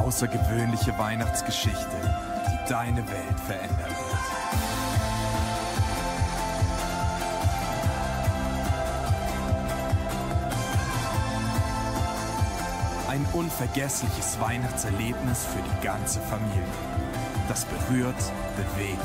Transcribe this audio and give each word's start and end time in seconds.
außergewöhnliche 0.00 0.96
Weihnachtsgeschichte, 0.98 1.96
die 2.46 2.68
deine 2.68 3.06
Welt 3.08 3.40
verändern 3.46 3.78
wird. 3.78 4.40
Ein 13.08 13.26
unvergessliches 13.32 14.40
Weihnachtserlebnis 14.40 15.44
für 15.44 15.60
die 15.62 15.84
ganze 15.84 16.20
Familie. 16.20 16.62
Das 17.48 17.64
berührt, 17.66 18.14
bewegt 18.56 19.00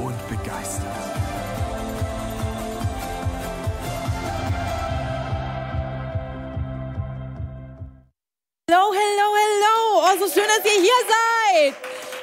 und 0.00 0.28
begeistert. 0.28 1.29
Schön, 10.32 10.44
dass 10.46 10.64
ihr 10.64 10.80
hier 10.80 11.00
seid. 11.08 11.74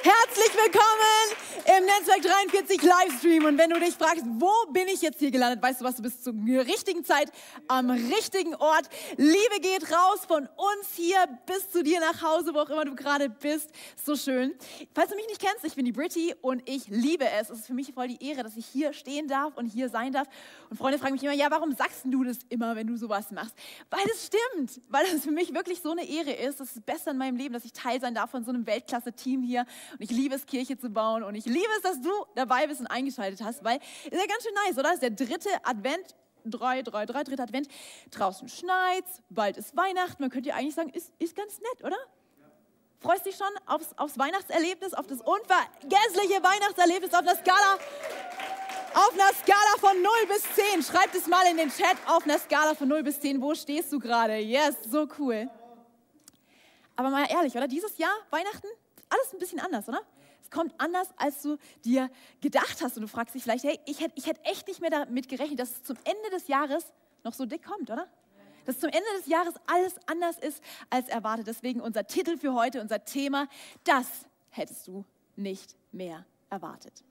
Herzlich 0.04 0.54
willkommen 0.54 1.37
im 1.78 1.86
Netzwerk 1.86 2.22
43 2.22 2.82
Livestream. 2.82 3.46
Und 3.46 3.58
wenn 3.58 3.70
du 3.70 3.80
dich 3.80 3.94
fragst, 3.94 4.24
wo 4.26 4.52
bin 4.72 4.88
ich 4.88 5.02
jetzt 5.02 5.20
hier 5.20 5.30
gelandet, 5.30 5.62
weißt 5.62 5.82
du 5.82 5.86
was, 5.86 5.96
du 5.98 6.02
bist 6.02 6.24
zur 6.24 6.34
richtigen 6.34 7.04
Zeit 7.04 7.32
am 7.68 7.92
richtigen 7.92 8.56
Ort. 8.56 8.90
Liebe 9.18 9.60
geht 9.62 9.92
raus 9.92 10.22
von 10.28 10.48
uns 10.56 10.96
hier 10.96 11.18
bis 11.46 11.70
zu 11.70 11.84
dir 11.84 12.00
nach 12.00 12.24
Hause, 12.24 12.56
wo 12.56 12.60
auch 12.60 12.70
immer 12.70 12.86
du 12.86 12.96
gerade 12.96 13.30
bist. 13.30 13.70
So 14.04 14.16
schön. 14.16 14.56
Falls 14.96 15.12
du 15.12 15.16
mich 15.16 15.28
nicht 15.28 15.40
kennst, 15.40 15.66
ich 15.66 15.76
bin 15.76 15.86
die 15.86 15.92
Britty 15.92 16.34
und 16.42 16.68
ich 16.68 16.88
liebe 16.88 17.26
es. 17.40 17.52
Es 17.52 17.60
ist 17.60 17.68
für 17.68 17.76
mich 17.76 17.94
voll 17.94 18.08
die 18.08 18.26
Ehre, 18.26 18.42
dass 18.44 18.58
ich 18.58 18.66
hier 18.66 18.94
stehen 18.94 19.28
darf 19.28 19.56
und 19.56 19.68
hier 19.68 19.90
sein 19.90 20.14
darf. 20.14 20.28
Und 20.72 20.78
Freunde 20.78 20.98
fragen 20.98 21.14
mich 21.14 21.24
immer, 21.24 21.34
ja, 21.34 21.52
warum 21.52 21.76
sagst 21.76 22.02
du 22.06 22.24
das 22.24 22.40
immer, 22.50 22.76
wenn 22.76 22.88
du 22.88 22.98
sowas 22.98 23.30
machst? 23.30 23.56
Weil 23.92 24.06
es 24.12 24.26
stimmt, 24.26 24.82
weil 24.90 25.06
es 25.06 25.24
für 25.24 25.32
mich 25.32 25.54
wirklich 25.54 25.82
so 25.82 25.92
eine 25.92 26.08
Ehre 26.08 26.32
ist. 26.32 26.60
Das 26.60 26.70
ist 26.70 26.78
das 26.78 26.84
Beste 26.84 27.12
in 27.12 27.18
meinem 27.18 27.38
Leben, 27.38 27.54
dass 27.54 27.66
ich 27.66 27.74
Teil 27.74 28.02
sein 28.02 28.16
darf 28.16 28.32
von 28.32 28.44
so 28.44 28.50
einem 28.50 28.66
Weltklasse-Team 28.66 29.44
hier. 29.44 29.66
Und 29.92 30.02
ich 30.02 30.10
liebe 30.10 30.34
es, 30.34 30.48
Kirche 30.48 30.78
zu 30.78 30.90
bauen 30.90 31.22
und 31.22 31.36
ich 31.36 31.46
liebe 31.46 31.67
liebe 31.68 31.78
es, 31.78 31.82
dass 31.82 32.02
du 32.02 32.12
dabei 32.36 32.68
bist 32.68 32.82
und 32.82 32.88
eingeschaltet 32.88 33.42
hast, 33.44 33.64
weil 33.64 33.78
ist 33.78 34.12
ja 34.12 34.26
ganz 34.26 34.44
schön 34.44 34.54
nice, 34.66 34.74
oder? 34.74 34.84
Das 34.84 34.96
ist 34.96 35.04
der 35.04 35.12
dritte 35.12 35.50
Advent, 35.64 36.16
drei, 36.46 36.82
drei, 36.82 37.06
drei, 37.06 37.24
dritter 37.24 37.44
Advent. 37.44 37.68
Draußen 38.12 38.48
schneit's, 38.50 39.22
bald 39.30 39.58
ist 39.58 39.76
Weihnachten. 39.76 40.22
Man 40.22 40.30
könnte 40.30 40.50
ja 40.50 40.56
eigentlich 40.56 40.76
sagen, 40.76 40.90
ist, 40.90 41.12
ist 41.20 41.36
ganz 41.36 41.60
nett, 41.60 41.84
oder? 41.84 41.98
Freust 43.00 43.26
dich 43.26 43.36
schon 43.36 43.48
aufs, 43.68 43.90
aufs 43.98 44.18
Weihnachtserlebnis, 44.18 44.94
auf 44.94 45.06
das 45.06 45.22
unvergessliche 45.22 46.42
Weihnachtserlebnis 46.42 47.14
auf 47.14 47.24
der 47.24 47.36
Skala? 47.36 47.78
Auf 48.96 49.14
einer 49.14 49.32
Skala 49.34 49.78
von 49.80 50.02
0 50.02 50.12
bis 50.28 50.44
10. 50.56 50.82
Schreib 50.82 51.14
es 51.14 51.28
mal 51.28 51.46
in 51.46 51.58
den 51.58 51.70
Chat 51.70 51.96
auf 52.08 52.24
einer 52.24 52.40
Skala 52.40 52.74
von 52.74 52.88
0 52.88 53.04
bis 53.04 53.20
10. 53.20 53.40
Wo 53.40 53.54
stehst 53.54 53.94
du 53.94 54.00
gerade? 54.00 54.38
Yes, 54.38 54.76
so 54.90 55.08
cool. 55.20 55.48
Aber 56.96 57.12
mal 57.12 57.28
ehrlich, 57.30 57.56
oder? 57.56 57.68
Dieses 57.68 57.96
Jahr, 58.00 58.16
Weihnachten, 58.32 58.68
alles 59.10 59.32
ein 59.32 59.38
bisschen 59.38 59.60
anders, 59.60 59.88
oder? 59.88 60.02
Es 60.48 60.52
kommt 60.52 60.74
anders, 60.78 61.10
als 61.18 61.42
du 61.42 61.58
dir 61.84 62.10
gedacht 62.40 62.82
hast. 62.82 62.96
Und 62.96 63.02
du 63.02 63.08
fragst 63.10 63.36
dich 63.36 63.44
vielleicht, 63.44 63.66
hey, 63.66 63.78
ich 63.86 64.00
hätte, 64.00 64.14
ich 64.16 64.28
hätte 64.28 64.44
echt 64.46 64.66
nicht 64.68 64.80
mehr 64.80 64.90
damit 64.90 65.28
gerechnet, 65.28 65.60
dass 65.60 65.72
es 65.72 65.84
zum 65.84 65.98
Ende 66.06 66.30
des 66.32 66.48
Jahres 66.48 66.86
noch 67.26 67.34
so 67.34 67.46
dick 67.46 67.66
kommt, 67.66 67.92
oder? 67.92 68.08
Dass 68.66 68.80
zum 68.80 68.90
Ende 68.90 69.08
des 69.18 69.28
Jahres 69.28 69.56
alles 69.66 69.96
anders 70.08 70.38
ist 70.40 70.64
als 70.90 71.10
erwartet. 71.10 71.48
Deswegen 71.48 71.82
unser 71.82 72.08
Titel 72.08 72.38
für 72.38 72.54
heute, 72.54 72.80
unser 72.80 73.04
Thema, 73.04 73.50
das 73.84 74.08
hättest 74.50 74.88
du 74.88 75.04
nicht 75.36 75.76
mehr 75.92 76.26
erwartet 76.50 77.04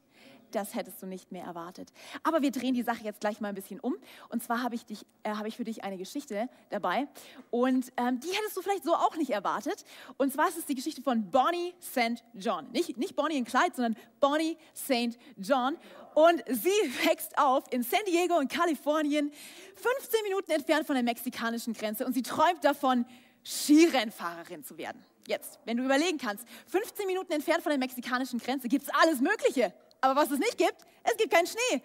das 0.51 0.75
hättest 0.75 1.03
du 1.03 1.07
nicht 1.07 1.33
mehr 1.33 1.45
erwartet. 1.45 1.93
Aber 2.23 2.43
wir 2.43 2.51
drehen 2.51 2.75
die 2.75 2.83
Sache 2.83 3.03
jetzt 3.05 3.21
gleich 3.21 3.41
mal 3.41 3.49
ein 3.49 3.55
bisschen 3.55 3.81
um. 3.81 3.97
Und 4.29 4.43
zwar 4.43 4.63
habe 4.63 4.75
ich, 4.75 4.85
äh, 5.23 5.31
hab 5.31 5.47
ich 5.47 5.57
für 5.57 5.65
dich 5.65 5.85
eine 5.85 5.97
Geschichte 5.97 6.49
dabei. 6.71 7.09
Und 7.51 7.93
ähm, 7.97 8.21
die 8.21 8.29
hättest 8.29 8.57
du 8.57 8.63
vielleicht 8.63 8.85
so 8.85 8.95
auch 8.95 9.17
nicht 9.17 9.31
erwartet. 9.31 9.85
Und 10.17 10.33
zwar 10.33 10.49
ist 10.49 10.59
es 10.59 10.67
die 10.67 10.75
Geschichte 10.75 11.03
von 11.03 11.31
Bonnie 11.31 11.75
St. 11.81 12.23
John. 12.35 12.71
Nicht, 12.73 12.97
nicht 12.97 13.17
Bonnie 13.17 13.39
in 13.39 13.45
Clyde, 13.45 13.73
sondern 13.75 13.97
Bonnie 14.21 14.57
St. 14.75 15.19
John. 15.37 15.77
Und 16.15 16.43
sie 16.49 16.69
wächst 17.07 17.37
auf 17.39 17.65
in 17.71 17.83
San 17.83 18.01
Diego 18.07 18.39
in 18.41 18.49
Kalifornien, 18.49 19.33
15 19.75 20.23
Minuten 20.23 20.51
entfernt 20.51 20.87
von 20.87 20.95
der 20.95 21.05
mexikanischen 21.05 21.75
Grenze. 21.75 22.07
Und 22.07 22.15
sie 22.15 22.23
träumt 22.23 22.65
davon, 22.65 23.05
Skirennfahrerin 23.45 24.65
zu 24.65 24.77
werden. 24.77 25.03
Jetzt, 25.29 25.59
wenn 25.65 25.77
du 25.77 25.85
überlegen 25.85 26.19
kannst, 26.19 26.45
15 26.67 27.07
Minuten 27.07 27.33
entfernt 27.33 27.63
von 27.63 27.71
der 27.71 27.79
mexikanischen 27.79 28.39
Grenze 28.39 28.69
gibt 28.69 28.85
es 28.85 28.95
alles 28.95 29.21
Mögliche. 29.21 29.73
Aber 30.07 30.21
was 30.21 30.31
es 30.31 30.39
nicht 30.39 30.57
gibt, 30.57 30.87
es 31.03 31.17
gibt 31.17 31.33
keinen 31.33 31.49
Schnee. 31.49 31.83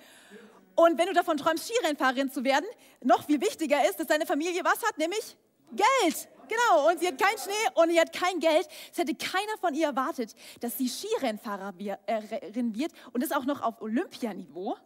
Und 0.75 0.97
wenn 0.97 1.07
du 1.07 1.13
davon 1.13 1.37
träumst, 1.37 1.67
Skirennfahrerin 1.67 2.31
zu 2.31 2.43
werden, 2.43 2.65
noch 3.03 3.25
viel 3.25 3.41
wichtiger 3.41 3.83
ist, 3.89 3.99
dass 3.99 4.05
deine 4.05 4.27
Familie 4.27 4.63
was 4.63 4.83
hat, 4.83 4.97
nämlich 4.99 5.35
Geld. 5.71 6.29
Genau, 6.47 6.89
und 6.89 6.99
sie 6.99 7.07
hat 7.07 7.17
keinen 7.17 7.37
Schnee 7.39 7.81
und 7.81 7.89
sie 7.89 7.99
hat 7.99 8.13
kein 8.13 8.39
Geld. 8.39 8.67
Es 8.91 8.97
hätte 8.99 9.15
keiner 9.15 9.57
von 9.59 9.73
ihr 9.73 9.87
erwartet, 9.87 10.35
dass 10.59 10.77
sie 10.77 10.87
Skirennfahrerin 10.87 11.97
äh, 12.05 12.75
wird 12.77 12.91
und 13.11 13.23
das 13.23 13.31
auch 13.31 13.45
noch 13.45 13.61
auf 13.61 13.81
Olympianiveau. 13.81 14.77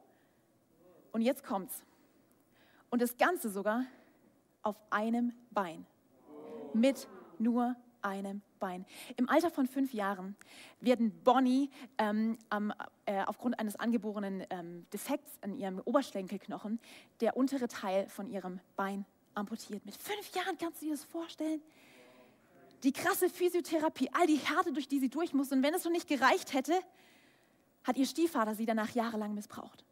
Und 1.12 1.22
jetzt 1.22 1.44
kommt's. 1.44 1.84
Und 2.90 3.02
das 3.02 3.18
Ganze 3.18 3.50
sogar 3.50 3.86
auf 4.62 4.78
einem 4.90 5.34
Bein. 5.52 5.86
Mit 6.74 7.08
nur 7.38 7.76
einem 8.06 8.42
Bein. 8.60 8.86
Im 9.18 9.28
Alter 9.28 9.50
von 9.50 9.68
fünf 9.68 9.94
Jahren 9.94 10.36
werden 10.80 11.12
Bonnie 11.24 11.70
ähm, 11.98 12.38
äh, 13.06 13.24
aufgrund 13.26 13.60
eines 13.60 13.76
angeborenen 13.76 14.46
ähm, 14.50 14.86
Defekts 14.94 15.40
an 15.42 15.58
ihrem 15.58 15.80
Oberschenkelknochen 15.80 16.80
der 17.20 17.36
untere 17.36 17.68
Teil 17.68 18.08
von 18.08 18.30
ihrem 18.30 18.60
Bein 18.76 19.06
amputiert. 19.34 19.86
Mit 19.86 19.96
fünf 19.98 20.34
Jahren 20.36 20.58
kannst 20.58 20.82
du 20.82 20.86
dir 20.86 20.92
das 20.92 21.04
vorstellen? 21.04 21.62
Die 22.84 22.94
krasse 22.94 23.30
Physiotherapie, 23.30 24.10
all 24.14 24.28
die 24.28 24.38
Härte, 24.38 24.72
durch 24.72 24.88
die 24.88 25.00
sie 25.00 25.10
durch 25.10 25.34
muss. 25.34 25.52
Und 25.52 25.64
wenn 25.64 25.74
es 25.74 25.84
noch 25.84 25.92
nicht 25.92 26.08
gereicht 26.08 26.54
hätte, 26.54 26.74
hat 27.84 27.98
ihr 27.98 28.06
Stiefvater 28.06 28.54
sie 28.54 28.66
danach 28.66 28.92
jahrelang 28.92 29.34
missbraucht. 29.34 29.84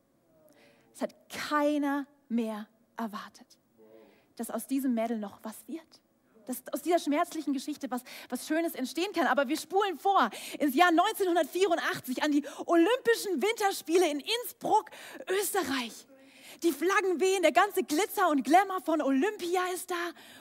Es 0.94 1.02
hat 1.02 1.16
keiner 1.29 2.06
mehr 2.29 2.68
erwartet, 2.96 3.57
dass 4.35 4.52
aus 4.52 4.68
diesem 4.68 4.94
Mädel 4.94 5.18
noch 5.18 5.40
was 5.41 5.68
wird 5.68 6.02
dass 6.48 6.64
aus 6.72 6.81
dieser 6.81 7.00
schmerzlichen 7.00 7.54
Geschichte 7.54 7.90
was, 7.92 8.02
was 8.30 8.48
Schönes 8.48 8.76
entstehen 8.76 9.12
kann. 9.14 9.28
Aber 9.28 9.48
wir 9.48 9.58
spulen 9.58 9.98
vor 9.98 10.30
ins 10.59 10.76
Jahr 10.76 10.90
1984 10.90 12.24
an 12.24 12.31
die 12.31 12.44
Olympischen 12.66 13.42
Winterspiele 13.42 14.09
in 14.09 14.20
Innsbruck, 14.20 14.90
Österreich. 15.30 16.08
Die 16.62 16.72
Flaggen 16.72 17.20
wehen, 17.20 17.42
der 17.42 17.52
ganze 17.52 17.84
Glitzer 17.84 18.30
und 18.30 18.44
Glamour 18.44 18.82
von 18.82 19.02
Olympia 19.02 19.62
ist 19.74 19.90
da 19.90 19.96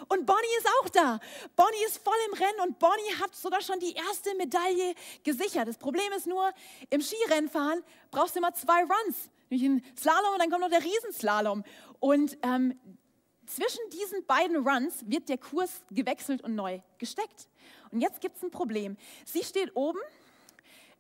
und 0.09 0.27
Bonnie 0.27 0.57
ist 0.59 0.69
auch 0.81 0.89
da. 0.91 1.21
Bonnie 1.57 1.85
ist 1.87 1.99
voll 1.99 2.15
im 2.29 2.35
Rennen 2.35 2.61
und 2.69 2.79
Bonnie 2.79 3.15
hat 3.21 3.35
sogar 3.35 3.63
schon 3.63 3.81
die 3.81 3.93
erste 3.93 4.35
Medaille 4.37 4.95
gesichert. 5.25 5.67
Das 5.67 5.79
Problem 5.79 6.13
ist 6.17 6.27
nur, 6.27 6.53
im 6.91 7.01
Skirennfahren 7.01 7.83
brauchst 8.11 8.35
du 8.35 8.41
immer 8.41 8.53
zwei 8.55 8.83
Runs. 8.83 9.31
Nämlich 9.49 9.69
einen 9.69 9.97
Slalom 9.97 10.35
und 10.35 10.39
dann 10.41 10.51
kommt 10.51 10.63
noch 10.63 10.71
der 10.71 10.85
Riesenslalom. 10.85 11.65
Und 11.99 12.39
ähm, 12.43 12.79
zwischen 13.55 13.81
diesen 13.91 14.25
beiden 14.27 14.67
Runs 14.67 15.05
wird 15.07 15.29
der 15.29 15.39
Kurs 15.39 15.83
gewechselt 15.91 16.43
und 16.43 16.55
neu 16.55 16.81
gesteckt. 16.99 17.49
Und 17.91 18.01
jetzt 18.01 18.21
gibt 18.21 18.37
es 18.37 18.43
ein 18.43 18.51
Problem. 18.51 18.97
Sie 19.25 19.45
steht 19.45 19.77
oben, 19.77 19.99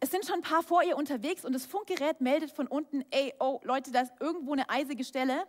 es 0.01 0.11
sind 0.11 0.27
schon 0.27 0.37
ein 0.37 0.43
paar 0.43 0.63
vor 0.63 0.83
ihr 0.83 0.97
unterwegs 0.97 1.45
und 1.45 1.53
das 1.53 1.65
Funkgerät 1.65 2.21
meldet 2.21 2.51
von 2.51 2.67
unten, 2.67 3.05
ey, 3.11 3.33
oh 3.39 3.61
Leute, 3.63 3.93
da 3.93 4.01
ist 4.01 4.13
irgendwo 4.21 4.53
eine 4.53 4.69
eisige 4.69 5.05
Stelle. 5.05 5.47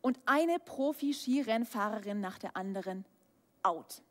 Und 0.00 0.18
eine 0.26 0.58
Profi-Skirennfahrerin 0.60 2.20
nach 2.20 2.38
der 2.38 2.56
anderen 2.56 3.04
out. 3.62 4.02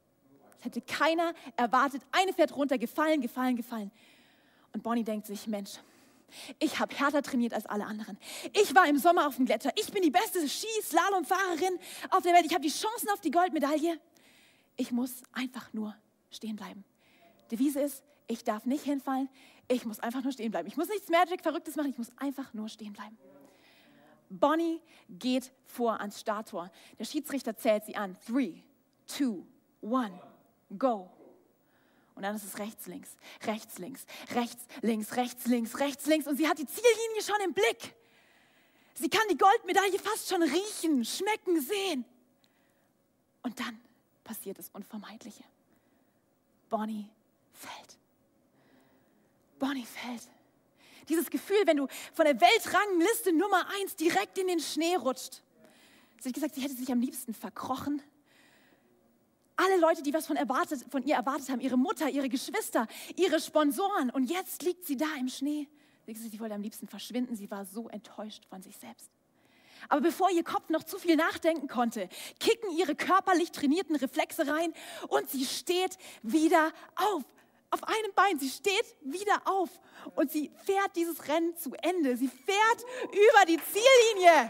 Das 0.55 0.65
hätte 0.65 0.81
keiner 0.81 1.33
erwartet. 1.55 2.01
Eine 2.11 2.33
fährt 2.33 2.55
runter, 2.55 2.77
gefallen, 2.77 3.21
gefallen, 3.21 3.55
gefallen. 3.55 3.91
Und 4.73 4.83
Bonnie 4.83 5.03
denkt 5.03 5.27
sich, 5.27 5.47
Mensch, 5.47 5.79
ich 6.59 6.79
habe 6.79 6.95
härter 6.95 7.21
trainiert 7.21 7.53
als 7.53 7.65
alle 7.65 7.85
anderen. 7.85 8.17
Ich 8.53 8.73
war 8.75 8.87
im 8.87 8.97
Sommer 8.97 9.27
auf 9.27 9.35
dem 9.35 9.45
Gletscher. 9.45 9.71
Ich 9.75 9.91
bin 9.91 10.01
die 10.01 10.11
beste 10.11 10.39
Skislalomfahrerin 10.47 11.79
auf 12.09 12.23
der 12.23 12.33
Welt. 12.33 12.45
Ich 12.45 12.53
habe 12.53 12.63
die 12.63 12.69
Chancen 12.69 13.09
auf 13.09 13.21
die 13.21 13.31
Goldmedaille. 13.31 13.99
Ich 14.75 14.91
muss 14.91 15.23
einfach 15.33 15.73
nur 15.73 15.95
stehen 16.29 16.55
bleiben. 16.55 16.83
Devise 17.51 17.81
ist, 17.81 18.03
ich 18.27 18.43
darf 18.43 18.65
nicht 18.65 18.83
hinfallen. 18.83 19.29
Ich 19.67 19.85
muss 19.85 19.99
einfach 19.99 20.23
nur 20.23 20.31
stehen 20.31 20.51
bleiben. 20.51 20.67
Ich 20.67 20.77
muss 20.77 20.87
nichts 20.89 21.09
Magic 21.09 21.41
Verrücktes 21.41 21.75
machen. 21.75 21.89
Ich 21.89 21.97
muss 21.97 22.11
einfach 22.17 22.53
nur 22.53 22.69
stehen 22.69 22.93
bleiben. 22.93 23.17
Bonnie 24.29 24.81
geht 25.09 25.51
vor 25.65 25.99
ans 25.99 26.19
Starttor. 26.19 26.69
Der 26.99 27.05
Schiedsrichter 27.05 27.55
zählt 27.55 27.85
sie 27.85 27.95
an. 27.95 28.17
Three, 28.25 28.63
two, 29.07 29.45
one, 29.81 30.19
go. 30.77 31.09
Und 32.17 32.23
dann 32.23 32.35
ist 32.35 32.45
es 32.45 32.57
rechts, 32.57 32.87
links, 32.87 33.15
rechts, 33.43 33.77
links, 33.77 34.07
rechts, 34.33 34.65
links, 34.81 35.15
rechts, 35.15 35.45
links, 35.45 35.79
rechts, 35.79 36.05
links. 36.07 36.25
Und 36.25 36.35
sie 36.37 36.47
hat 36.47 36.57
die 36.57 36.65
Ziellinie 36.65 37.21
schon 37.21 37.39
im 37.45 37.53
Blick. 37.53 37.95
Sie 38.95 39.07
kann 39.07 39.21
die 39.29 39.37
Goldmedaille 39.37 39.99
fast 39.99 40.27
schon 40.27 40.41
riechen, 40.41 41.05
schmecken, 41.05 41.61
sehen. 41.61 42.05
Und 43.43 43.59
dann 43.59 43.79
passiert 44.23 44.57
das 44.57 44.69
Unvermeidliche. 44.69 45.43
Bonnie 46.69 47.07
fällt. 47.53 47.99
Bonnie 49.59 49.85
fällt. 49.85 50.27
Dieses 51.09 51.29
Gefühl, 51.29 51.61
wenn 51.65 51.77
du 51.77 51.87
von 52.15 52.25
der 52.25 52.41
Weltrangliste 52.41 53.31
Nummer 53.31 53.69
eins 53.79 53.95
direkt 53.95 54.39
in 54.39 54.47
den 54.47 54.59
Schnee 54.59 54.95
rutscht. 54.95 55.43
Sie 56.19 56.29
hat 56.29 56.33
gesagt, 56.33 56.55
sie 56.55 56.61
hätte 56.61 56.73
sich 56.73 56.91
am 56.91 56.99
liebsten 56.99 57.35
verkrochen 57.35 58.01
Alle 59.57 59.77
Leute, 59.77 60.03
die 60.03 60.13
was 60.13 60.27
von, 60.27 60.37
erwartet, 60.37 60.85
von 60.89 61.03
ihr 61.03 61.15
erwartet 61.15 61.49
haben, 61.49 61.59
ihre 61.59 61.77
Mutter, 61.77 62.09
ihre 62.09 62.29
Geschwister, 62.29 62.87
ihre 63.15 63.39
Sponsoren. 63.39 64.11
Und 64.11 64.29
jetzt 64.29 64.61
liegt 64.61 64.85
sie 64.85 64.97
da 64.97 65.07
im 65.19 65.27
Schnee. 65.27 65.67
Sie 66.05 66.39
wollte 66.39 66.53
am 66.53 66.61
liebsten 66.61 66.87
verschwinden. 66.87 67.35
Sie 67.35 67.49
war 67.49 67.65
so 67.65 67.89
enttäuscht 67.89 68.45
von 68.45 68.61
sich 68.61 68.77
selbst. 68.77 69.09
Aber 69.89 70.01
bevor 70.01 70.29
ihr 70.31 70.43
Kopf 70.43 70.69
noch 70.69 70.83
zu 70.83 70.99
viel 70.99 71.15
nachdenken 71.15 71.67
konnte, 71.67 72.07
kicken 72.39 72.71
ihre 72.77 72.95
körperlich 72.95 73.51
trainierten 73.51 73.95
Reflexe 73.95 74.47
rein 74.47 74.73
und 75.07 75.29
sie 75.29 75.45
steht 75.45 75.97
wieder 76.21 76.71
auf. 76.95 77.23
Auf 77.69 77.83
einem 77.83 78.13
Bein. 78.15 78.39
Sie 78.39 78.49
steht 78.49 78.95
wieder 79.01 79.41
auf 79.43 79.69
und 80.15 80.31
sie 80.31 80.51
fährt 80.63 80.95
dieses 80.95 81.27
Rennen 81.27 81.55
zu 81.57 81.73
Ende. 81.81 82.15
Sie 82.15 82.29
fährt 82.29 82.85
über 83.11 83.45
die 83.45 83.57
Ziellinie. 83.57 84.49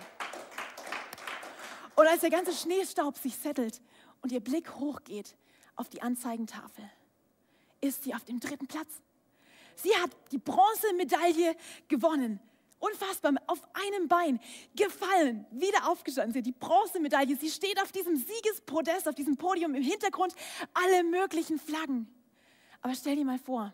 Und 1.95 2.05
als 2.05 2.21
der 2.21 2.29
ganze 2.29 2.53
Schneestaub 2.53 3.17
sich 3.17 3.35
settelt 3.35 3.81
und 4.21 4.31
ihr 4.31 4.39
Blick 4.39 4.75
hochgeht 4.75 5.35
auf 5.75 5.89
die 5.89 6.01
Anzeigentafel, 6.01 6.89
ist 7.81 8.03
sie 8.03 8.13
auf 8.13 8.25
dem 8.25 8.39
dritten 8.39 8.67
Platz. 8.67 9.01
Sie 9.75 9.95
hat 9.95 10.09
die 10.31 10.39
Bronzemedaille 10.39 11.55
gewonnen. 11.87 12.39
Unfassbar, 12.79 13.33
auf 13.47 13.59
einem 13.73 14.07
Bein 14.07 14.39
gefallen, 14.75 15.45
wieder 15.51 15.89
aufgestanden. 15.89 16.33
Sie 16.33 16.39
hat 16.39 16.45
die 16.45 16.51
Bronzemedaille. 16.51 17.35
Sie 17.35 17.49
steht 17.49 17.81
auf 17.81 17.91
diesem 17.91 18.17
Siegespodest, 18.17 19.07
auf 19.07 19.15
diesem 19.15 19.35
Podium 19.35 19.73
im 19.73 19.81
Hintergrund, 19.81 20.33
alle 20.73 21.03
möglichen 21.03 21.57
Flaggen. 21.59 22.07
Aber 22.81 22.93
stell 22.93 23.15
dir 23.15 23.25
mal 23.25 23.39
vor, 23.39 23.73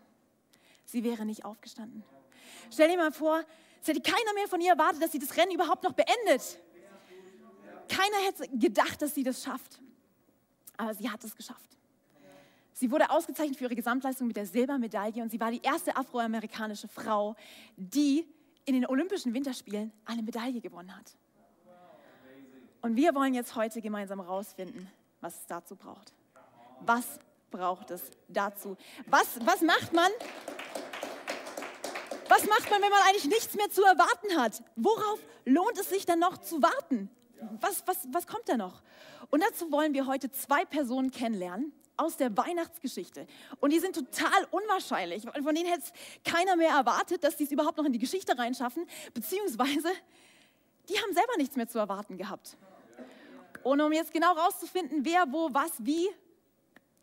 sie 0.86 1.04
wäre 1.04 1.26
nicht 1.26 1.44
aufgestanden. 1.44 2.04
Stell 2.72 2.90
dir 2.90 2.98
mal 2.98 3.12
vor, 3.12 3.44
es 3.82 3.90
hätte 3.90 4.02
keiner 4.02 4.34
mehr 4.36 4.48
von 4.48 4.62
ihr 4.62 4.72
erwartet, 4.72 5.04
dass 5.04 5.12
sie 5.12 5.20
das 5.20 5.36
Rennen 5.36 5.52
überhaupt 5.52 5.84
noch 5.84 5.94
beendet. 5.94 6.60
Keiner 7.90 8.18
hätte 8.26 8.48
gedacht, 8.58 9.02
dass 9.02 9.14
sie 9.14 9.24
das 9.24 9.44
schafft. 9.44 9.82
Aber 10.78 10.94
sie 10.94 11.10
hat 11.10 11.24
es 11.24 11.36
geschafft. 11.36 11.78
Sie 12.74 12.90
wurde 12.90 13.10
ausgezeichnet 13.12 13.58
für 13.58 13.66
ihre 13.66 13.76
Gesamtleistung 13.76 14.28
mit 14.28 14.36
der 14.36 14.46
Silbermedaille 14.46 15.22
und 15.22 15.30
sie 15.30 15.40
war 15.40 15.52
die 15.52 15.62
erste 15.62 15.96
afroamerikanische 15.96 16.88
Frau, 16.88 17.36
die 17.78 18.28
in 18.66 18.74
den 18.74 18.86
Olympischen 18.88 19.34
Winterspielen 19.34 19.92
eine 20.06 20.24
Medaille 20.24 20.60
gewonnen 20.60 20.96
hat. 20.96 21.16
Und 22.82 22.96
wir 22.96 23.14
wollen 23.16 23.34
jetzt 23.34 23.56
heute 23.56 23.82
gemeinsam 23.82 24.20
herausfinden, 24.22 24.90
was 25.22 25.40
es 25.40 25.46
dazu 25.46 25.76
braucht. 25.76 26.14
Was 26.82 27.20
braucht 27.52 27.92
es 27.92 28.02
dazu? 28.28 28.76
Was, 29.06 29.40
was 29.46 29.62
macht 29.62 29.94
man? 29.94 30.12
Was 32.28 32.48
macht 32.48 32.70
man, 32.70 32.82
wenn 32.82 32.90
man 32.90 33.02
eigentlich 33.08 33.28
nichts 33.28 33.54
mehr 33.56 33.70
zu 33.70 33.84
erwarten 33.84 34.38
hat? 34.38 34.64
Worauf 34.76 35.20
lohnt 35.46 35.78
es 35.78 35.90
sich 35.90 36.06
dann 36.06 36.20
noch 36.20 36.40
zu 36.40 36.62
warten? 36.62 37.10
Was, 37.62 37.84
was, 37.86 38.08
was 38.12 38.28
kommt 38.28 38.50
da 38.50 38.58
noch? 38.58 38.82
Und 39.34 39.42
dazu 39.42 39.72
wollen 39.72 39.96
wir 39.96 40.06
heute 40.06 40.30
zwei 40.30 40.64
Personen 40.64 41.10
kennenlernen, 41.10 41.74
aus 41.98 42.18
der 42.18 42.38
Weihnachtsgeschichte. 42.38 43.26
Und 43.60 43.74
die 43.74 43.80
sind 43.80 43.96
total 43.96 44.48
unwahrscheinlich. 44.52 45.24
Von 45.24 45.56
denen 45.56 45.66
hätte 45.66 45.92
keiner 46.24 46.56
mehr 46.56 46.70
erwartet, 46.70 47.24
dass 47.24 47.40
sie 47.40 47.46
es 47.46 47.52
überhaupt 47.52 47.80
noch 47.80 47.86
in 47.86 47.94
die 47.94 47.98
Geschichte 47.98 48.38
reinschaffen, 48.38 48.86
beziehungsweise 49.12 49.90
die 50.88 51.00
haben 51.00 51.16
selber 51.16 51.36
nichts 51.38 51.56
mehr 51.56 51.68
zu 51.68 51.80
erwarten 51.80 52.16
gehabt. 52.16 52.58
Und 53.64 53.82
um 53.82 53.92
jetzt 53.92 54.14
genau 54.14 54.34
rauszufinden, 54.34 55.04
wer, 55.04 55.26
wo, 55.32 55.52
was, 55.52 55.72
wie, 55.80 56.08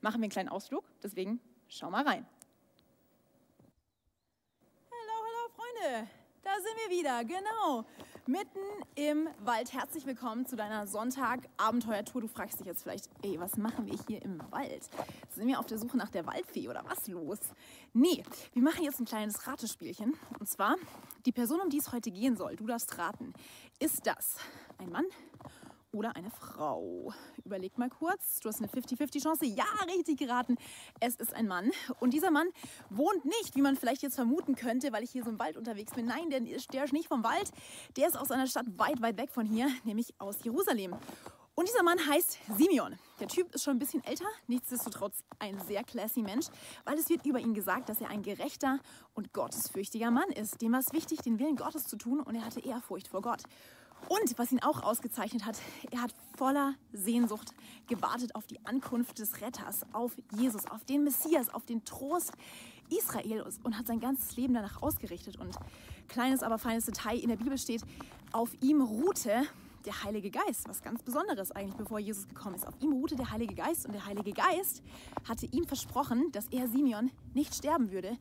machen 0.01 0.21
wir 0.21 0.27
einen 0.27 0.31
kleinen 0.31 0.51
Ausflug. 0.51 0.85
Deswegen 1.03 1.41
schau 1.67 1.91
mal 1.91 2.07
rein. 2.07 2.25
Hallo, 4.89 5.25
hallo 5.27 5.53
Freunde, 5.57 6.09
da 6.45 6.55
sind 6.61 6.77
wir 6.77 6.97
wieder, 6.97 7.25
genau 7.25 7.85
mitten 8.27 8.59
im 8.95 9.29
Wald. 9.45 9.73
Herzlich 9.73 10.07
willkommen 10.07 10.47
zu 10.47 10.57
deiner 10.57 10.87
Sonntag-Abenteuertour. 10.87 12.21
Du 12.21 12.29
fragst 12.29 12.61
dich 12.61 12.67
jetzt 12.67 12.83
vielleicht, 12.83 13.09
ey, 13.23 13.39
was 13.41 13.57
machen 13.57 13.87
wir 13.87 13.99
hier 14.07 14.23
im 14.23 14.41
Wald? 14.51 14.89
Sind 15.31 15.47
wir 15.47 15.59
auf 15.59 15.67
der 15.67 15.79
Suche 15.79 15.97
nach 15.97 16.11
der 16.11 16.27
Waldfee 16.27 16.69
oder 16.69 16.85
was 16.87 17.07
los? 17.09 17.39
Nee, 17.93 18.25
wir 18.53 18.63
machen 18.63 18.85
jetzt 18.85 19.01
ein 19.01 19.07
kleines 19.07 19.47
Ratespielchen. 19.47 20.15
Und 20.39 20.49
zwar, 20.49 20.77
die 21.27 21.33
Person, 21.33 21.61
um 21.61 21.71
die 21.71 21.79
es 21.79 21.93
heute 21.93 22.11
gehen 22.11 22.37
soll, 22.37 22.57
du 22.57 22.67
darfst 22.67 22.97
raten, 22.99 23.33
ist 23.79 24.07
das 24.07 24.37
ein 24.79 24.91
Mann 24.91 25.07
oder 25.93 26.17
eine 26.17 26.31
Frau? 26.31 27.13
Überleg 27.45 27.79
mal 27.79 27.91
kurz. 27.91 28.41
Du 28.41 28.49
hast 28.49 28.59
eine 28.59 28.69
50-50 28.69 29.23
Chance. 29.23 29.47
Ja, 29.47 29.65
richtig 29.87 30.19
geraten. 30.19 30.57
Es 31.01 31.17
ist 31.17 31.35
ein 31.35 31.47
Mann. 31.47 31.71
Und 32.01 32.15
dieser 32.15 32.31
Mann 32.31 32.49
wohnt 32.89 33.25
nicht, 33.25 33.57
wie 33.57 33.63
man 33.63 33.77
vielleicht 33.77 34.03
jetzt 34.03 34.17
vermuten 34.17 34.55
könnte, 34.55 34.93
weil 34.93 35.03
ich 35.03 35.11
hier 35.11 35.25
so 35.25 35.31
im 35.31 35.39
Wald 35.39 35.57
unterwegs 35.57 35.93
bin. 35.93 36.07
Nein, 36.07 36.31
der 36.31 36.47
ist, 36.47 36.73
der 36.73 36.85
ist 36.85 36.93
nicht 36.93 37.09
vom 37.09 37.25
Wald. 37.25 37.51
Der 37.97 38.09
ist 38.09 38.17
aus 38.17 38.31
einer 38.31 38.47
Stadt 38.47 38.67
weit, 38.77 39.03
weit 39.03 39.19
weg 39.19 39.31
von 39.31 39.47
hier, 39.47 39.69
nämlich 39.85 40.15
aus 40.19 40.43
Jerusalem. 40.45 40.97
Und 41.61 41.69
dieser 41.69 41.83
Mann 41.83 41.99
heißt 41.99 42.39
Simeon. 42.57 42.97
Der 43.19 43.29
Typ 43.29 43.55
ist 43.55 43.65
schon 43.65 43.77
ein 43.77 43.79
bisschen 43.79 44.03
älter, 44.05 44.25
nichtsdestotrotz 44.47 45.25
ein 45.41 45.61
sehr 45.67 45.85
classy 45.85 46.23
Mensch, 46.23 46.47
weil 46.87 46.97
es 46.97 47.11
wird 47.11 47.27
über 47.27 47.39
ihn 47.39 47.53
gesagt, 47.53 47.91
dass 47.91 48.01
er 48.01 48.09
ein 48.09 48.23
gerechter 48.23 48.79
und 49.13 49.35
gottesfürchtiger 49.35 50.11
Mann 50.11 50.31
ist. 50.31 50.63
Dem 50.63 50.73
war 50.73 50.81
es 50.81 50.93
wichtig, 50.95 51.21
den 51.21 51.39
Willen 51.39 51.57
Gottes 51.57 51.87
zu 51.87 51.97
tun 51.97 52.21
und 52.21 52.35
er 52.35 52.47
hatte 52.47 52.61
Ehrfurcht 52.61 53.09
vor 53.09 53.21
Gott. 53.21 53.43
Und 54.09 54.39
was 54.39 54.53
ihn 54.53 54.63
auch 54.63 54.83
ausgezeichnet 54.83 55.45
hat, 55.45 55.57
er 55.91 56.03
hat 56.03 56.15
voller 56.37 56.75
Sehnsucht 56.93 57.53
gewartet 57.89 58.35
auf 58.35 58.47
die 58.47 58.65
Ankunft 58.65 59.19
des 59.19 59.41
Retters, 59.41 59.85
auf 59.93 60.13
Jesus, 60.33 60.67
auf 60.67 60.85
den 60.85 61.05
Messias, 61.05 61.49
auf 61.49 61.65
den 61.67 61.85
Trost 61.85 62.33
Israels 62.91 63.61
und 63.63 63.79
hat 63.79 63.87
sein 63.87 64.01
ganzes 64.01 64.37
Leben 64.37 64.55
danach 64.55 64.83
ausgerichtet. 64.83 65.37
Und 65.37 65.57
kleines, 66.09 66.43
aber 66.43 66.59
feines 66.59 66.87
Detail 66.87 67.19
in 67.19 67.29
der 67.29 67.37
Bibel 67.37 67.57
steht, 67.57 67.83
auf 68.33 68.51
ihm 68.61 68.83
ruhte 68.83 69.43
der 69.87 70.05
Heilige 70.05 70.31
Geist, 70.31 70.69
was 70.69 70.83
ganz 70.83 71.03
Besonderes 71.03 71.53
eigentlich, 71.53 71.77
bevor 71.77 71.99
Jesus 71.99 72.29
gekommen 72.29 72.55
ist. 72.55 72.67
Auf 72.67 72.75
ihm 72.81 72.93
ruhte 72.93 73.17
der 73.17 73.31
Heilige 73.31 73.55
Geist 73.55 73.87
und 73.87 73.93
der 73.93 74.05
Heilige 74.05 74.33
Geist 74.33 74.83
hatte 75.27 75.47
ihm 75.47 75.67
versprochen, 75.67 76.31
dass 76.33 76.47
er 76.49 76.69
Simeon 76.69 77.11
nicht 77.33 77.55
sterben 77.55 77.91
würde, 77.91 78.17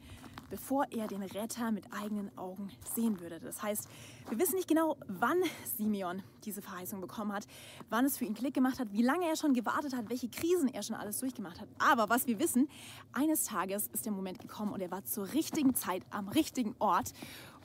bevor 0.49 0.85
er 0.91 1.07
den 1.07 1.21
Retter 1.21 1.71
mit 1.71 1.91
eigenen 1.93 2.35
Augen 2.37 2.71
sehen 2.93 3.19
würde. 3.19 3.39
Das 3.39 3.61
heißt, 3.61 3.87
wir 4.29 4.39
wissen 4.39 4.55
nicht 4.55 4.67
genau, 4.67 4.97
wann 5.07 5.41
Simeon 5.77 6.21
diese 6.43 6.61
Verheißung 6.61 7.01
bekommen 7.01 7.33
hat, 7.33 7.47
wann 7.89 8.05
es 8.05 8.17
für 8.17 8.25
ihn 8.25 8.33
Klick 8.33 8.53
gemacht 8.53 8.79
hat, 8.79 8.91
wie 8.91 9.01
lange 9.01 9.25
er 9.27 9.35
schon 9.35 9.53
gewartet 9.53 9.95
hat, 9.95 10.09
welche 10.09 10.29
Krisen 10.29 10.67
er 10.67 10.83
schon 10.83 10.95
alles 10.95 11.19
durchgemacht 11.19 11.59
hat. 11.61 11.67
Aber 11.79 12.09
was 12.09 12.27
wir 12.27 12.39
wissen, 12.39 12.69
eines 13.13 13.45
Tages 13.45 13.87
ist 13.93 14.05
der 14.05 14.11
Moment 14.11 14.39
gekommen 14.39 14.73
und 14.73 14.81
er 14.81 14.91
war 14.91 15.05
zur 15.05 15.31
richtigen 15.33 15.75
Zeit 15.75 16.03
am 16.11 16.27
richtigen 16.27 16.75
Ort. 16.79 17.13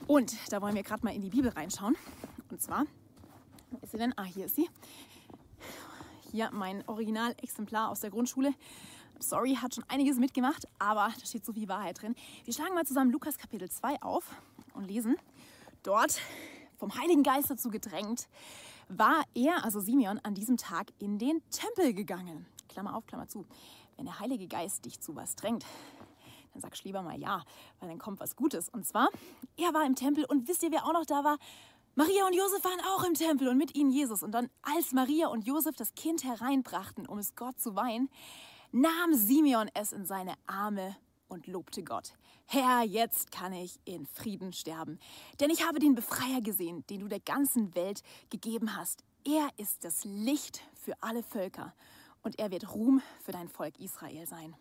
Und 0.07 0.35
da 0.51 0.61
wollen 0.61 0.75
wir 0.75 0.83
gerade 0.83 1.05
mal 1.05 1.15
in 1.15 1.23
die 1.23 1.31
Bibel 1.31 1.51
reinschauen. 1.51 1.97
Und 2.51 2.61
zwar, 2.61 2.85
wo 3.71 3.79
ist 3.83 3.93
sie 3.93 3.99
denn? 3.99 4.13
Ah, 4.17 4.25
hier 4.25 4.47
ist 4.47 4.57
sie. 4.57 4.69
Hier 6.31 6.51
mein 6.53 6.87
Originalexemplar 6.89 7.91
aus 7.91 8.01
der 8.01 8.11
Grundschule. 8.11 8.55
Sorry, 9.21 9.55
hat 9.55 9.75
schon 9.75 9.85
einiges 9.89 10.19
mitgemacht, 10.19 10.67
aber 10.79 11.13
da 11.19 11.27
steht 11.27 11.45
so 11.45 11.53
viel 11.53 11.69
Wahrheit 11.69 12.03
drin. 12.03 12.15
Wir 12.45 12.53
schlagen 12.53 12.75
mal 12.75 12.85
zusammen 12.85 13.11
Lukas 13.11 13.39
Kapitel 13.39 13.71
2 13.71 14.03
auf 14.03 14.25
und 14.75 14.85
lesen. 14.85 15.17
Dort, 15.83 16.19
vom 16.77 16.95
Heiligen 16.99 17.23
Geist 17.23 17.51
dazu 17.51 17.71
gedrängt, 17.71 18.29
war 18.89 19.23
er, 19.35 19.65
also 19.65 19.81
Simeon, 19.81 20.19
an 20.25 20.35
diesem 20.35 20.57
Tag 20.57 20.89
in 20.99 21.19
den 21.19 21.43
Tempel 21.51 21.95
gegangen. 21.95 22.47
Klammer 22.69 22.97
auf, 22.97 23.07
Klammer 23.07 23.29
zu. 23.29 23.47
Wenn 23.97 24.07
der 24.07 24.19
Heilige 24.19 24.49
Geist 24.49 24.85
dich 24.85 25.01
zu 25.01 25.15
was 25.15 25.37
drängt, 25.37 25.65
dann 26.53 26.61
sagst 26.61 26.85
du 26.85 26.89
lieber 26.89 27.03
mal 27.03 27.19
ja, 27.19 27.45
weil 27.81 27.89
dann 27.89 27.99
kommt 27.99 28.21
was 28.21 28.37
Gutes. 28.37 28.69
Und 28.69 28.87
zwar, 28.87 29.09
er 29.57 29.73
war 29.75 29.87
im 29.87 29.95
Tempel 29.95 30.25
und 30.25 30.49
wisst 30.49 30.63
ihr, 30.63 30.73
wer 30.73 30.85
auch 30.85 30.93
noch 30.93 31.07
da 31.07 31.25
war? 31.25 31.39
Maria 31.95 32.27
und 32.27 32.35
Josef 32.35 32.65
waren 32.65 32.81
auch 32.93 33.05
im 33.05 33.15
Tempel 33.15 33.47
und 33.49 33.57
mit 33.57 33.77
ihnen 33.77 33.91
Jesus. 33.91 34.25
Und 34.25 34.33
dann, 34.33 34.51
als 34.63 34.93
Maria 34.93 35.29
und 35.29 35.47
Josef 35.47 35.77
das 35.77 35.95
Kind 35.95 36.25
hereinbrachten, 36.25 37.07
um 37.07 37.19
es 37.19 37.37
Gott 37.37 37.61
zu 37.61 37.77
weihen, 37.77 38.11
nahm 38.75 39.15
Simeon 39.15 39.71
es 39.75 39.93
in 39.93 40.05
seine 40.05 40.35
Arme 40.49 40.97
und 41.29 41.47
lobte 41.47 41.85
Gott. 41.85 42.13
Herr, 42.47 42.83
jetzt 42.83 43.31
kann 43.31 43.53
ich 43.53 43.79
in 43.85 44.05
Frieden 44.05 44.53
sterben, 44.53 44.99
denn 45.39 45.49
ich 45.51 45.65
habe 45.65 45.79
den 45.79 45.95
Befreier 45.95 46.41
gesehen, 46.41 46.85
den 46.91 47.01
du 47.01 47.09
der 47.09 47.21
ganzen 47.21 47.75
Welt 47.77 48.03
gegeben 48.31 48.77
hast. 48.77 49.05
Er 49.25 49.49
ist 49.59 49.85
das 49.85 50.05
Licht 50.05 50.61
für 50.75 50.95
alle 51.01 51.23
Völker 51.23 51.73
und 52.23 52.41
er 52.41 52.51
wird 52.51 52.75
Ruhm 52.75 53.01
für 53.23 53.31
dein 53.31 53.49
Volk 53.49 53.79
Israel 53.79 54.27
sein. 54.27 54.55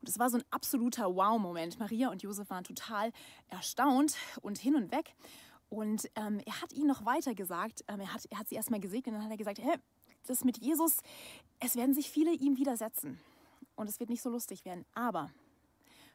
Und 0.00 0.08
es 0.08 0.18
war 0.18 0.30
so 0.30 0.38
ein 0.38 0.44
absoluter 0.50 1.14
Wow-Moment. 1.14 1.78
Maria 1.78 2.08
und 2.08 2.22
Josef 2.22 2.48
waren 2.48 2.64
total 2.64 3.12
erstaunt 3.48 4.16
und 4.40 4.56
hin 4.56 4.76
und 4.76 4.92
weg. 4.92 5.14
Und 5.68 6.08
ähm, 6.14 6.40
er 6.46 6.62
hat 6.62 6.72
ihnen 6.72 6.86
noch 6.86 7.04
weiter 7.04 7.34
gesagt, 7.34 7.84
ähm, 7.88 8.00
er, 8.00 8.14
hat, 8.14 8.24
er 8.30 8.38
hat 8.38 8.48
sie 8.48 8.54
erstmal 8.54 8.80
gesegnet 8.80 9.08
und 9.08 9.14
dann 9.14 9.24
hat 9.24 9.30
er 9.30 9.36
gesagt, 9.36 9.58
hey, 9.58 9.76
das 10.26 10.44
mit 10.44 10.58
Jesus, 10.58 10.98
es 11.60 11.76
werden 11.76 11.94
sich 11.94 12.10
viele 12.10 12.32
ihm 12.32 12.56
widersetzen 12.56 13.20
und 13.76 13.88
es 13.88 14.00
wird 14.00 14.10
nicht 14.10 14.22
so 14.22 14.30
lustig 14.30 14.64
werden, 14.64 14.84
aber 14.94 15.30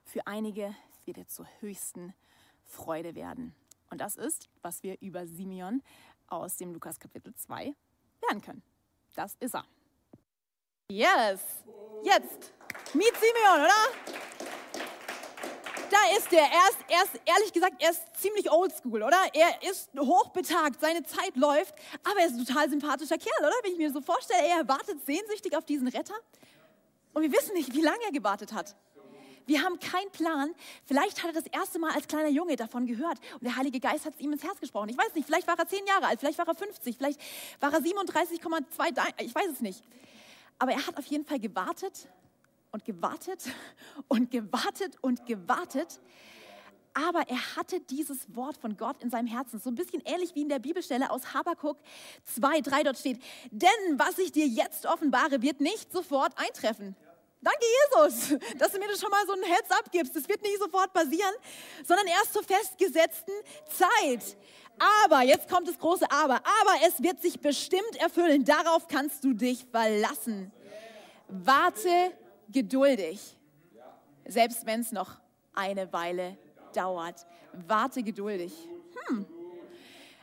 für 0.04 0.26
einige 0.28 0.76
wird 1.06 1.18
er 1.18 1.28
zur 1.28 1.48
höchsten 1.60 2.14
Freude 2.66 3.16
werden. 3.16 3.56
Und 3.90 4.00
das 4.00 4.16
ist, 4.16 4.50
was 4.62 4.84
wir 4.84 5.00
über 5.02 5.28
Simeon 5.28 5.82
aus 6.28 6.58
dem 6.58 6.74
Lukas 6.74 7.00
Kapitel 7.00 7.34
2 7.36 7.76
lernen 8.22 8.42
können. 8.42 8.64
Das 9.16 9.36
ist 9.40 9.56
er. 9.56 9.66
Yes! 10.90 11.42
Jetzt! 12.04 12.54
Meet 12.94 13.16
Simeon, 13.16 13.62
oder? 13.62 14.61
Da 15.92 16.18
ist 16.18 16.32
er. 16.32 16.40
Er 16.40 16.70
ist, 16.70 16.78
er 16.88 17.04
ist, 17.04 17.22
ehrlich 17.26 17.52
gesagt, 17.52 17.76
er 17.80 17.92
ist 17.92 18.02
ziemlich 18.16 18.50
oldschool, 18.50 19.04
oder? 19.04 19.18
Er 19.34 19.70
ist 19.70 19.90
hochbetagt, 20.00 20.80
seine 20.80 21.04
Zeit 21.04 21.36
läuft, 21.36 21.76
aber 22.04 22.22
er 22.22 22.28
ist 22.28 22.36
ein 22.36 22.46
total 22.46 22.70
sympathischer 22.70 23.18
Kerl, 23.18 23.40
oder? 23.42 23.56
Wenn 23.64 23.74
ich 23.74 23.78
mir 23.78 23.92
so 23.92 24.00
vorstelle, 24.00 24.48
er 24.48 24.66
wartet 24.70 25.06
sehnsüchtig 25.06 25.56
auf 25.58 25.66
diesen 25.66 25.90
Retter. 25.90 26.14
Und 27.14 27.24
wir 27.24 27.32
wissen 27.34 27.54
nicht, 27.54 27.74
wie 27.74 27.82
lange 27.82 28.02
er 28.06 28.12
gewartet 28.14 28.54
hat. 28.54 28.74
Wir 29.46 29.64
haben 29.64 29.80
keinen 29.80 30.10
Plan. 30.12 30.56
Vielleicht 30.86 31.24
hat 31.24 31.36
er 31.36 31.42
das 31.42 31.52
erste 31.52 31.78
Mal 31.78 31.92
als 31.92 32.08
kleiner 32.08 32.30
Junge 32.30 32.56
davon 32.56 32.86
gehört 32.86 33.18
und 33.34 33.44
der 33.44 33.58
Heilige 33.58 33.82
Geist 33.82 34.06
hat 34.06 34.14
es 34.14 34.22
ihm 34.22 34.32
ins 34.32 34.44
Herz 34.44 34.62
gesprochen. 34.62 34.88
Ich 34.88 34.98
weiß 34.98 35.14
nicht, 35.14 35.26
vielleicht 35.26 35.48
war 35.48 35.60
er 35.60 35.68
zehn 35.68 35.86
Jahre 35.88 36.06
alt, 36.06 36.22
vielleicht 36.22 36.38
war 36.38 36.48
er 36.48 36.56
50, 36.56 36.96
vielleicht 36.96 37.20
war 37.60 37.74
er 37.74 37.80
37,2, 37.80 39.24
ich 39.24 39.36
weiß 39.36 39.48
es 39.52 39.60
nicht. 39.60 39.84
Aber 40.58 40.72
er 40.72 40.88
hat 40.88 40.98
auf 40.98 41.06
jeden 41.06 41.26
Fall 41.26 41.40
gewartet 41.40 42.08
und 42.72 42.86
gewartet 42.86 43.44
und 44.08 44.32
gewartet 44.32 44.96
und 45.02 45.26
gewartet. 45.26 46.00
Aber 46.94 47.22
er 47.30 47.56
hatte 47.56 47.80
dieses 47.80 48.36
Wort 48.36 48.58
von 48.58 48.76
Gott 48.76 49.02
in 49.02 49.10
seinem 49.10 49.28
Herzen. 49.28 49.60
So 49.60 49.70
ein 49.70 49.76
bisschen 49.76 50.02
ähnlich 50.06 50.36
wie 50.36 50.42
in 50.42 50.50
der 50.50 50.60
Bibelstelle 50.60 51.10
aus 51.10 51.34
Habakkuk 51.34 51.78
2, 52.26 52.62
3 52.62 52.84
dort 52.84 52.98
steht. 52.98 53.22
Denn 53.50 53.70
was 53.98 54.18
ich 54.18 54.32
dir 54.34 54.46
jetzt 54.46 54.86
offenbare, 54.86 55.42
wird 55.42 55.62
nicht 55.62 55.92
sofort 55.92 56.38
eintreffen. 56.38 56.96
Danke, 57.42 57.66
Jesus, 57.80 58.38
dass 58.58 58.72
du 58.72 58.80
mir 58.80 58.88
das 58.88 59.00
schon 59.00 59.10
mal 59.10 59.26
so 59.26 59.34
ein 59.34 59.44
Heads 59.44 59.72
up 59.72 59.92
gibst. 59.92 60.16
Das 60.16 60.28
wird 60.28 60.42
nicht 60.42 60.60
sofort 60.60 60.94
passieren, 60.94 61.34
sondern 61.86 62.08
erst 62.08 62.34
zur 62.34 62.44
festgesetzten 62.44 63.34
Zeit. 63.70 64.38
Aber, 65.06 65.22
jetzt 65.22 65.50
kommt 65.50 65.68
das 65.68 65.78
große 65.78 66.10
Aber, 66.12 66.36
aber 66.36 66.86
es 66.88 67.02
wird 67.02 67.22
sich 67.22 67.40
bestimmt 67.40 67.96
erfüllen. 68.00 68.44
Darauf 68.44 68.88
kannst 68.88 69.24
du 69.24 69.34
dich 69.34 69.66
verlassen. 69.72 70.52
Warte 71.28 72.12
geduldig, 72.52 73.38
selbst 74.26 74.66
wenn 74.66 74.82
es 74.82 74.92
noch 74.92 75.20
eine 75.54 75.92
Weile 75.92 76.38
dauert. 76.74 77.26
Warte 77.68 78.04
geduldig. 78.04 78.54
Hm. 79.08 79.26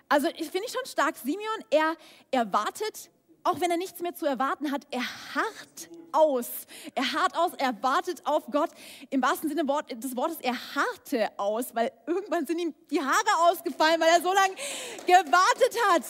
Also 0.08 0.28
ich 0.28 0.50
finde 0.50 0.66
ich 0.66 0.72
schon 0.72 0.86
stark. 0.86 1.16
Simeon, 1.16 1.64
er, 1.70 1.94
er 2.30 2.50
wartet, 2.52 3.10
auch 3.44 3.60
wenn 3.60 3.70
er 3.70 3.76
nichts 3.76 4.00
mehr 4.00 4.14
zu 4.14 4.26
erwarten 4.26 4.72
hat, 4.72 4.86
er 4.90 5.02
harrt 5.34 5.90
aus. 6.12 6.48
Er 6.94 7.12
harrt 7.12 7.36
aus, 7.36 7.52
er 7.58 7.82
wartet 7.82 8.24
auf 8.26 8.46
Gott. 8.50 8.70
Im 9.10 9.22
wahrsten 9.22 9.48
Sinne 9.48 9.64
des 9.64 10.16
Wortes, 10.16 10.38
er 10.40 10.54
harrte 10.74 11.30
aus, 11.38 11.74
weil 11.74 11.92
irgendwann 12.06 12.46
sind 12.46 12.58
ihm 12.58 12.74
die 12.90 13.00
Haare 13.00 13.50
ausgefallen, 13.50 14.00
weil 14.00 14.08
er 14.08 14.22
so 14.22 14.32
lange 14.32 14.54
gewartet 15.06 15.76
hat. 15.90 16.02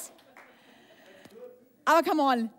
Aber 1.84 2.02
come 2.08 2.22
on, 2.22 2.50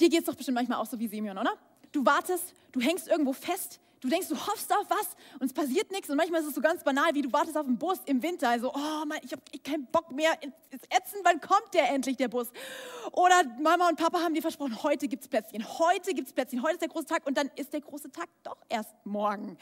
dir 0.00 0.08
geht 0.08 0.20
es 0.20 0.26
doch 0.26 0.34
bestimmt 0.34 0.56
manchmal 0.56 0.78
auch 0.78 0.86
so 0.86 0.98
wie 0.98 1.08
Simeon, 1.08 1.38
oder? 1.38 1.54
Du 1.92 2.04
wartest, 2.04 2.54
du 2.74 2.80
hängst 2.80 3.08
irgendwo 3.08 3.32
fest, 3.32 3.80
du 4.00 4.08
denkst, 4.08 4.28
du 4.28 4.36
hoffst 4.36 4.70
auf 4.72 4.84
was 4.88 5.16
und 5.38 5.46
es 5.46 5.52
passiert 5.52 5.90
nichts. 5.90 6.10
Und 6.10 6.16
manchmal 6.16 6.40
ist 6.42 6.48
es 6.48 6.54
so 6.54 6.60
ganz 6.60 6.82
banal, 6.82 7.14
wie 7.14 7.22
du 7.22 7.32
wartest 7.32 7.56
auf 7.56 7.64
den 7.64 7.78
Bus 7.78 7.98
im 8.04 8.22
Winter. 8.22 8.48
Also, 8.50 8.72
oh 8.74 9.04
Mann, 9.06 9.18
ich 9.22 9.32
habe 9.32 9.42
keinen 9.64 9.86
Bock 9.86 10.10
mehr. 10.10 10.32
Ist 10.70 10.84
ätzend, 10.90 11.22
wann 11.24 11.40
kommt 11.40 11.72
der 11.72 11.88
endlich, 11.90 12.16
der 12.16 12.28
Bus? 12.28 12.48
Oder 13.12 13.44
Mama 13.60 13.88
und 13.88 13.96
Papa 13.96 14.20
haben 14.20 14.34
dir 14.34 14.42
versprochen, 14.42 14.82
heute 14.82 15.08
gibt 15.08 15.22
es 15.22 15.28
Plätzchen. 15.28 15.66
Heute 15.78 16.12
gibt 16.12 16.28
es 16.28 16.34
Plätzchen. 16.34 16.62
Heute 16.62 16.74
ist 16.74 16.82
der 16.82 16.88
große 16.88 17.06
Tag 17.06 17.26
und 17.26 17.38
dann 17.38 17.50
ist 17.56 17.72
der 17.72 17.80
große 17.80 18.10
Tag 18.10 18.28
doch 18.42 18.58
erst 18.68 18.92
morgen. 19.04 19.56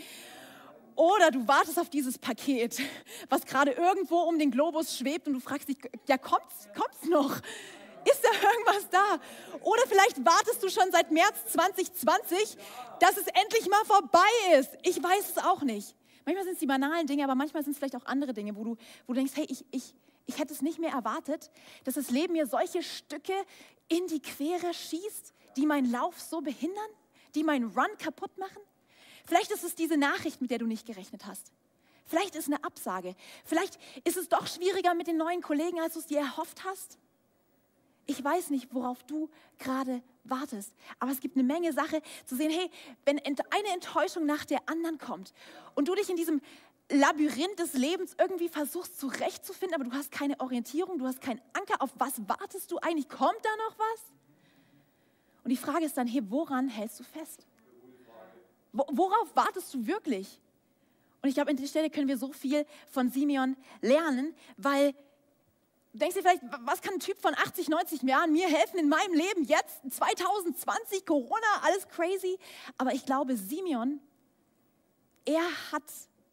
Oder 0.97 1.31
du 1.31 1.47
wartest 1.47 1.79
auf 1.79 1.89
dieses 1.89 2.19
Paket, 2.19 2.83
was 3.29 3.47
gerade 3.47 3.73
irgendwo 3.73 4.19
um 4.23 4.39
den 4.39 4.51
Globus 4.51 4.99
schwebt 4.99 5.27
und 5.27 5.35
du 5.35 5.41
fragst 5.41 5.69
dich, 5.69 5.79
ja, 6.09 6.19
kommt's, 6.19 6.69
kommt's 6.75 7.09
noch? 7.09 7.41
Ist 8.05 8.23
da 8.25 8.49
irgendwas 8.49 8.89
da? 8.91 9.19
Oder 9.61 9.83
vielleicht 9.87 10.25
wartest 10.25 10.63
du 10.63 10.69
schon 10.69 10.91
seit 10.91 11.11
März 11.11 11.47
2020, 11.53 12.57
dass 13.01 13.17
es 13.17 13.27
endlich 13.27 13.69
mal 13.69 13.85
vorbei 13.85 14.59
ist. 14.59 14.71
Ich 14.83 15.03
weiß 15.03 15.31
es 15.31 15.39
auch 15.39 15.63
nicht. 15.63 15.95
Manchmal 16.25 16.45
sind 16.45 16.55
es 16.55 16.61
die 16.61 16.67
banalen 16.67 17.07
Dinge, 17.07 17.25
aber 17.25 17.35
manchmal 17.35 17.63
sind 17.65 17.73
es 17.73 17.79
vielleicht 17.79 17.97
auch 17.97 18.07
andere 18.07 18.33
Dinge, 18.33 18.55
wo 18.57 18.65
du, 18.65 18.77
wo 19.07 19.13
du 19.13 19.15
denkst, 19.15 19.33
hey, 19.35 19.47
ich, 19.49 19.65
ich, 19.71 19.95
ich 20.27 20.39
hätte 20.39 20.53
es 20.53 20.63
nicht 20.63 20.79
mehr 20.79 20.93
erwartet, 20.93 21.51
dass 21.85 21.95
das 21.95 22.11
Leben 22.11 22.35
mir 22.35 22.47
solche 22.47 22.83
Stücke 22.83 23.35
in 23.89 24.07
die 24.07 24.21
Quere 24.21 24.73
schießt, 24.73 25.35
die 25.57 25.67
meinen 25.67 25.91
Lauf 25.91 26.21
so 26.21 26.41
behindern, 26.41 26.89
die 27.35 27.45
meinen 27.45 27.67
Run 27.67 27.99
kaputt 27.99 28.37
machen. 28.39 28.63
Vielleicht 29.27 29.51
ist 29.51 29.65
es 29.65 29.75
diese 29.75 29.97
Nachricht, 29.97 30.41
mit 30.41 30.51
der 30.51 30.59
du 30.59 30.67
nicht 30.67 30.87
gerechnet 30.87 31.27
hast. 31.27 31.53
Vielleicht 32.07 32.35
ist 32.35 32.49
es 32.49 32.53
eine 32.53 32.63
Absage. 32.65 33.15
Vielleicht 33.45 33.79
ist 34.05 34.17
es 34.17 34.29
doch 34.29 34.47
schwieriger 34.47 34.95
mit 34.95 35.07
den 35.07 35.17
neuen 35.17 35.41
Kollegen, 35.41 35.81
als 35.81 35.95
du 35.95 36.01
es 36.01 36.07
dir 36.07 36.21
erhofft 36.21 36.65
hast. 36.65 36.99
Ich 38.07 38.23
weiß 38.23 38.51
nicht, 38.51 38.75
worauf 38.75 39.03
du 39.05 39.31
gerade 39.59 40.03
wartest, 40.25 40.73
aber 40.99 41.13
es 41.13 41.21
gibt 41.21 41.37
eine 41.37 41.45
Menge 41.45 41.73
Sache 41.73 42.03
zu 42.27 42.37
sehen, 42.37 42.51
hey, 42.51 42.71
wenn 43.05 43.19
eine 43.19 43.69
Enttäuschung 43.75 44.27
nach 44.27 44.45
der 44.45 44.69
anderen 44.69 44.99
kommt 44.99 45.33
und 45.75 45.89
du 45.89 45.95
dich 45.95 46.11
in 46.11 46.17
diesem 46.17 46.41
Labyrinth 46.91 47.59
des 47.59 47.75
Lebens 47.75 48.15
irgendwie 48.19 48.49
versuchst 48.49 48.99
zurechtzufinden, 48.99 49.75
aber 49.75 49.85
du 49.89 49.97
hast 49.97 50.11
keine 50.11 50.39
Orientierung, 50.41 50.99
du 50.99 51.07
hast 51.07 51.21
keinen 51.21 51.41
Anker, 51.53 51.81
auf 51.81 51.91
was 51.97 52.21
wartest 52.29 52.71
du 52.71 52.79
eigentlich? 52.79 53.09
Kommt 53.09 53.39
da 53.43 53.51
noch 53.69 53.79
was? 53.79 54.01
Und 55.45 55.51
die 55.51 55.57
Frage 55.57 55.85
ist 55.85 55.97
dann, 55.97 56.07
hey, 56.07 56.23
woran 56.29 56.69
hältst 56.69 57.01
du 57.01 57.05
fest? 57.05 57.47
Worauf 58.73 59.35
wartest 59.35 59.73
du 59.75 59.87
wirklich? 59.87 60.41
Und 61.21 61.29
ich 61.29 61.35
glaube, 61.35 61.51
an 61.51 61.57
dieser 61.57 61.69
Stelle 61.69 61.91
können 61.91 62.09
wir 62.09 62.17
so 62.17 62.33
viel 62.33 62.67
von 62.89 63.11
Simeon 63.11 63.57
lernen, 63.81 64.35
weil 64.57 64.95
Du 65.93 65.99
denkst 65.99 66.15
dir 66.15 66.23
vielleicht, 66.23 66.43
was 66.61 66.81
kann 66.81 66.95
ein 66.95 67.01
Typ 67.01 67.21
von 67.21 67.35
80, 67.35 67.69
90 67.69 68.03
Jahren 68.03 68.33
mir 68.33 68.49
helfen 68.49 68.79
in 68.79 68.89
meinem 68.89 69.13
Leben 69.13 69.45
jetzt, 69.45 69.83
2020, 69.91 71.05
Corona, 71.05 71.47
alles 71.63 71.87
crazy. 71.89 72.39
Aber 72.79 72.95
ich 72.95 73.05
glaube, 73.05 73.37
Simeon, 73.37 74.01
er 75.27 75.45
hat 75.71 75.83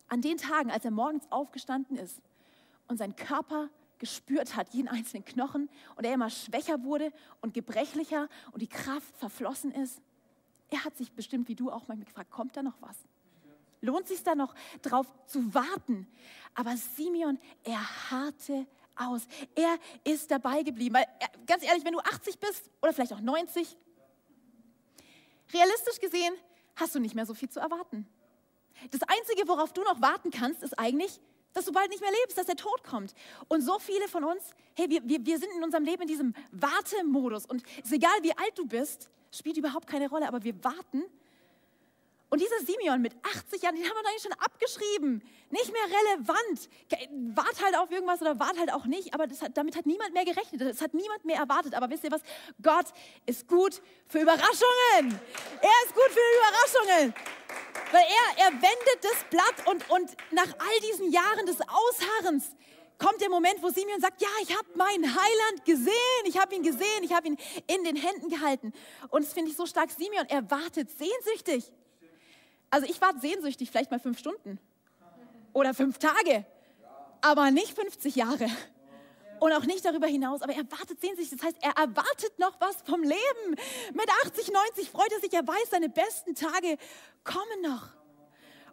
an 0.08 0.22
den 0.22 0.38
Tagen, 0.38 0.72
als 0.72 0.86
er 0.86 0.92
morgens 0.92 1.30
aufgestanden 1.30 1.98
ist 1.98 2.22
und 2.88 2.98
sein 2.98 3.18
Körper 3.18 3.70
gespürt 4.00 4.56
hat, 4.56 4.74
jeden 4.74 4.88
einzelnen 4.88 5.26
Knochen, 5.26 5.70
und 5.98 6.06
er 6.06 6.14
immer 6.14 6.30
schwächer 6.30 6.84
wurde 6.84 7.12
und 7.42 7.54
gebrechlicher 7.54 8.30
und 8.54 8.62
die 8.62 8.68
Kraft 8.68 9.16
verflossen 9.18 9.72
ist, 9.74 10.02
er 10.70 10.86
hat 10.86 10.96
sich 10.96 11.12
bestimmt, 11.12 11.50
wie 11.50 11.56
du 11.56 11.70
auch 11.70 11.88
manchmal 11.88 12.06
gefragt, 12.06 12.32
kommt 12.32 12.56
da 12.56 12.64
noch 12.64 12.82
was? 12.82 12.96
Lohnt 13.82 14.08
sich 14.08 14.24
da 14.24 14.36
noch 14.36 14.56
drauf 14.82 15.08
zu 15.26 15.54
warten? 15.54 16.08
Aber 16.54 16.78
Simeon, 16.78 17.40
er 17.64 18.12
harrte 18.12 18.66
aus. 19.00 19.28
Er 19.56 19.78
ist 20.04 20.30
dabei 20.30 20.64
geblieben. 20.64 20.96
Weil, 20.96 21.06
ganz 21.46 21.64
ehrlich, 21.64 21.86
wenn 21.86 21.94
du 21.94 22.00
80 22.00 22.40
bist 22.40 22.70
oder 22.82 22.94
vielleicht 22.94 23.14
auch 23.14 23.22
90, 23.22 23.78
realistisch 25.54 26.00
gesehen 26.00 26.34
hast 26.76 26.96
du 26.96 27.00
nicht 27.00 27.16
mehr 27.16 27.26
so 27.26 27.34
viel 27.34 27.50
zu 27.50 27.60
erwarten. 27.60 28.08
Das 28.92 29.02
Einzige, 29.04 29.48
worauf 29.48 29.74
du 29.74 29.82
noch 29.84 30.02
warten 30.02 30.32
kannst, 30.32 30.64
ist 30.64 30.78
eigentlich, 30.80 31.20
dass 31.54 31.66
du 31.66 31.72
bald 31.72 31.90
nicht 31.90 32.02
mehr 32.02 32.12
lebst, 32.24 32.38
dass 32.38 32.46
der 32.46 32.56
Tod 32.56 32.84
kommt. 32.84 33.14
Und 33.48 33.62
so 33.62 33.80
viele 33.80 34.08
von 34.08 34.24
uns, 34.24 34.52
hey, 34.76 34.90
wir, 34.90 35.02
wir, 35.04 35.26
wir 35.26 35.40
sind 35.40 35.50
in 35.58 35.64
unserem 35.64 35.84
Leben 35.84 36.04
in 36.04 36.08
diesem 36.08 36.34
Wartemodus. 36.52 37.46
Und 37.46 37.64
es 37.80 37.86
ist 37.86 37.94
egal, 37.94 38.18
wie 38.22 38.32
alt 38.32 38.58
du 38.58 38.66
bist, 38.66 39.10
spielt 39.32 39.58
überhaupt 39.58 39.88
keine 39.88 40.10
Rolle, 40.10 40.28
aber 40.28 40.44
wir 40.44 40.64
warten 40.64 41.04
und 42.30 42.40
dieser 42.40 42.60
Simeon 42.60 43.02
mit 43.02 43.14
80 43.24 43.64
Jahren, 43.64 43.76
den 43.76 43.86
haben 43.86 43.96
wir 43.96 44.08
eigentlich 44.08 44.22
schon 44.22 44.34
abgeschrieben. 44.34 45.24
Nicht 45.50 45.74
mehr 45.74 45.82
relevant. 45.82 46.70
Wart 47.36 47.64
halt 47.64 47.76
auf 47.76 47.90
irgendwas 47.90 48.22
oder 48.22 48.40
wart 48.40 48.58
halt 48.60 48.72
auch 48.72 48.86
nicht. 48.86 49.16
Aber 49.16 49.24
hat, 49.24 49.58
damit 49.58 49.76
hat 49.76 49.88
niemand 49.88 50.14
mehr 50.14 50.26
gerechnet. 50.26 50.62
Das 50.62 50.80
hat 50.80 50.94
niemand 50.94 51.26
mehr 51.26 51.38
erwartet. 51.38 51.74
Aber 51.74 51.90
wisst 51.90 52.04
ihr 52.04 52.12
was? 52.12 52.22
Gott 52.62 52.86
ist 53.26 53.48
gut 53.48 53.82
für 54.08 54.20
Überraschungen. 54.20 55.20
Er 55.62 55.86
ist 55.86 55.96
gut 55.96 56.12
für 56.12 56.20
Überraschungen. 56.38 57.14
Weil 57.92 58.04
er, 58.04 58.46
er 58.46 58.52
wendet 58.54 59.00
das 59.02 59.24
Blatt 59.32 59.66
und, 59.66 59.90
und 59.90 60.16
nach 60.32 60.54
all 60.60 60.80
diesen 60.92 61.12
Jahren 61.12 61.48
des 61.48 61.58
Ausharrens 61.62 62.56
kommt 63.00 63.22
der 63.22 63.30
Moment, 63.30 63.64
wo 63.64 63.70
Simeon 63.70 64.00
sagt, 64.02 64.22
ja, 64.22 64.28
ich 64.44 64.56
habe 64.56 64.68
meinen 64.76 65.06
Heiland 65.06 65.66
gesehen, 65.66 66.26
ich 66.26 66.38
habe 66.38 66.54
ihn 66.54 66.62
gesehen, 66.62 67.02
ich 67.02 67.14
habe 67.14 67.28
ihn 67.28 67.38
in 67.66 67.84
den 67.86 67.96
Händen 67.96 68.30
gehalten. 68.30 68.74
Und 69.10 69.26
das 69.26 69.34
finde 69.34 69.50
ich 69.50 69.58
so 69.58 69.66
stark. 69.66 69.90
Simeon, 69.90 70.28
er 70.28 70.52
wartet 70.52 70.90
sehnsüchtig. 70.92 71.72
Also 72.70 72.88
ich 72.88 73.00
warte 73.02 73.20
sehnsüchtig, 73.20 73.72
vielleicht 73.72 73.92
mal 73.92 74.00
fünf 74.00 74.20
Stunden 74.20 74.60
oder 75.54 75.74
fünf 75.74 75.98
Tage, 75.98 76.46
aber 77.22 77.52
nicht 77.52 77.74
50 77.74 78.16
Jahre 78.16 78.48
und 79.40 79.54
auch 79.54 79.66
nicht 79.66 79.84
darüber 79.86 80.08
hinaus. 80.08 80.42
Aber 80.42 80.54
er 80.54 80.70
wartet 80.72 81.02
sehnsüchtig, 81.02 81.38
das 81.40 81.48
heißt, 81.48 81.58
er 81.62 81.72
erwartet 81.72 82.38
noch 82.38 82.60
was 82.60 82.82
vom 82.84 83.02
Leben. 83.02 83.56
Mit 83.94 84.10
80, 84.26 84.52
90 84.52 84.90
freut 84.90 85.12
er 85.12 85.20
sich, 85.20 85.34
er 85.34 85.48
weiß, 85.48 85.70
seine 85.72 85.90
besten 85.90 86.36
Tage 86.36 86.78
kommen 87.24 87.62
noch. 87.62 87.90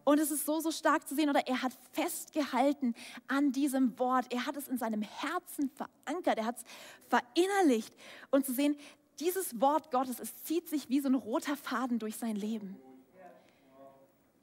Und 0.04 0.20
es 0.20 0.30
ist 0.30 0.46
so, 0.46 0.60
so 0.60 0.70
stark 0.70 1.08
zu 1.08 1.16
sehen, 1.16 1.28
oder 1.28 1.48
er 1.48 1.62
hat 1.62 1.72
festgehalten 1.92 2.94
an 3.26 3.50
diesem 3.50 3.98
Wort. 3.98 4.32
Er 4.32 4.46
hat 4.46 4.56
es 4.56 4.68
in 4.68 4.78
seinem 4.78 5.02
Herzen 5.02 5.68
verankert, 5.70 6.38
er 6.38 6.46
hat 6.46 6.58
es 6.58 6.64
verinnerlicht. 7.08 7.92
Und 8.30 8.46
zu 8.46 8.52
sehen, 8.52 8.76
dieses 9.18 9.60
Wort 9.60 9.90
Gottes, 9.90 10.20
es 10.20 10.36
zieht 10.44 10.68
sich 10.68 10.88
wie 10.88 11.00
so 11.00 11.08
ein 11.08 11.16
roter 11.16 11.56
Faden 11.56 11.98
durch 11.98 12.16
sein 12.16 12.36
Leben. 12.36 12.76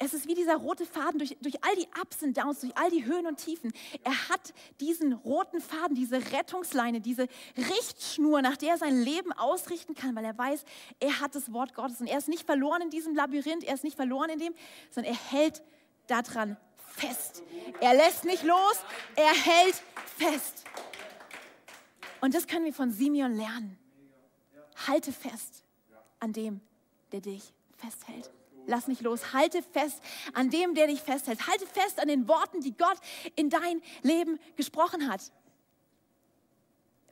Es 0.04 0.14
ist 0.14 0.28
wie 0.28 0.36
dieser 0.36 0.58
rote 0.58 0.86
Faden 0.86 1.18
durch, 1.18 1.38
durch 1.40 1.64
all 1.64 1.74
die 1.78 1.88
Ups 2.02 2.22
und 2.24 2.36
Downs, 2.36 2.60
durch 2.60 2.76
all 2.76 2.90
die 2.90 3.06
Höhen 3.06 3.26
und 3.26 3.38
Tiefen. 3.38 3.72
Er 4.04 4.30
hat 4.30 4.54
diesen 4.82 5.14
roten 5.14 5.62
Faden, 5.62 5.96
diese 5.96 6.18
Rettungsleine, 6.34 7.00
diese 7.00 7.30
Richtschnur, 7.56 8.42
nach 8.42 8.58
der 8.58 8.72
er 8.72 8.78
sein 8.78 9.02
Leben 9.02 9.32
ausrichten 9.32 9.96
kann, 9.96 10.14
weil 10.16 10.26
er 10.26 10.38
weiß, 10.38 10.66
er 11.00 11.22
hat 11.22 11.36
das 11.36 11.54
Wort 11.54 11.74
Gottes 11.74 12.02
und 12.02 12.08
er 12.08 12.18
ist 12.18 12.28
nicht 12.28 12.46
verloren 12.46 12.82
in 12.82 12.90
diesem 12.90 13.16
Labyrinth, 13.16 13.64
er 13.64 13.76
ist 13.76 13.86
nicht 13.86 13.96
verloren 13.96 14.30
in 14.30 14.40
dem, 14.40 14.54
sondern 14.92 15.14
er 15.14 15.32
hält 15.32 15.64
daran 16.08 16.58
fest. 16.78 17.42
Er 17.80 17.94
lässt 17.94 18.26
nicht 18.26 18.44
los, 18.44 18.84
er 19.16 19.34
hält 19.34 19.82
fest. 20.18 20.66
Und 22.20 22.34
das 22.34 22.48
können 22.48 22.66
wir 22.66 22.74
von 22.74 22.92
Simeon 22.92 23.34
lernen. 23.34 23.80
Halte 24.86 25.14
fest 25.14 25.64
an 26.20 26.34
dem, 26.34 26.60
der 27.14 27.22
dich 27.22 27.54
festhält. 27.78 28.30
Lass 28.68 28.88
nicht 28.88 29.02
los. 29.02 29.34
Halte 29.34 29.62
fest 29.62 30.02
an 30.34 30.50
dem, 30.50 30.74
der 30.76 30.88
dich 30.88 31.02
festhält. 31.02 31.48
Halte 31.48 31.66
fest 31.68 32.00
an 32.00 32.08
den 32.08 32.28
Worten, 32.28 32.62
die 32.62 32.76
Gott 32.76 32.98
in 33.36 33.50
dein 33.50 33.82
Leben 34.02 34.40
gesprochen 34.56 35.12
hat. 35.12 35.22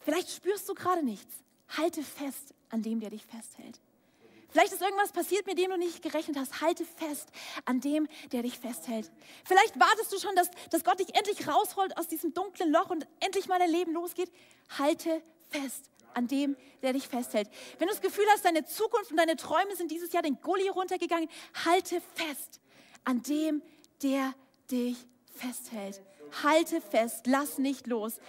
Vielleicht 0.02 0.32
spürst 0.32 0.68
du 0.68 0.74
gerade 0.74 1.04
nichts. 1.04 1.36
Halte 1.78 2.04
fest 2.04 2.54
an 2.70 2.82
dem, 2.82 3.00
der 3.00 3.12
dich 3.12 3.26
festhält. 3.26 3.80
Vielleicht 4.50 4.74
ist 4.74 4.82
irgendwas 4.82 5.14
passiert, 5.14 5.48
mit 5.48 5.58
dem 5.58 5.72
du 5.72 5.78
nicht 5.78 6.02
gerechnet 6.02 6.38
hast. 6.38 6.62
Halte 6.62 6.84
fest 6.84 7.30
an 7.64 7.80
dem, 7.80 8.08
der 8.34 8.44
dich 8.44 8.60
festhält. 8.60 9.10
Vielleicht 9.46 9.80
wartest 9.80 10.12
du 10.12 10.20
schon, 10.20 10.36
dass, 10.36 10.50
dass 10.70 10.84
Gott 10.84 11.00
dich 11.00 11.16
endlich 11.16 11.48
rausholt 11.48 11.98
aus 11.98 12.08
diesem 12.08 12.34
dunklen 12.34 12.72
Loch 12.72 12.90
und 12.90 13.08
endlich 13.22 13.48
mal 13.48 13.60
dein 13.60 13.72
Leben 13.72 13.94
losgeht. 13.94 14.30
Halte 14.78 15.22
fest 15.50 15.90
an 16.14 16.28
dem, 16.28 16.56
der 16.82 16.94
dich 16.94 17.08
festhält. 17.08 17.50
Wenn 17.78 17.88
du 17.88 17.94
das 17.94 18.02
Gefühl 18.02 18.26
hast, 18.34 18.46
deine 18.46 18.66
Zukunft 18.66 19.12
und 19.12 19.18
deine 19.18 19.36
Träume 19.36 19.76
sind 19.76 19.92
dieses 19.92 20.12
Jahr 20.14 20.24
den 20.24 20.40
Gully 20.42 20.70
runtergegangen, 20.70 21.30
halte 21.66 22.02
fest 22.16 22.60
an 23.04 23.22
dem, 23.24 23.62
der 24.04 24.34
dich 24.70 24.98
festhält. 25.36 26.02
Halte 26.44 26.82
fest, 26.82 27.28
lass 27.28 27.58
nicht 27.58 27.88
los. 27.88 28.20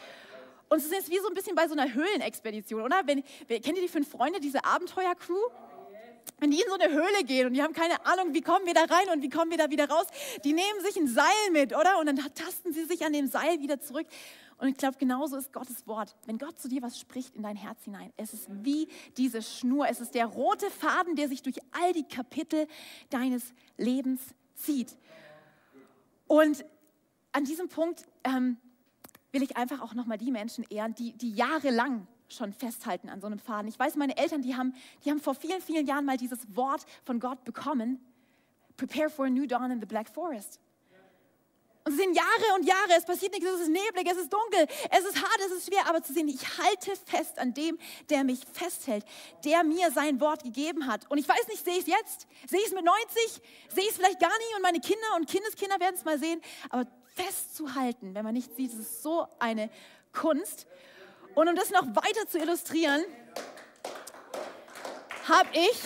Und 0.68 0.78
es 0.78 0.86
ist 0.86 1.10
wie 1.10 1.18
so 1.18 1.28
ein 1.28 1.34
bisschen 1.34 1.54
bei 1.54 1.68
so 1.68 1.74
einer 1.74 1.92
Höhlenexpedition, 1.92 2.82
oder? 2.82 3.02
Wenn, 3.04 3.22
kennt 3.46 3.76
ihr 3.76 3.82
die 3.82 3.88
fünf 3.88 4.10
Freunde, 4.10 4.40
diese 4.40 4.64
Abenteuer-Crew? 4.64 5.40
wenn 6.38 6.50
die 6.50 6.60
in 6.60 6.68
so 6.68 6.74
eine 6.74 6.92
Höhle 6.92 7.24
gehen 7.24 7.46
und 7.46 7.54
die 7.54 7.62
haben 7.62 7.72
keine 7.72 8.04
Ahnung, 8.04 8.34
wie 8.34 8.40
kommen 8.40 8.66
wir 8.66 8.74
da 8.74 8.82
rein 8.82 9.08
und 9.12 9.22
wie 9.22 9.28
kommen 9.28 9.50
wir 9.50 9.58
da 9.58 9.70
wieder 9.70 9.88
raus, 9.88 10.06
die 10.44 10.52
nehmen 10.52 10.80
sich 10.80 10.96
ein 10.96 11.06
Seil 11.06 11.50
mit, 11.52 11.74
oder? 11.74 11.98
Und 12.00 12.06
dann 12.06 12.16
tasten 12.34 12.72
sie 12.72 12.84
sich 12.84 13.04
an 13.04 13.12
dem 13.12 13.28
Seil 13.28 13.60
wieder 13.60 13.80
zurück. 13.80 14.06
Und 14.62 14.68
ich 14.68 14.76
glaube, 14.76 14.96
genauso 14.96 15.36
ist 15.38 15.52
Gottes 15.52 15.88
Wort. 15.88 16.14
Wenn 16.24 16.38
Gott 16.38 16.56
zu 16.60 16.68
dir 16.68 16.82
was 16.82 16.96
spricht 16.96 17.34
in 17.34 17.42
dein 17.42 17.56
Herz 17.56 17.82
hinein, 17.82 18.12
es 18.16 18.32
ist 18.32 18.46
wie 18.48 18.86
diese 19.16 19.42
Schnur, 19.42 19.88
es 19.88 19.98
ist 19.98 20.14
der 20.14 20.26
rote 20.26 20.70
Faden, 20.70 21.16
der 21.16 21.28
sich 21.28 21.42
durch 21.42 21.56
all 21.72 21.92
die 21.92 22.04
Kapitel 22.04 22.68
deines 23.10 23.54
Lebens 23.76 24.20
zieht. 24.54 24.96
Und 26.28 26.64
an 27.32 27.42
diesem 27.44 27.70
Punkt 27.70 28.04
ähm, 28.22 28.56
will 29.32 29.42
ich 29.42 29.56
einfach 29.56 29.80
auch 29.80 29.94
nochmal 29.94 30.16
die 30.16 30.30
Menschen 30.30 30.64
ehren, 30.70 30.94
die, 30.94 31.12
die 31.14 31.32
jahrelang 31.32 32.06
schon 32.28 32.52
festhalten 32.52 33.08
an 33.08 33.20
so 33.20 33.26
einem 33.26 33.40
Faden. 33.40 33.66
Ich 33.66 33.80
weiß, 33.80 33.96
meine 33.96 34.16
Eltern, 34.16 34.42
die 34.42 34.54
haben, 34.54 34.76
die 35.04 35.10
haben 35.10 35.18
vor 35.18 35.34
vielen, 35.34 35.60
vielen 35.60 35.88
Jahren 35.88 36.04
mal 36.04 36.18
dieses 36.18 36.54
Wort 36.54 36.86
von 37.04 37.18
Gott 37.18 37.42
bekommen. 37.42 37.98
Prepare 38.76 39.10
for 39.10 39.26
a 39.26 39.28
new 39.28 39.44
dawn 39.44 39.72
in 39.72 39.80
the 39.80 39.86
Black 39.86 40.08
Forest. 40.08 40.60
Und 41.84 41.92
es 41.92 41.98
sind 41.98 42.14
Jahre 42.14 42.54
und 42.56 42.64
Jahre, 42.64 42.92
es 42.96 43.04
passiert 43.04 43.32
nichts, 43.32 43.48
es 43.48 43.62
ist 43.62 43.68
neblig, 43.68 44.06
es 44.08 44.16
ist 44.16 44.32
dunkel, 44.32 44.66
es 44.90 45.04
ist 45.04 45.16
hart, 45.16 45.38
es 45.46 45.52
ist 45.52 45.66
schwer, 45.66 45.88
aber 45.88 46.02
zu 46.02 46.12
sehen, 46.12 46.28
ich 46.28 46.58
halte 46.58 46.92
fest 47.06 47.38
an 47.38 47.54
dem, 47.54 47.78
der 48.08 48.22
mich 48.22 48.40
festhält, 48.52 49.04
der 49.44 49.64
mir 49.64 49.90
sein 49.90 50.20
Wort 50.20 50.44
gegeben 50.44 50.86
hat. 50.86 51.10
Und 51.10 51.18
ich 51.18 51.28
weiß 51.28 51.48
nicht, 51.48 51.64
sehe 51.64 51.74
ich 51.74 51.80
es 51.80 51.86
jetzt? 51.86 52.26
Sehe 52.48 52.60
ich 52.60 52.66
es 52.66 52.72
mit 52.72 52.84
90? 52.84 53.42
Sehe 53.74 53.84
ich 53.84 53.90
es 53.90 53.96
vielleicht 53.96 54.20
gar 54.20 54.36
nicht 54.38 54.56
und 54.56 54.62
meine 54.62 54.80
Kinder 54.80 55.16
und 55.16 55.28
Kindeskinder 55.28 55.80
werden 55.80 55.96
es 55.96 56.04
mal 56.04 56.18
sehen. 56.18 56.40
Aber 56.70 56.86
festzuhalten, 57.14 58.14
wenn 58.14 58.24
man 58.24 58.34
nicht 58.34 58.54
sieht, 58.54 58.72
ist 58.72 59.02
so 59.02 59.26
eine 59.38 59.68
Kunst. 60.12 60.66
Und 61.34 61.48
um 61.48 61.56
das 61.56 61.70
noch 61.70 61.86
weiter 61.96 62.28
zu 62.28 62.38
illustrieren, 62.38 63.04
habe 65.28 65.48
ich 65.52 65.80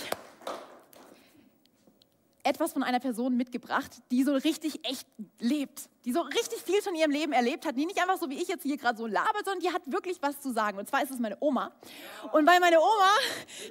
etwas 2.46 2.72
von 2.72 2.82
einer 2.82 3.00
Person 3.00 3.36
mitgebracht, 3.36 3.90
die 4.10 4.22
so 4.22 4.32
richtig 4.34 4.86
echt 4.88 5.06
lebt, 5.40 5.88
die 6.04 6.12
so 6.12 6.20
richtig 6.20 6.62
viel 6.62 6.80
von 6.80 6.94
ihrem 6.94 7.10
Leben 7.10 7.32
erlebt 7.32 7.66
hat, 7.66 7.76
die 7.76 7.84
nicht 7.84 8.00
einfach 8.00 8.16
so 8.16 8.30
wie 8.30 8.40
ich 8.40 8.48
jetzt 8.48 8.62
hier 8.62 8.76
gerade 8.76 8.96
so 8.96 9.06
labert, 9.06 9.44
sondern 9.44 9.60
die 9.60 9.72
hat 9.72 9.82
wirklich 9.90 10.18
was 10.22 10.40
zu 10.40 10.52
sagen. 10.52 10.78
Und 10.78 10.88
zwar 10.88 11.02
ist 11.02 11.10
es 11.10 11.18
meine 11.18 11.36
Oma. 11.40 11.72
Und 12.32 12.46
weil 12.46 12.60
meine 12.60 12.78
Oma 12.78 13.10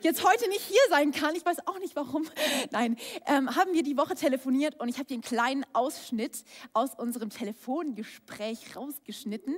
jetzt 0.01 0.24
heute 0.24 0.50
nicht 0.50 0.62
hier 0.62 0.82
sein 0.89 1.12
kann, 1.12 1.36
ich 1.36 1.46
weiß 1.46 1.65
auch 1.67 1.79
nicht 1.79 1.96
warum, 1.96 2.27
nein, 2.72 2.98
ähm, 3.25 3.55
haben 3.55 3.74
wir 3.74 3.84
die 3.84 3.98
Woche 3.98 4.15
telefoniert 4.15 4.79
und 4.79 4.89
ich 4.89 4.96
habe 4.98 5.05
dir 5.05 5.15
einen 5.15 5.24
kleinen 5.24 5.65
Ausschnitt 5.74 6.44
aus 6.74 6.96
unserem 6.96 7.29
Telefongespräch 7.29 8.76
rausgeschnitten 8.76 9.56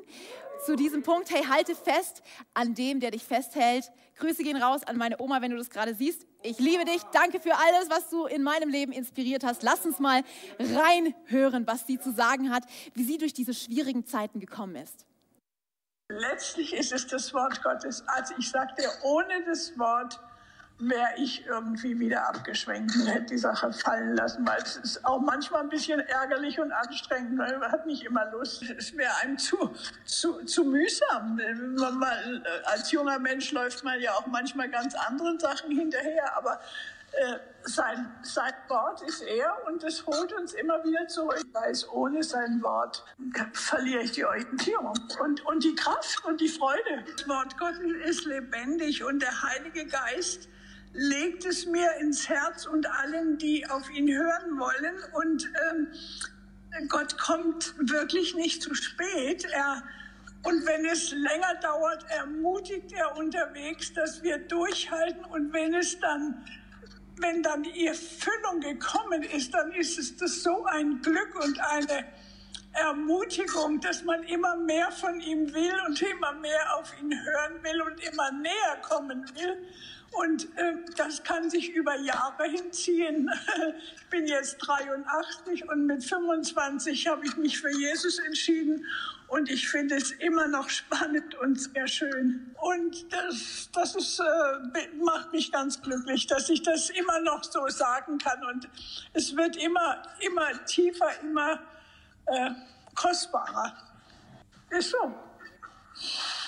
zu 0.65 0.75
diesem 0.75 1.03
Punkt, 1.03 1.29
hey, 1.31 1.43
halte 1.43 1.75
fest 1.75 2.21
an 2.53 2.73
dem, 2.73 2.99
der 2.99 3.11
dich 3.11 3.23
festhält. 3.23 3.91
Grüße 4.17 4.43
gehen 4.43 4.57
raus 4.57 4.83
an 4.83 4.97
meine 4.97 5.19
Oma, 5.21 5.41
wenn 5.41 5.51
du 5.51 5.57
das 5.57 5.69
gerade 5.69 5.93
siehst. 5.93 6.25
Ich 6.41 6.59
liebe 6.59 6.85
dich. 6.85 7.01
Danke 7.13 7.39
für 7.39 7.55
alles, 7.55 7.89
was 7.89 8.09
du 8.09 8.25
in 8.25 8.43
meinem 8.43 8.69
Leben 8.69 8.91
inspiriert 8.91 9.43
hast. 9.43 9.63
Lass 9.63 9.85
uns 9.85 9.99
mal 9.99 10.23
reinhören, 10.59 11.67
was 11.67 11.85
sie 11.85 11.99
zu 11.99 12.11
sagen 12.11 12.53
hat, 12.53 12.63
wie 12.93 13.03
sie 13.03 13.17
durch 13.17 13.33
diese 13.33 13.53
schwierigen 13.53 14.05
Zeiten 14.05 14.39
gekommen 14.39 14.75
ist. 14.75 15.05
Letztlich 16.09 16.73
ist 16.73 16.93
es 16.93 17.05
das 17.07 17.33
Wort 17.33 17.61
Gottes. 17.63 18.03
Also 18.07 18.33
ich 18.37 18.49
sagte, 18.49 18.83
ohne 19.03 19.43
das 19.45 19.77
Wort 19.77 20.19
wäre 20.79 21.09
ich 21.17 21.45
irgendwie 21.45 21.99
wieder 21.99 22.27
abgeschwenkt 22.29 22.95
und 22.95 23.07
hätte 23.07 23.25
die 23.25 23.37
Sache 23.37 23.73
fallen 23.73 24.15
lassen, 24.15 24.45
weil 24.47 24.61
es 24.61 24.77
ist 24.77 25.05
auch 25.05 25.19
manchmal 25.19 25.63
ein 25.63 25.69
bisschen 25.69 25.99
ärgerlich 25.99 26.59
und 26.59 26.71
anstrengend, 26.71 27.39
weil 27.39 27.57
man 27.57 27.71
hat 27.71 27.87
nicht 27.87 28.03
immer 28.03 28.29
Lust. 28.31 28.63
Es 28.63 28.95
wäre 28.95 29.11
einem 29.23 29.37
zu, 29.39 29.57
zu, 30.05 30.43
zu 30.45 30.63
mühsam. 30.65 31.39
Man 31.77 32.01
äh, 32.03 32.49
als 32.65 32.91
junger 32.91 33.17
Mensch 33.17 33.51
läuft 33.51 33.83
man 33.83 33.99
ja 33.99 34.11
auch 34.13 34.27
manchmal 34.27 34.69
ganz 34.69 34.93
anderen 34.93 35.39
Sachen 35.39 35.71
hinterher, 35.71 36.37
aber 36.37 36.59
äh, 37.13 37.39
sein, 37.63 38.13
sein 38.21 38.53
Wort 38.67 39.01
ist 39.01 39.21
er 39.21 39.57
und 39.65 39.83
es 39.83 40.05
holt 40.05 40.31
uns 40.33 40.53
immer 40.53 40.83
wieder 40.83 41.07
zurück. 41.07 41.43
Ich 41.43 41.53
weiß, 41.53 41.89
ohne 41.89 42.21
sein 42.21 42.61
Wort 42.61 43.03
verliere 43.53 44.03
ich 44.03 44.11
die 44.11 44.25
Orientierung 44.25 44.93
und, 45.21 45.43
und 45.45 45.63
die 45.63 45.73
Kraft 45.73 46.23
und 46.25 46.39
die 46.39 46.49
Freude. 46.49 47.03
Das 47.17 47.27
Wort 47.27 47.57
Gottes 47.57 47.79
ist 48.05 48.25
lebendig 48.25 49.03
und 49.03 49.23
der 49.23 49.41
Heilige 49.41 49.87
Geist 49.87 50.49
legt 50.93 51.45
es 51.45 51.65
mir 51.65 51.89
ins 51.99 52.27
Herz 52.27 52.65
und 52.65 52.89
allen, 52.89 53.37
die 53.37 53.67
auf 53.67 53.89
ihn 53.91 54.09
hören 54.09 54.59
wollen. 54.59 54.95
Und 55.13 55.49
ähm, 55.71 55.87
Gott 56.87 57.17
kommt 57.17 57.73
wirklich 57.77 58.35
nicht 58.35 58.61
zu 58.61 58.73
spät. 58.73 59.45
Er, 59.51 59.83
und 60.43 60.65
wenn 60.65 60.85
es 60.85 61.11
länger 61.11 61.55
dauert, 61.61 62.05
ermutigt 62.09 62.91
er 62.93 63.17
unterwegs, 63.17 63.93
dass 63.93 64.23
wir 64.23 64.37
durchhalten. 64.37 65.25
Und 65.25 65.53
wenn 65.53 65.73
es 65.73 65.99
dann, 65.99 66.43
wenn 67.17 67.43
dann 67.43 67.63
die 67.63 67.87
Erfüllung 67.87 68.61
gekommen 68.61 69.23
ist, 69.23 69.53
dann 69.53 69.71
ist 69.73 69.97
es 69.97 70.17
das 70.17 70.43
so 70.43 70.65
ein 70.65 71.01
Glück 71.01 71.35
und 71.43 71.59
eine 71.59 72.05
Ermutigung, 72.73 73.79
dass 73.81 74.03
man 74.03 74.23
immer 74.23 74.55
mehr 74.55 74.91
von 74.91 75.19
ihm 75.19 75.51
will 75.51 75.73
und 75.87 75.99
immer 76.01 76.33
mehr 76.33 76.77
auf 76.77 76.93
ihn 77.01 77.11
hören 77.11 77.63
will 77.63 77.81
und 77.81 77.99
immer 78.01 78.31
näher 78.33 78.81
kommen 78.83 79.25
will. 79.35 79.57
Und 80.11 80.45
äh, 80.57 80.73
das 80.95 81.23
kann 81.23 81.49
sich 81.49 81.69
über 81.73 81.95
Jahre 81.99 82.45
hinziehen. 82.45 83.29
Ich 83.97 84.09
bin 84.09 84.25
jetzt 84.25 84.59
83 84.59 85.67
und 85.67 85.85
mit 85.85 86.01
25 86.01 87.07
habe 87.07 87.25
ich 87.25 87.35
mich 87.35 87.59
für 87.59 87.69
Jesus 87.69 88.19
entschieden. 88.19 88.85
Und 89.27 89.49
ich 89.49 89.67
finde 89.67 89.95
es 89.95 90.11
immer 90.11 90.47
noch 90.47 90.69
spannend 90.69 91.35
und 91.35 91.59
sehr 91.59 91.87
schön. 91.87 92.55
Und 92.61 93.11
das, 93.11 93.69
das 93.73 93.95
ist, 93.95 94.21
äh, 94.21 94.87
macht 95.03 95.33
mich 95.33 95.51
ganz 95.51 95.81
glücklich, 95.81 96.25
dass 96.25 96.49
ich 96.49 96.63
das 96.63 96.89
immer 96.89 97.19
noch 97.19 97.43
so 97.43 97.67
sagen 97.67 98.17
kann. 98.17 98.45
Und 98.45 98.69
es 99.11 99.35
wird 99.35 99.57
immer, 99.57 100.01
immer 100.21 100.65
tiefer, 100.65 101.09
immer 101.21 101.59
äh, 102.27 102.51
kostbarer. 102.95 103.75
Ist 104.69 104.91
so. 104.91 105.13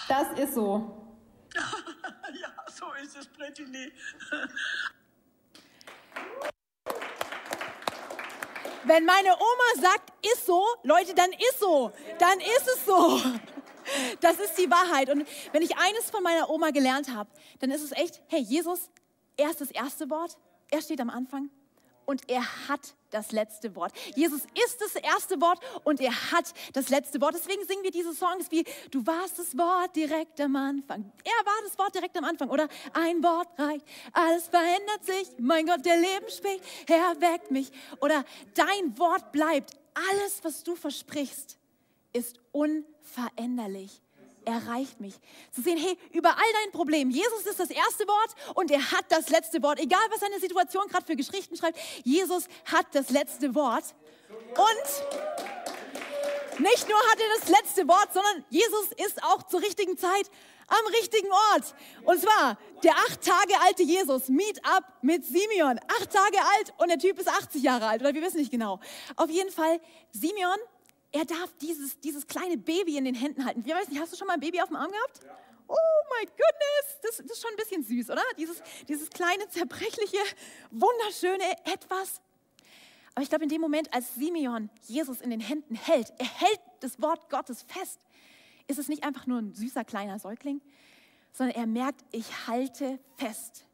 Das 0.08 0.39
ist 0.39 0.54
so. 0.54 0.99
ja, 2.42 2.54
so 2.72 2.86
ist 3.02 3.18
es, 3.18 3.28
Brittany. 3.28 3.92
Wenn 8.84 9.06
meine 9.06 9.30
Oma 9.34 9.82
sagt, 9.82 10.26
ist 10.26 10.46
so, 10.46 10.66
Leute, 10.84 11.14
dann 11.14 11.32
ist 11.32 11.60
so. 11.60 11.92
Dann 12.18 12.40
ist 12.40 12.68
es 12.68 12.86
so. 12.86 13.22
Das 14.22 14.40
ist 14.40 14.56
die 14.56 14.70
Wahrheit. 14.70 15.10
Und 15.10 15.28
wenn 15.52 15.64
ich 15.64 15.76
eines 15.76 16.12
von 16.12 16.22
meiner 16.22 16.48
Oma 16.48 16.70
gelernt 16.70 17.10
habe, 17.10 17.28
dann 17.58 17.72
ist 17.72 17.82
es 17.82 17.92
echt, 17.92 18.22
hey, 18.28 18.40
Jesus, 18.40 18.92
er 19.36 19.50
ist 19.50 19.62
das 19.62 19.72
erste 19.72 20.12
Wort. 20.12 20.38
Er 20.70 20.84
steht 20.84 21.02
am 21.02 21.10
Anfang 21.10 21.50
und 22.10 22.28
er 22.28 22.67
hat 22.67 22.95
das 23.12 23.32
letzte 23.32 23.76
Wort. 23.76 23.93
Jesus 24.15 24.41
ist 24.65 24.82
das 24.82 24.95
erste 24.95 25.39
Wort 25.41 25.60
und 25.84 26.02
er 26.02 26.32
hat 26.32 26.52
das 26.74 26.89
letzte 26.89 27.22
Wort. 27.22 27.36
Deswegen 27.36 27.63
singen 27.67 27.84
wir 27.84 27.91
diese 27.91 28.15
Songs 28.15 28.50
wie 28.50 28.65
Du 28.89 29.06
warst 29.06 29.38
das 29.38 29.56
Wort 29.56 29.95
direkt 29.95 30.41
am 30.41 30.56
Anfang. 30.56 31.12
Er 31.24 31.45
war 31.45 31.54
das 31.63 31.78
Wort 31.78 31.93
direkt 31.93 32.17
am 32.17 32.24
Anfang 32.24 32.50
oder 32.50 32.67
ein 32.93 33.22
Wort 33.22 33.48
reicht. 33.60 33.86
Alles 34.12 34.48
verändert 34.48 35.06
sich. 35.06 35.28
Mein 35.38 35.67
Gott, 35.67 35.86
der 35.86 35.98
Leben 35.98 36.28
spricht. 36.36 36.63
Er 36.89 37.22
weckt 37.22 37.52
mich. 37.52 37.72
Oder 38.02 38.26
dein 38.56 38.98
Wort 38.98 39.32
bleibt. 39.32 39.78
Alles, 39.93 40.43
was 40.43 40.63
du 40.63 40.76
versprichst, 40.76 41.60
ist 42.12 42.39
unveränderlich 42.52 44.02
erreicht 44.52 45.00
mich. 45.00 45.16
Zu 45.52 45.62
sehen, 45.62 45.78
hey, 45.78 45.98
über 46.12 46.30
all 46.30 46.54
dein 46.64 46.72
Problem, 46.72 47.10
Jesus 47.10 47.46
ist 47.46 47.60
das 47.60 47.70
erste 47.70 48.08
Wort 48.08 48.56
und 48.56 48.72
er 48.72 48.92
hat 48.92 49.06
das 49.10 49.30
letzte 49.30 49.62
Wort. 49.64 49.80
Egal, 49.80 50.02
was 50.10 50.20
seine 50.20 50.40
Situation 50.40 50.88
gerade 50.88 51.06
für 51.06 51.16
Geschichten 51.16 51.56
schreibt, 51.56 51.80
Jesus 52.04 52.46
hat 52.66 52.88
das 52.94 53.10
letzte 53.10 53.56
Wort. 53.56 53.84
Und 54.50 54.90
Nicht 56.60 56.90
nur 56.90 56.98
hat 56.98 57.20
er 57.20 57.40
das 57.40 57.50
letzte 57.50 57.88
Wort, 57.88 58.14
sondern 58.14 58.44
Jesus 58.50 58.92
ist 58.98 59.24
auch 59.24 59.44
zur 59.44 59.62
richtigen 59.62 59.98
Zeit 59.98 60.30
am 60.68 60.94
richtigen 60.94 61.32
Ort. 61.32 61.74
Und 62.04 62.22
zwar 62.22 62.58
der 62.84 62.94
acht 62.94 63.22
Tage 63.22 63.54
alte 63.66 63.84
Jesus, 63.84 64.28
Meet 64.28 64.64
up 64.66 64.84
mit 65.02 65.26
Simeon. 65.26 65.80
Acht 65.88 66.12
Tage 66.12 66.38
alt 66.38 66.74
und 66.78 66.90
der 66.90 67.00
Typ 67.00 67.18
ist 67.18 67.28
80 67.28 67.64
Jahre 67.64 67.88
alt 67.88 68.02
oder 68.02 68.14
wir 68.14 68.22
wissen 68.22 68.40
nicht 68.40 68.52
genau. 68.52 68.80
Auf 69.16 69.30
jeden 69.30 69.52
Fall, 69.52 69.80
Simeon, 70.12 70.58
er 71.12 71.26
darf 71.26 71.54
dieses, 71.62 72.00
dieses 72.00 72.28
kleine 72.28 72.58
Baby 72.58 72.98
in 72.98 73.06
den 73.06 73.15
Händen 73.15 73.45
halten. 73.45 73.63
Ich 73.65 73.74
weiß 73.74 73.89
nicht, 73.89 74.00
hast 74.00 74.13
du 74.13 74.17
schon 74.17 74.28
mal 74.28 74.34
ein 74.34 74.39
Baby 74.39 74.62
auf 74.62 74.67
dem 74.67 74.76
Arm 74.76 74.91
gehabt? 74.91 75.22
Ja. 75.24 75.38
Oh 75.67 75.76
my 76.19 76.26
goodness, 76.26 77.00
das, 77.04 77.17
das, 77.17 77.38
ist 77.38 77.41
schon 77.41 77.52
ein 77.52 77.58
bisschen 77.58 77.84
süß, 77.84 78.10
oder? 78.10 78.24
Dieses, 78.38 78.62
dieses 78.88 79.10
kleine, 79.10 79.48
zerbrechliche, 79.50 80.17
wunderschöne 80.72 81.43
Etwas. 81.65 82.22
Aber 83.13 83.24
ich 83.24 83.30
glaube, 83.30 83.43
in 83.43 83.50
dem 83.50 83.62
Moment, 83.62 83.93
als 83.93 84.15
Simeon 84.15 84.69
Jesus 84.88 85.22
in 85.22 85.30
den 85.30 85.39
Händen 85.39 85.76
hält, 85.76 86.12
er 86.17 86.26
hält 86.26 86.60
das 86.80 87.02
Wort 87.02 87.30
Gottes 87.30 87.63
fest, 87.63 88.00
ist 88.67 88.80
es 88.80 88.88
nicht 88.88 89.04
einfach 89.04 89.28
nur 89.28 89.39
ein 89.39 89.54
süßer 89.54 89.84
kleiner 89.84 90.17
Säugling, 90.17 90.62
sondern 91.34 91.56
er 91.56 91.67
merkt, 91.67 92.04
ich 92.12 92.48
halte 92.48 93.00
fest. 93.17 93.65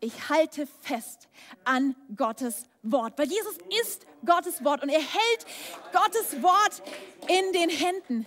Ich 0.00 0.30
halte 0.30 0.66
fest 0.66 1.28
an 1.64 1.94
Gottes 2.16 2.64
Wort, 2.82 3.18
weil 3.18 3.28
Jesus 3.28 3.58
ist 3.82 4.06
Gottes 4.24 4.64
Wort 4.64 4.82
und 4.82 4.88
er 4.88 5.00
hält 5.00 5.46
Gottes 5.92 6.42
Wort 6.42 6.82
in 7.28 7.52
den 7.52 7.68
Händen. 7.68 8.26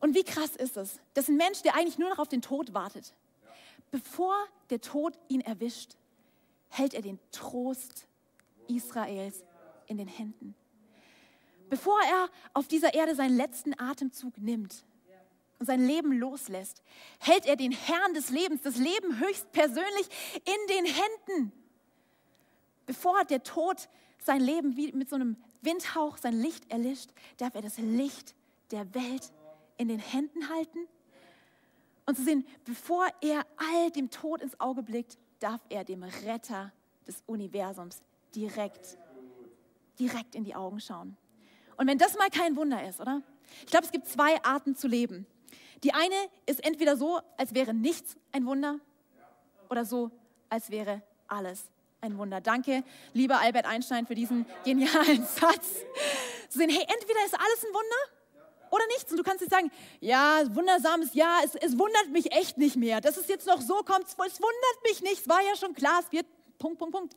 Und 0.00 0.14
wie 0.14 0.24
krass 0.24 0.56
ist 0.56 0.76
es, 0.76 0.98
dass 1.14 1.28
ein 1.28 1.36
Mensch, 1.36 1.62
der 1.62 1.74
eigentlich 1.74 1.98
nur 1.98 2.08
noch 2.08 2.18
auf 2.18 2.28
den 2.28 2.40
Tod 2.40 2.72
wartet, 2.72 3.14
bevor 3.90 4.34
der 4.70 4.80
Tod 4.80 5.18
ihn 5.28 5.42
erwischt, 5.42 5.96
hält 6.70 6.94
er 6.94 7.02
den 7.02 7.18
Trost 7.30 8.06
Israels 8.66 9.44
in 9.86 9.98
den 9.98 10.08
Händen. 10.08 10.54
Bevor 11.68 12.00
er 12.02 12.28
auf 12.54 12.68
dieser 12.68 12.94
Erde 12.94 13.14
seinen 13.14 13.36
letzten 13.36 13.78
Atemzug 13.78 14.38
nimmt, 14.38 14.84
und 15.62 15.66
sein 15.66 15.86
Leben 15.86 16.12
loslässt, 16.12 16.82
hält 17.20 17.46
er 17.46 17.54
den 17.54 17.70
Herrn 17.70 18.14
des 18.14 18.30
Lebens, 18.30 18.62
das 18.62 18.76
Leben 18.76 19.20
höchstpersönlich 19.20 20.08
in 20.44 20.74
den 20.74 20.84
Händen. 20.86 21.52
Bevor 22.84 23.24
der 23.24 23.44
Tod 23.44 23.88
sein 24.18 24.40
Leben 24.40 24.76
wie 24.76 24.90
mit 24.90 25.08
so 25.08 25.14
einem 25.14 25.36
Windhauch 25.60 26.16
sein 26.16 26.34
Licht 26.34 26.68
erlischt, 26.68 27.10
darf 27.36 27.54
er 27.54 27.62
das 27.62 27.78
Licht 27.78 28.34
der 28.72 28.92
Welt 28.92 29.30
in 29.76 29.86
den 29.86 30.00
Händen 30.00 30.48
halten 30.48 30.80
und 32.06 32.16
zu 32.16 32.24
sehen, 32.24 32.44
bevor 32.64 33.06
er 33.20 33.46
all 33.56 33.92
dem 33.92 34.10
Tod 34.10 34.42
ins 34.42 34.58
Auge 34.58 34.82
blickt, 34.82 35.16
darf 35.38 35.60
er 35.68 35.84
dem 35.84 36.02
Retter 36.02 36.72
des 37.06 37.22
Universums 37.26 38.02
direkt, 38.34 38.98
direkt 40.00 40.34
in 40.34 40.42
die 40.42 40.56
Augen 40.56 40.80
schauen. 40.80 41.16
Und 41.76 41.86
wenn 41.86 41.98
das 41.98 42.18
mal 42.18 42.30
kein 42.30 42.56
Wunder 42.56 42.84
ist, 42.84 43.00
oder? 43.00 43.22
Ich 43.60 43.66
glaube, 43.66 43.86
es 43.86 43.92
gibt 43.92 44.08
zwei 44.08 44.42
Arten 44.42 44.74
zu 44.74 44.88
leben. 44.88 45.24
Die 45.84 45.92
eine 45.92 46.14
ist 46.46 46.64
entweder 46.64 46.96
so, 46.96 47.20
als 47.36 47.54
wäre 47.54 47.74
nichts 47.74 48.16
ein 48.30 48.46
Wunder 48.46 48.78
oder 49.68 49.84
so, 49.84 50.10
als 50.48 50.70
wäre 50.70 51.02
alles 51.26 51.64
ein 52.00 52.18
Wunder. 52.18 52.40
Danke, 52.40 52.84
lieber 53.12 53.40
Albert 53.40 53.66
Einstein, 53.66 54.06
für 54.06 54.14
diesen 54.14 54.46
genialen 54.64 55.24
Satz. 55.40 55.84
Zu 56.48 56.58
sehen, 56.58 56.70
hey, 56.70 56.82
entweder 56.82 57.24
ist 57.24 57.34
alles 57.34 57.64
ein 57.64 57.72
Wunder 57.72 58.22
oder 58.70 58.86
nichts. 58.88 59.10
Und 59.10 59.18
du 59.18 59.22
kannst 59.22 59.40
jetzt 59.40 59.50
sagen, 59.50 59.70
ja, 60.00 60.42
wundersames 60.54 61.14
Ja, 61.14 61.40
es, 61.44 61.54
es 61.54 61.78
wundert 61.78 62.08
mich 62.10 62.32
echt 62.32 62.58
nicht 62.58 62.76
mehr. 62.76 63.00
Dass 63.00 63.16
es 63.16 63.28
jetzt 63.28 63.46
noch 63.46 63.60
so 63.60 63.76
kommt, 63.78 64.06
es 64.06 64.18
wundert 64.18 64.82
mich 64.84 65.02
nicht. 65.02 65.22
Es 65.22 65.28
war 65.28 65.42
ja 65.42 65.56
schon 65.56 65.74
klar, 65.74 66.00
es 66.04 66.12
wird 66.12 66.26
Punkt, 66.58 66.78
Punkt, 66.78 66.94
Punkt. 66.94 67.16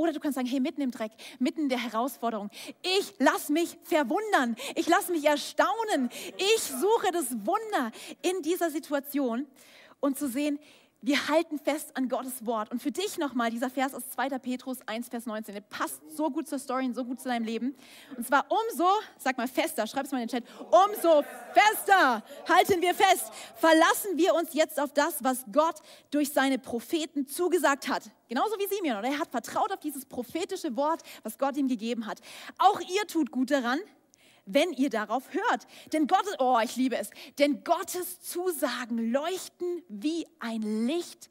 Oder 0.00 0.14
du 0.14 0.20
kannst 0.20 0.36
sagen, 0.36 0.48
hey, 0.48 0.60
mitten 0.60 0.80
im 0.80 0.90
Dreck, 0.90 1.12
mitten 1.38 1.64
in 1.64 1.68
der 1.68 1.78
Herausforderung, 1.78 2.48
ich 2.80 3.12
lass 3.18 3.50
mich 3.50 3.76
verwundern, 3.82 4.56
ich 4.74 4.88
lass 4.88 5.10
mich 5.10 5.26
erstaunen, 5.26 6.08
ich 6.38 6.62
suche 6.62 7.12
das 7.12 7.30
Wunder 7.44 7.92
in 8.22 8.40
dieser 8.40 8.70
Situation 8.70 9.46
und 10.00 10.18
zu 10.18 10.26
sehen, 10.26 10.58
wir 11.02 11.28
halten 11.28 11.58
fest 11.58 11.96
an 11.96 12.08
Gottes 12.08 12.44
Wort. 12.44 12.70
Und 12.70 12.82
für 12.82 12.90
dich 12.90 13.16
nochmal 13.16 13.50
dieser 13.50 13.70
Vers 13.70 13.94
aus 13.94 14.08
2. 14.10 14.38
Petrus 14.38 14.78
1, 14.86 15.08
Vers 15.08 15.26
19. 15.26 15.54
Der 15.54 15.62
passt 15.62 16.00
so 16.14 16.30
gut 16.30 16.46
zur 16.46 16.58
Story 16.58 16.84
und 16.84 16.94
so 16.94 17.04
gut 17.04 17.20
zu 17.20 17.28
deinem 17.28 17.44
Leben. 17.44 17.74
Und 18.16 18.26
zwar 18.26 18.46
umso, 18.50 18.86
sag 19.18 19.38
mal 19.38 19.48
fester, 19.48 19.86
schreib 19.86 20.04
es 20.04 20.12
mal 20.12 20.20
in 20.20 20.28
den 20.28 20.42
Chat, 20.42 20.44
umso 20.58 21.22
fester 21.54 22.22
halten 22.48 22.82
wir 22.82 22.94
fest, 22.94 23.32
verlassen 23.54 24.16
wir 24.16 24.34
uns 24.34 24.52
jetzt 24.52 24.78
auf 24.78 24.92
das, 24.92 25.24
was 25.24 25.44
Gott 25.52 25.76
durch 26.10 26.32
seine 26.32 26.58
Propheten 26.58 27.26
zugesagt 27.26 27.88
hat. 27.88 28.10
Genauso 28.28 28.56
wie 28.58 28.74
Simeon. 28.74 28.98
Oder 28.98 29.08
er 29.08 29.18
hat 29.18 29.30
vertraut 29.30 29.72
auf 29.72 29.80
dieses 29.80 30.04
prophetische 30.04 30.76
Wort, 30.76 31.02
was 31.22 31.38
Gott 31.38 31.56
ihm 31.56 31.68
gegeben 31.68 32.06
hat. 32.06 32.20
Auch 32.58 32.80
ihr 32.80 33.06
tut 33.06 33.30
gut 33.30 33.50
daran, 33.50 33.80
wenn 34.54 34.72
ihr 34.72 34.90
darauf 34.90 35.32
hört. 35.32 35.66
Denn 35.92 36.06
Gottes, 36.06 36.34
oh, 36.38 36.58
ich 36.62 36.76
liebe 36.76 36.96
es, 36.96 37.10
denn 37.38 37.64
Gottes 37.64 38.20
Zusagen 38.20 39.12
leuchten 39.12 39.82
wie 39.88 40.26
ein 40.38 40.86
Licht 40.86 41.30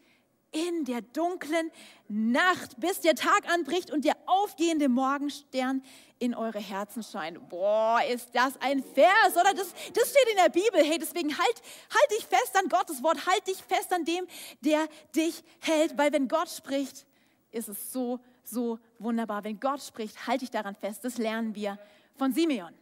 in 0.51 0.85
der 0.85 1.01
dunklen 1.01 1.71
Nacht, 2.07 2.79
bis 2.79 3.01
der 3.01 3.15
Tag 3.15 3.51
anbricht 3.51 3.91
und 3.91 4.03
der 4.03 4.15
aufgehende 4.25 4.89
Morgenstern 4.89 5.83
in 6.17 6.35
eure 6.35 6.59
Herzen 6.59 7.03
scheint. 7.03 7.49
Boah, 7.49 8.01
ist 8.09 8.29
das 8.33 8.59
ein 8.59 8.83
Vers, 8.83 9.33
oder? 9.33 9.53
Das, 9.53 9.73
das 9.93 10.09
steht 10.09 10.29
in 10.29 10.37
der 10.37 10.49
Bibel. 10.49 10.83
Hey, 10.83 10.97
deswegen 10.97 11.37
halt, 11.37 11.61
halt 11.91 12.11
dich 12.11 12.25
fest 12.25 12.57
an 12.57 12.67
Gottes 12.67 13.01
Wort, 13.03 13.25
halt 13.25 13.47
dich 13.47 13.57
fest 13.57 13.93
an 13.93 14.05
dem, 14.05 14.25
der 14.61 14.87
dich 15.15 15.43
hält, 15.59 15.97
weil 15.97 16.11
wenn 16.11 16.27
Gott 16.27 16.49
spricht, 16.49 17.05
ist 17.51 17.69
es 17.69 17.91
so, 17.91 18.19
so 18.43 18.79
wunderbar. 18.97 19.43
Wenn 19.43 19.59
Gott 19.59 19.81
spricht, 19.81 20.27
halt 20.27 20.41
dich 20.41 20.51
daran 20.51 20.75
fest. 20.75 21.05
Das 21.05 21.17
lernen 21.17 21.55
wir 21.55 21.79
von 22.17 22.33
Simeon. 22.33 22.73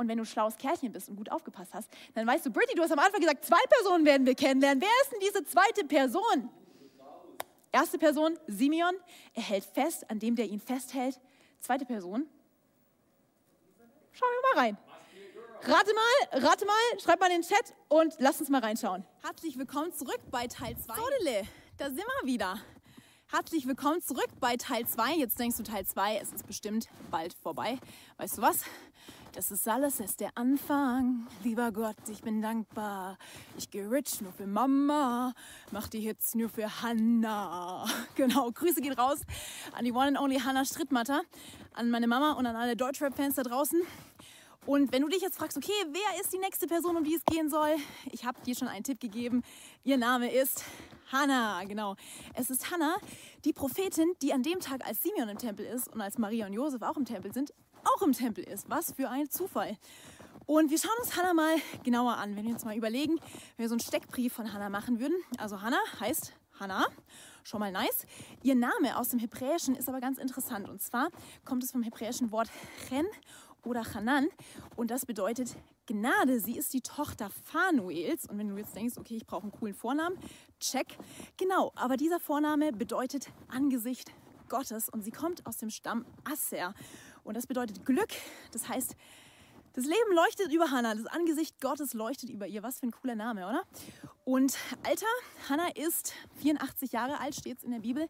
Und 0.00 0.08
wenn 0.08 0.16
du 0.16 0.22
ein 0.22 0.26
schlaues 0.26 0.56
Kerlchen 0.56 0.92
bist 0.92 1.10
und 1.10 1.16
gut 1.16 1.30
aufgepasst 1.30 1.74
hast, 1.74 1.90
dann 2.14 2.26
weißt 2.26 2.46
du, 2.46 2.50
Brittany, 2.50 2.74
du 2.74 2.82
hast 2.82 2.90
am 2.90 2.98
Anfang 2.98 3.20
gesagt, 3.20 3.44
zwei 3.44 3.60
Personen 3.68 4.06
werden 4.06 4.26
wir 4.26 4.34
kennenlernen. 4.34 4.80
Wer 4.80 4.88
ist 5.02 5.12
denn 5.12 5.20
diese 5.20 5.44
zweite 5.44 5.84
Person? 5.84 6.48
Erste 7.70 7.98
Person, 7.98 8.38
Simeon. 8.46 8.94
Er 9.34 9.42
hält 9.42 9.64
fest 9.64 10.10
an 10.10 10.18
dem, 10.18 10.36
der 10.36 10.46
ihn 10.46 10.58
festhält. 10.58 11.20
Zweite 11.60 11.84
Person. 11.84 12.26
Schauen 14.12 14.30
wir 14.30 14.54
mal 14.54 14.62
rein. 14.62 14.78
Rate 15.64 15.92
mal, 15.92 16.40
rate 16.48 16.64
mal, 16.64 16.98
schreib 16.98 17.20
mal 17.20 17.30
in 17.30 17.42
den 17.42 17.46
Chat 17.46 17.74
und 17.88 18.14
lass 18.20 18.40
uns 18.40 18.48
mal 18.48 18.62
reinschauen. 18.62 19.04
Herzlich 19.22 19.58
willkommen 19.58 19.92
zurück 19.92 20.20
bei 20.30 20.46
Teil 20.46 20.78
2. 20.78 20.94
Sodele, 20.94 21.46
da 21.76 21.88
sind 21.88 21.98
wir 21.98 22.26
wieder. 22.26 22.58
Herzlich 23.30 23.66
willkommen 23.66 24.00
zurück 24.00 24.30
bei 24.40 24.56
Teil 24.56 24.86
2. 24.86 25.16
Jetzt 25.16 25.38
denkst 25.38 25.58
du 25.58 25.62
Teil 25.62 25.84
2, 25.84 26.16
es 26.16 26.32
ist 26.32 26.46
bestimmt 26.46 26.88
bald 27.10 27.34
vorbei. 27.34 27.78
Weißt 28.16 28.38
du 28.38 28.42
was? 28.42 28.64
Das 29.32 29.52
ist 29.52 29.68
alles 29.68 30.00
erst 30.00 30.20
der 30.20 30.30
Anfang. 30.34 31.28
Lieber 31.44 31.70
Gott, 31.70 31.96
ich 32.10 32.20
bin 32.20 32.42
dankbar. 32.42 33.16
Ich 33.56 33.70
gehe 33.70 33.88
rich 33.88 34.20
nur 34.20 34.32
für 34.32 34.46
Mama. 34.46 35.32
Mach 35.70 35.86
die 35.86 36.00
Hits 36.00 36.34
nur 36.34 36.48
für 36.48 36.82
Hannah. 36.82 37.86
Genau, 38.16 38.50
Grüße 38.50 38.80
gehen 38.80 38.92
raus 38.92 39.20
an 39.72 39.84
die 39.84 39.92
one 39.92 40.08
and 40.08 40.18
only 40.18 40.38
Hannah 40.38 40.64
Strittmatter, 40.64 41.22
an 41.74 41.90
meine 41.90 42.08
Mama 42.08 42.32
und 42.32 42.46
an 42.46 42.56
alle 42.56 42.76
Deutschrap-Fans 42.76 43.36
da 43.36 43.42
draußen. 43.42 43.80
Und 44.66 44.92
wenn 44.92 45.02
du 45.02 45.08
dich 45.08 45.22
jetzt 45.22 45.38
fragst, 45.38 45.56
okay, 45.56 45.72
wer 45.90 46.20
ist 46.20 46.32
die 46.32 46.38
nächste 46.38 46.66
Person, 46.66 46.96
um 46.96 47.04
die 47.04 47.14
es 47.14 47.24
gehen 47.24 47.48
soll? 47.48 47.76
Ich 48.10 48.24
habe 48.24 48.40
dir 48.42 48.54
schon 48.54 48.68
einen 48.68 48.84
Tipp 48.84 49.00
gegeben. 49.00 49.42
Ihr 49.84 49.96
Name 49.96 50.30
ist 50.30 50.64
Hannah, 51.12 51.64
genau. 51.64 51.96
Es 52.34 52.50
ist 52.50 52.70
Hannah, 52.70 52.96
die 53.44 53.52
Prophetin, 53.52 54.12
die 54.22 54.32
an 54.32 54.42
dem 54.42 54.60
Tag, 54.60 54.84
als 54.86 55.02
Simeon 55.02 55.28
im 55.28 55.38
Tempel 55.38 55.64
ist 55.64 55.88
und 55.88 56.00
als 56.00 56.18
Maria 56.18 56.46
und 56.46 56.52
Josef 56.52 56.82
auch 56.82 56.96
im 56.96 57.04
Tempel 57.04 57.32
sind, 57.32 57.54
auch 57.84 58.02
im 58.02 58.12
Tempel 58.12 58.44
ist. 58.44 58.68
Was 58.68 58.92
für 58.92 59.08
ein 59.08 59.30
Zufall. 59.30 59.76
Und 60.46 60.70
wir 60.70 60.78
schauen 60.78 60.96
uns 61.00 61.16
Hannah 61.16 61.34
mal 61.34 61.56
genauer 61.84 62.16
an. 62.16 62.36
Wenn 62.36 62.44
wir 62.44 62.52
uns 62.52 62.64
mal 62.64 62.76
überlegen, 62.76 63.18
wenn 63.56 63.64
wir 63.64 63.68
so 63.68 63.74
einen 63.74 63.80
Steckbrief 63.80 64.32
von 64.32 64.52
Hannah 64.52 64.68
machen 64.68 65.00
würden. 65.00 65.16
Also 65.38 65.62
Hannah 65.62 65.80
heißt 66.00 66.32
Hannah, 66.58 66.86
schon 67.44 67.60
mal 67.60 67.72
nice. 67.72 68.06
Ihr 68.42 68.54
Name 68.54 68.98
aus 68.98 69.10
dem 69.10 69.18
Hebräischen 69.18 69.74
ist 69.76 69.88
aber 69.88 70.00
ganz 70.00 70.18
interessant. 70.18 70.68
Und 70.68 70.82
zwar 70.82 71.10
kommt 71.44 71.62
es 71.62 71.72
vom 71.72 71.82
hebräischen 71.82 72.32
Wort 72.32 72.50
Chen 72.88 73.06
oder 73.64 73.94
Hanan. 73.94 74.28
Und 74.76 74.90
das 74.90 75.06
bedeutet 75.06 75.56
Gnade. 75.86 76.40
Sie 76.40 76.56
ist 76.56 76.72
die 76.72 76.80
Tochter 76.80 77.30
Phanuels. 77.44 78.26
Und 78.26 78.38
wenn 78.38 78.48
du 78.48 78.56
jetzt 78.56 78.74
denkst, 78.74 78.96
okay, 78.98 79.16
ich 79.16 79.26
brauche 79.26 79.44
einen 79.44 79.52
coolen 79.52 79.74
Vornamen, 79.74 80.18
check. 80.58 80.96
Genau, 81.36 81.72
aber 81.74 81.96
dieser 81.96 82.20
Vorname 82.20 82.72
bedeutet 82.72 83.30
Angesicht 83.48 84.12
Gottes 84.48 84.88
und 84.88 85.02
sie 85.02 85.12
kommt 85.12 85.46
aus 85.46 85.58
dem 85.58 85.70
Stamm 85.70 86.04
Asser. 86.24 86.74
Und 87.24 87.36
das 87.36 87.46
bedeutet 87.46 87.84
Glück. 87.84 88.10
Das 88.52 88.68
heißt, 88.68 88.96
das 89.72 89.84
Leben 89.84 90.14
leuchtet 90.14 90.52
über 90.52 90.72
Hannah, 90.72 90.96
das 90.96 91.06
Angesicht 91.06 91.60
Gottes 91.60 91.94
leuchtet 91.94 92.28
über 92.28 92.48
ihr. 92.48 92.64
Was 92.64 92.80
für 92.80 92.88
ein 92.88 92.90
cooler 92.90 93.14
Name, 93.14 93.46
oder? 93.46 93.62
Und 94.24 94.58
Alter, 94.82 95.06
Hannah 95.48 95.70
ist 95.76 96.12
84 96.40 96.90
Jahre 96.90 97.20
alt, 97.20 97.36
steht 97.36 97.58
es 97.58 97.64
in 97.64 97.70
der 97.70 97.78
Bibel. 97.78 98.08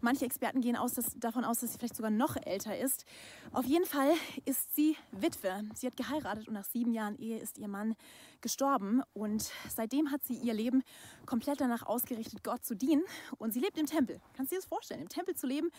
Manche 0.00 0.24
Experten 0.24 0.60
gehen 0.60 0.74
aus, 0.74 0.94
dass, 0.94 1.14
davon 1.16 1.44
aus, 1.44 1.60
dass 1.60 1.72
sie 1.72 1.78
vielleicht 1.78 1.94
sogar 1.94 2.10
noch 2.10 2.36
älter 2.36 2.76
ist. 2.76 3.04
Auf 3.52 3.64
jeden 3.64 3.86
Fall 3.86 4.10
ist 4.46 4.74
sie 4.74 4.96
Witwe. 5.12 5.62
Sie 5.74 5.86
hat 5.86 5.96
geheiratet 5.96 6.48
und 6.48 6.54
nach 6.54 6.64
sieben 6.64 6.92
Jahren 6.92 7.16
Ehe 7.18 7.38
ist 7.38 7.56
ihr 7.56 7.68
Mann 7.68 7.94
gestorben. 8.40 9.00
Und 9.12 9.52
seitdem 9.68 10.10
hat 10.10 10.24
sie 10.24 10.34
ihr 10.34 10.54
Leben 10.54 10.82
komplett 11.24 11.60
danach 11.60 11.84
ausgerichtet, 11.84 12.42
Gott 12.42 12.64
zu 12.64 12.74
dienen. 12.74 13.04
Und 13.38 13.52
sie 13.52 13.60
lebt 13.60 13.78
im 13.78 13.86
Tempel. 13.86 14.20
Kannst 14.34 14.50
du 14.50 14.56
dir 14.56 14.60
das 14.60 14.68
vorstellen, 14.68 15.02
im 15.02 15.08
Tempel 15.08 15.36
zu 15.36 15.46
leben? 15.46 15.70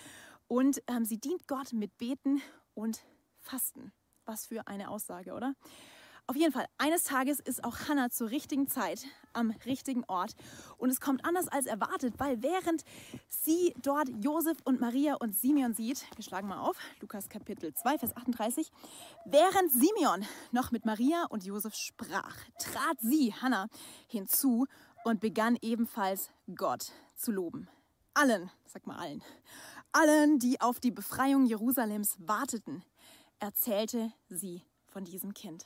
Und 0.47 0.81
ähm, 0.87 1.03
sie 1.03 1.17
dient 1.17 1.49
Gott 1.49 1.73
mit 1.73 1.97
Beten 1.97 2.41
und 2.77 3.03
Fasten. 3.39 3.91
Was 4.25 4.45
für 4.45 4.67
eine 4.67 4.89
Aussage, 4.89 5.33
oder? 5.33 5.55
Auf 6.29 6.35
jeden 6.35 6.51
Fall, 6.51 6.67
eines 6.77 7.05
Tages 7.05 7.39
ist 7.39 7.63
auch 7.63 7.87
Hannah 7.87 8.09
zur 8.09 8.29
richtigen 8.29 8.67
Zeit 8.67 9.05
am 9.31 9.51
richtigen 9.65 10.03
Ort. 10.09 10.35
Und 10.77 10.89
es 10.89 10.99
kommt 10.99 11.23
anders 11.23 11.47
als 11.47 11.67
erwartet, 11.67 12.15
weil 12.17 12.43
während 12.43 12.83
sie 13.29 13.73
dort 13.81 14.09
Josef 14.21 14.57
und 14.65 14.81
Maria 14.81 15.15
und 15.15 15.37
Simeon 15.37 15.73
sieht, 15.73 16.05
wir 16.17 16.25
schlagen 16.25 16.49
mal 16.49 16.59
auf, 16.59 16.75
Lukas 16.99 17.29
Kapitel 17.29 17.73
2, 17.73 17.99
Vers 17.99 18.17
38, 18.17 18.69
während 19.23 19.71
Simeon 19.71 20.25
noch 20.51 20.71
mit 20.71 20.85
Maria 20.85 21.25
und 21.29 21.45
Josef 21.45 21.73
sprach, 21.75 22.35
trat 22.59 22.99
sie, 22.99 23.33
Hannah, 23.33 23.69
hinzu 24.07 24.67
und 25.05 25.21
begann 25.21 25.57
ebenfalls 25.61 26.29
Gott 26.53 26.91
zu 27.15 27.31
loben. 27.31 27.69
Allen, 28.13 28.51
sag 28.65 28.85
mal 28.85 28.97
allen, 28.97 29.23
allen, 29.97 30.37
die 30.37 30.61
auf 30.61 30.79
die 30.79 30.91
Befreiung 30.91 31.45
Jerusalems 31.45 32.17
warteten, 32.19 32.83
erzählte 33.39 34.11
sie 34.29 34.61
von 34.85 35.03
diesem 35.03 35.33
Kind. 35.33 35.65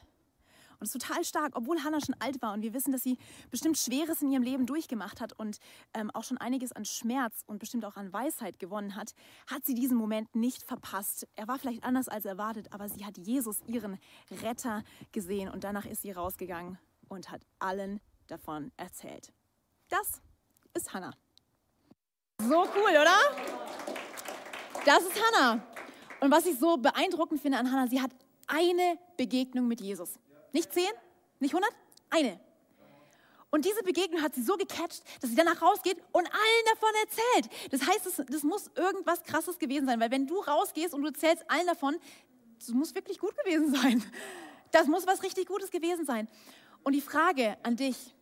Und 0.79 0.87
es 0.87 0.95
ist 0.95 1.01
total 1.01 1.23
stark, 1.23 1.51
obwohl 1.55 1.83
Hannah 1.83 1.99
schon 2.01 2.15
alt 2.19 2.41
war 2.41 2.53
und 2.53 2.63
wir 2.63 2.73
wissen, 2.73 2.91
dass 2.91 3.03
sie 3.03 3.19
bestimmt 3.51 3.77
Schweres 3.77 4.21
in 4.21 4.31
ihrem 4.31 4.41
Leben 4.41 4.65
durchgemacht 4.65 5.21
hat 5.21 5.33
und 5.33 5.59
ähm, 5.93 6.09
auch 6.11 6.23
schon 6.23 6.39
einiges 6.39 6.71
an 6.71 6.85
Schmerz 6.85 7.43
und 7.45 7.59
bestimmt 7.59 7.85
auch 7.85 7.97
an 7.97 8.11
Weisheit 8.11 8.57
gewonnen 8.57 8.95
hat, 8.95 9.13
hat 9.47 9.65
sie 9.65 9.75
diesen 9.75 9.95
Moment 9.95 10.33
nicht 10.33 10.63
verpasst. 10.63 11.27
Er 11.35 11.47
war 11.47 11.59
vielleicht 11.59 11.83
anders 11.83 12.07
als 12.07 12.25
erwartet, 12.25 12.73
aber 12.73 12.89
sie 12.89 13.05
hat 13.05 13.17
Jesus, 13.17 13.61
ihren 13.67 13.99
Retter, 14.41 14.83
gesehen 15.11 15.49
und 15.49 15.63
danach 15.65 15.85
ist 15.85 16.01
sie 16.01 16.11
rausgegangen 16.11 16.79
und 17.09 17.29
hat 17.29 17.45
allen 17.59 17.99
davon 18.27 18.71
erzählt. 18.77 19.33
Das 19.89 20.21
ist 20.73 20.93
Hannah. 20.93 21.13
So 22.39 22.61
cool, 22.75 22.89
oder? 22.89 23.50
Das 24.85 25.03
ist 25.03 25.21
Hannah. 25.21 25.63
Und 26.19 26.31
was 26.31 26.45
ich 26.45 26.57
so 26.57 26.77
beeindruckend 26.77 27.41
finde 27.41 27.57
an 27.57 27.71
Hannah, 27.71 27.87
sie 27.87 28.01
hat 28.01 28.11
eine 28.47 28.97
Begegnung 29.17 29.67
mit 29.67 29.79
Jesus. 29.79 30.19
Nicht 30.53 30.73
zehn, 30.73 30.91
nicht 31.39 31.53
hundert, 31.53 31.73
eine. 32.09 32.39
Und 33.51 33.65
diese 33.65 33.83
Begegnung 33.83 34.21
hat 34.21 34.33
sie 34.33 34.41
so 34.41 34.55
gecatcht, 34.55 35.03
dass 35.19 35.29
sie 35.29 35.35
danach 35.35 35.61
rausgeht 35.61 35.97
und 36.11 36.25
allen 36.25 36.65
davon 36.73 36.89
erzählt. 37.03 37.71
Das 37.71 37.87
heißt, 37.87 38.05
das, 38.05 38.25
das 38.27 38.43
muss 38.43 38.71
irgendwas 38.75 39.23
Krasses 39.23 39.59
gewesen 39.59 39.85
sein, 39.85 39.99
weil 39.99 40.09
wenn 40.09 40.25
du 40.25 40.39
rausgehst 40.39 40.93
und 40.93 41.01
du 41.01 41.07
erzählst 41.07 41.43
allen 41.49 41.67
davon, 41.67 41.97
das 42.57 42.69
muss 42.69 42.95
wirklich 42.95 43.19
gut 43.19 43.35
gewesen 43.37 43.73
sein. 43.75 44.03
Das 44.71 44.87
muss 44.87 45.05
was 45.05 45.21
richtig 45.21 45.47
Gutes 45.47 45.69
gewesen 45.69 46.05
sein. 46.05 46.29
Und 46.83 46.93
die 46.93 47.01
Frage 47.01 47.57
an 47.61 47.75
dich, 47.75 48.15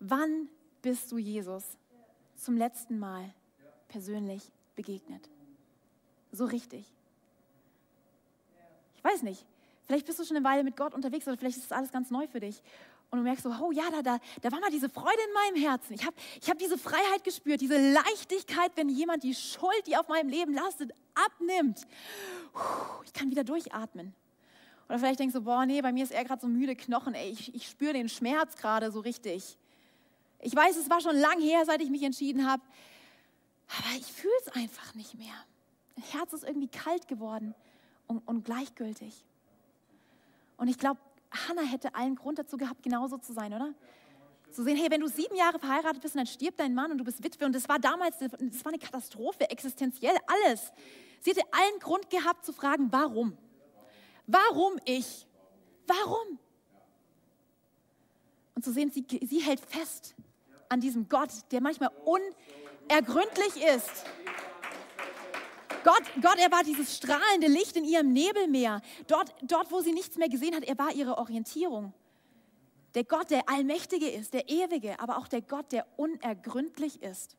wann 0.00 0.48
bist 0.82 1.12
du 1.12 1.18
Jesus 1.18 1.64
zum 2.34 2.56
letzten 2.56 2.98
Mal 2.98 3.32
persönlich 3.88 4.50
begegnet? 4.80 5.28
So 6.32 6.46
richtig. 6.46 6.84
Ich 8.96 9.04
weiß 9.04 9.22
nicht. 9.22 9.44
Vielleicht 9.86 10.06
bist 10.06 10.18
du 10.18 10.24
schon 10.24 10.36
eine 10.36 10.44
Weile 10.44 10.64
mit 10.64 10.76
Gott 10.76 10.94
unterwegs 10.94 11.26
oder 11.26 11.36
vielleicht 11.36 11.58
ist 11.58 11.70
das 11.70 11.76
alles 11.76 11.92
ganz 11.92 12.10
neu 12.10 12.26
für 12.28 12.40
dich. 12.40 12.62
Und 13.10 13.18
du 13.18 13.24
merkst 13.24 13.42
so, 13.42 13.50
oh 13.50 13.72
ja, 13.72 13.90
da, 13.90 14.02
da, 14.02 14.18
da 14.40 14.52
war 14.52 14.60
mal 14.60 14.70
diese 14.70 14.88
Freude 14.88 15.18
in 15.26 15.32
meinem 15.34 15.68
Herzen. 15.68 15.94
Ich 15.94 16.06
habe 16.06 16.14
ich 16.40 16.48
hab 16.48 16.58
diese 16.58 16.78
Freiheit 16.78 17.24
gespürt, 17.24 17.60
diese 17.60 17.92
Leichtigkeit, 17.92 18.70
wenn 18.76 18.88
jemand 18.88 19.24
die 19.24 19.34
Schuld, 19.34 19.86
die 19.86 19.96
auf 19.96 20.06
meinem 20.08 20.28
Leben 20.28 20.54
lastet, 20.54 20.92
abnimmt. 21.14 21.86
Ich 23.04 23.12
kann 23.12 23.30
wieder 23.30 23.42
durchatmen. 23.42 24.14
Oder 24.88 24.98
vielleicht 24.98 25.18
denkst 25.18 25.34
du, 25.34 25.42
boah, 25.42 25.66
nee, 25.66 25.82
bei 25.82 25.92
mir 25.92 26.04
ist 26.04 26.12
eher 26.12 26.24
gerade 26.24 26.40
so 26.40 26.46
müde 26.46 26.76
Knochen. 26.76 27.14
Ey, 27.14 27.30
ich, 27.30 27.54
ich 27.54 27.68
spüre 27.68 27.92
den 27.92 28.08
Schmerz 28.08 28.54
gerade 28.56 28.92
so 28.92 29.00
richtig. 29.00 29.58
Ich 30.40 30.54
weiß, 30.54 30.76
es 30.76 30.88
war 30.88 31.00
schon 31.00 31.16
lang 31.16 31.40
her, 31.40 31.64
seit 31.66 31.82
ich 31.82 31.90
mich 31.90 32.02
entschieden 32.02 32.48
habe. 32.48 32.62
Aber 33.78 33.96
ich 33.96 34.06
fühle 34.06 34.32
es 34.44 34.52
einfach 34.52 34.94
nicht 34.94 35.14
mehr. 35.14 35.34
Mein 35.96 36.04
Herz 36.06 36.32
ist 36.32 36.44
irgendwie 36.44 36.68
kalt 36.68 37.06
geworden 37.08 37.54
und, 38.06 38.18
und 38.26 38.44
gleichgültig. 38.44 39.24
Und 40.56 40.68
ich 40.68 40.78
glaube, 40.78 41.00
Hannah 41.30 41.62
hätte 41.62 41.94
allen 41.94 42.16
Grund 42.16 42.38
dazu 42.38 42.56
gehabt, 42.56 42.82
genauso 42.82 43.18
zu 43.18 43.32
sein, 43.32 43.52
oder? 43.54 43.72
Zu 44.50 44.64
sehen, 44.64 44.76
hey, 44.76 44.90
wenn 44.90 45.00
du 45.00 45.06
sieben 45.06 45.36
Jahre 45.36 45.60
verheiratet 45.60 46.02
bist 46.02 46.14
und 46.16 46.18
dann 46.18 46.26
stirbt 46.26 46.58
dein 46.58 46.74
Mann 46.74 46.90
und 46.90 46.98
du 46.98 47.04
bist 47.04 47.22
Witwe 47.22 47.46
und 47.46 47.54
das 47.54 47.68
war 47.68 47.78
damals, 47.78 48.18
das 48.18 48.32
war 48.32 48.72
eine 48.72 48.78
Katastrophe, 48.78 49.48
existenziell, 49.48 50.16
alles. 50.26 50.72
Sie 51.20 51.30
hätte 51.30 51.42
allen 51.52 51.78
Grund 51.78 52.10
gehabt 52.10 52.44
zu 52.44 52.52
fragen, 52.52 52.88
warum? 52.90 53.38
Warum 54.26 54.78
ich? 54.84 55.26
Warum? 55.86 56.38
Und 58.56 58.64
zu 58.64 58.72
sehen, 58.72 58.90
sie, 58.90 59.06
sie 59.22 59.38
hält 59.38 59.60
fest 59.60 60.16
an 60.68 60.80
diesem 60.80 61.08
Gott, 61.08 61.30
der 61.52 61.60
manchmal 61.60 61.90
unergründlich 62.88 63.62
ist. 63.62 64.04
Gott, 65.84 66.02
Gott, 66.20 66.38
er 66.38 66.50
war 66.50 66.62
dieses 66.62 66.96
strahlende 66.96 67.46
Licht 67.46 67.76
in 67.76 67.84
ihrem 67.84 68.12
Nebelmeer. 68.12 68.82
Dort, 69.06 69.34
dort, 69.42 69.70
wo 69.70 69.80
sie 69.80 69.92
nichts 69.92 70.16
mehr 70.16 70.28
gesehen 70.28 70.54
hat, 70.54 70.64
er 70.64 70.78
war 70.78 70.92
ihre 70.92 71.16
Orientierung. 71.16 71.94
Der 72.94 73.04
Gott, 73.04 73.30
der 73.30 73.48
allmächtige 73.48 74.08
ist, 74.08 74.34
der 74.34 74.48
ewige, 74.48 74.98
aber 75.00 75.16
auch 75.16 75.28
der 75.28 75.42
Gott, 75.42 75.72
der 75.72 75.86
unergründlich 75.96 77.02
ist. 77.02 77.36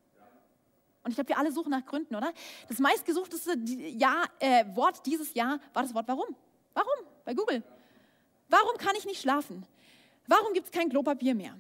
Und 1.04 1.12
ich 1.12 1.16
glaube, 1.16 1.30
wir 1.30 1.38
alle 1.38 1.52
suchen 1.52 1.72
nach 1.72 1.86
Gründen, 1.86 2.16
oder? 2.16 2.32
Das 2.68 2.80
meistgesuchteste 2.80 3.58
Jahr, 3.90 4.26
äh, 4.40 4.66
Wort 4.76 5.06
dieses 5.06 5.34
Jahr 5.34 5.60
war 5.74 5.84
das 5.84 5.94
Wort 5.94 6.08
Warum. 6.08 6.36
Warum? 6.74 7.08
Bei 7.26 7.34
Google. 7.34 7.64
Warum 8.50 8.78
kann 8.78 8.96
ich 8.96 9.06
nicht 9.06 9.22
schlafen? 9.22 9.66
Warum 10.28 10.54
gibt 10.54 10.68
es 10.68 10.72
kein 10.72 10.90
Klopapier 10.90 11.36
mehr? 11.36 11.58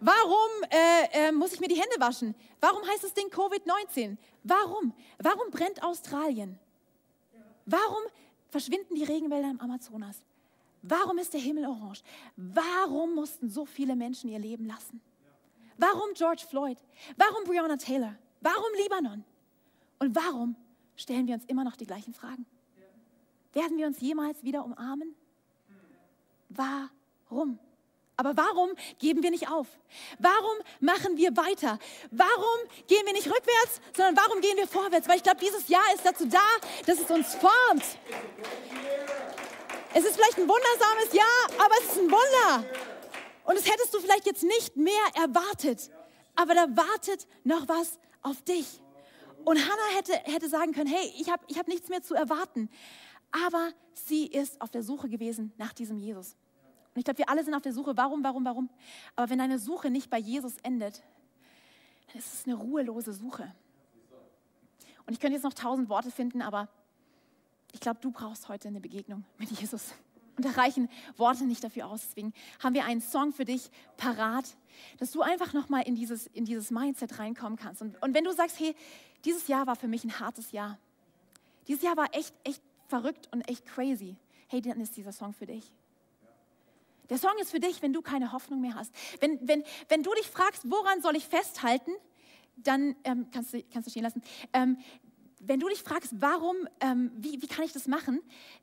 Warum 0.00 0.50
äh, 0.70 1.28
äh, 1.28 1.32
muss 1.32 1.52
ich 1.52 1.60
mir 1.60 1.68
die 1.68 1.80
Hände 1.80 1.96
waschen? 1.98 2.34
Warum 2.60 2.86
heißt 2.86 3.04
das 3.04 3.14
Ding 3.14 3.28
Covid-19? 3.28 4.16
Warum? 4.44 4.92
Warum 5.18 5.50
brennt 5.50 5.82
Australien? 5.82 6.58
Warum 7.64 8.02
verschwinden 8.50 8.94
die 8.94 9.04
Regenwälder 9.04 9.50
im 9.50 9.60
Amazonas? 9.60 10.22
Warum 10.82 11.18
ist 11.18 11.32
der 11.32 11.40
Himmel 11.40 11.66
orange? 11.66 12.02
Warum 12.36 13.14
mussten 13.14 13.48
so 13.48 13.64
viele 13.64 13.96
Menschen 13.96 14.30
ihr 14.30 14.38
Leben 14.38 14.66
lassen? 14.66 15.00
Warum 15.78 16.14
George 16.14 16.44
Floyd? 16.48 16.78
Warum 17.16 17.44
Breonna 17.44 17.76
Taylor? 17.76 18.14
Warum 18.40 18.72
Libanon? 18.80 19.24
Und 19.98 20.14
warum 20.14 20.56
stellen 20.94 21.26
wir 21.26 21.34
uns 21.34 21.44
immer 21.46 21.64
noch 21.64 21.76
die 21.76 21.86
gleichen 21.86 22.14
Fragen? 22.14 22.46
Werden 23.52 23.78
wir 23.78 23.86
uns 23.86 24.00
jemals 24.00 24.42
wieder 24.42 24.64
umarmen? 24.64 25.14
Warum? 26.48 27.58
Aber 28.16 28.36
warum 28.36 28.70
geben 28.98 29.22
wir 29.22 29.30
nicht 29.30 29.50
auf? 29.50 29.66
Warum 30.18 30.56
machen 30.80 31.16
wir 31.16 31.36
weiter? 31.36 31.78
Warum 32.10 32.58
gehen 32.86 33.04
wir 33.04 33.12
nicht 33.12 33.26
rückwärts, 33.26 33.80
sondern 33.94 34.16
warum 34.16 34.40
gehen 34.40 34.56
wir 34.56 34.66
vorwärts? 34.66 35.06
Weil 35.06 35.16
ich 35.16 35.22
glaube, 35.22 35.40
dieses 35.40 35.68
Jahr 35.68 35.84
ist 35.94 36.04
dazu 36.04 36.26
da, 36.26 36.38
dass 36.86 36.98
es 36.98 37.10
uns 37.10 37.34
formt. 37.34 37.84
Es 39.92 40.04
ist 40.04 40.14
vielleicht 40.14 40.38
ein 40.38 40.48
wundersames 40.48 41.12
Jahr, 41.12 41.64
aber 41.64 41.74
es 41.80 41.92
ist 41.92 41.98
ein 41.98 42.10
Wunder. 42.10 42.64
Und 43.44 43.56
es 43.56 43.70
hättest 43.70 43.94
du 43.94 44.00
vielleicht 44.00 44.26
jetzt 44.26 44.42
nicht 44.42 44.76
mehr 44.76 44.94
erwartet. 45.14 45.90
Aber 46.34 46.54
da 46.54 46.66
wartet 46.76 47.26
noch 47.44 47.68
was 47.68 47.98
auf 48.22 48.42
dich. 48.42 48.80
Und 49.44 49.58
Hannah 49.58 49.96
hätte, 49.96 50.12
hätte 50.24 50.48
sagen 50.48 50.72
können, 50.72 50.90
hey, 50.90 51.12
ich 51.18 51.30
habe 51.30 51.44
ich 51.48 51.58
hab 51.58 51.68
nichts 51.68 51.88
mehr 51.88 52.02
zu 52.02 52.14
erwarten. 52.14 52.68
Aber 53.30 53.72
sie 53.92 54.26
ist 54.26 54.60
auf 54.60 54.70
der 54.70 54.82
Suche 54.82 55.08
gewesen 55.08 55.52
nach 55.56 55.72
diesem 55.72 55.98
Jesus. 55.98 56.34
Und 56.96 57.00
ich 57.00 57.04
glaube, 57.04 57.18
wir 57.18 57.28
alle 57.28 57.44
sind 57.44 57.52
auf 57.52 57.60
der 57.60 57.74
Suche, 57.74 57.94
warum, 57.94 58.24
warum, 58.24 58.42
warum. 58.46 58.70
Aber 59.16 59.28
wenn 59.28 59.36
deine 59.36 59.58
Suche 59.58 59.90
nicht 59.90 60.08
bei 60.08 60.16
Jesus 60.16 60.56
endet, 60.62 61.02
dann 62.06 62.16
ist 62.16 62.32
es 62.32 62.46
eine 62.46 62.54
ruhelose 62.54 63.12
Suche. 63.12 63.54
Und 65.04 65.12
ich 65.12 65.20
könnte 65.20 65.34
jetzt 65.34 65.42
noch 65.42 65.52
tausend 65.52 65.90
Worte 65.90 66.10
finden, 66.10 66.40
aber 66.40 66.70
ich 67.72 67.80
glaube, 67.80 67.98
du 68.00 68.10
brauchst 68.10 68.48
heute 68.48 68.68
eine 68.68 68.80
Begegnung 68.80 69.26
mit 69.36 69.50
Jesus. 69.50 69.92
Und 70.38 70.46
da 70.46 70.52
reichen 70.52 70.88
Worte 71.18 71.44
nicht 71.44 71.62
dafür 71.62 71.86
aus. 71.86 72.00
Deswegen 72.00 72.32
haben 72.64 72.74
wir 72.74 72.86
einen 72.86 73.02
Song 73.02 73.34
für 73.34 73.44
dich 73.44 73.70
parat, 73.98 74.56
dass 74.96 75.12
du 75.12 75.20
einfach 75.20 75.52
nochmal 75.52 75.82
in 75.82 75.96
dieses, 75.96 76.28
in 76.28 76.46
dieses 76.46 76.70
Mindset 76.70 77.18
reinkommen 77.18 77.58
kannst. 77.58 77.82
Und, 77.82 78.02
und 78.02 78.14
wenn 78.14 78.24
du 78.24 78.32
sagst, 78.32 78.58
hey, 78.58 78.74
dieses 79.26 79.48
Jahr 79.48 79.66
war 79.66 79.76
für 79.76 79.88
mich 79.88 80.02
ein 80.02 80.18
hartes 80.18 80.50
Jahr. 80.52 80.78
Dieses 81.68 81.82
Jahr 81.82 81.98
war 81.98 82.06
echt, 82.14 82.32
echt 82.42 82.62
verrückt 82.88 83.28
und 83.32 83.42
echt 83.50 83.66
crazy. 83.66 84.16
Hey, 84.48 84.62
dann 84.62 84.80
ist 84.80 84.96
dieser 84.96 85.12
Song 85.12 85.34
für 85.34 85.44
dich. 85.44 85.70
Der 87.08 87.18
Song 87.18 87.32
ist 87.40 87.50
für 87.50 87.60
dich, 87.60 87.82
wenn 87.82 87.92
du 87.92 88.02
keine 88.02 88.32
Hoffnung 88.32 88.60
mehr 88.60 88.74
hast. 88.74 88.92
Wenn, 89.20 89.38
wenn, 89.46 89.62
wenn 89.88 90.02
du 90.02 90.12
dich 90.14 90.28
fragst, 90.28 90.70
woran 90.70 91.00
soll 91.02 91.16
ich 91.16 91.26
festhalten, 91.26 91.92
dann 92.56 92.96
ähm, 93.04 93.26
kannst, 93.32 93.52
du, 93.52 93.62
kannst 93.72 93.86
du 93.86 93.90
stehen 93.90 94.02
lassen. 94.02 94.22
Ähm, 94.52 94.78
wenn 95.40 95.60
du 95.60 95.68
dich 95.68 95.82
fragst, 95.82 96.14
warum, 96.18 96.56
ähm, 96.80 97.12
wie, 97.16 97.40
wie 97.42 97.46
kann 97.46 97.64
ich 97.64 97.72
das 97.72 97.86
machen, 97.86 98.20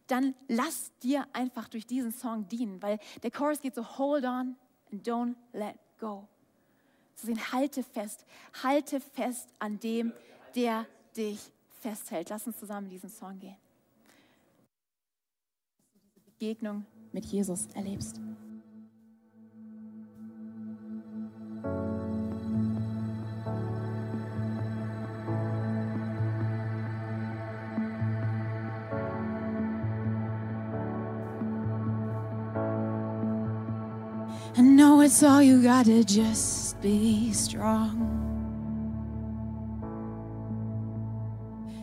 dann 0.07 0.33
lass 0.47 0.91
dir 0.99 1.25
einfach 1.33 1.67
durch 1.67 1.85
diesen 1.85 2.11
Song 2.11 2.47
dienen, 2.47 2.81
weil 2.81 2.99
der 3.21 3.31
Chorus 3.31 3.61
geht 3.61 3.75
so, 3.75 3.97
hold 3.97 4.25
on 4.25 4.55
and 4.91 5.07
don't 5.07 5.35
let 5.53 5.75
go. 5.99 6.27
Zu 7.15 7.27
sehen, 7.27 7.51
halte 7.51 7.83
fest, 7.83 8.25
halte 8.63 8.99
fest 8.99 9.49
an 9.59 9.79
dem, 9.79 10.11
der 10.55 10.85
dich 11.15 11.39
festhält. 11.81 12.29
Lass 12.29 12.47
uns 12.47 12.57
zusammen 12.57 12.89
diesen 12.89 13.09
Song 13.09 13.39
gehen. 13.39 13.55
Begegnung 16.25 16.85
mit 17.13 17.25
Jesus 17.25 17.67
erlebst. 17.75 18.19
I 34.55 34.61
know 34.61 35.01
it's 35.01 35.23
all 35.23 35.41
you 35.41 35.63
got 35.63 35.85
to 35.85 36.03
just 36.03 36.79
be 36.81 37.31
strong. 37.33 38.21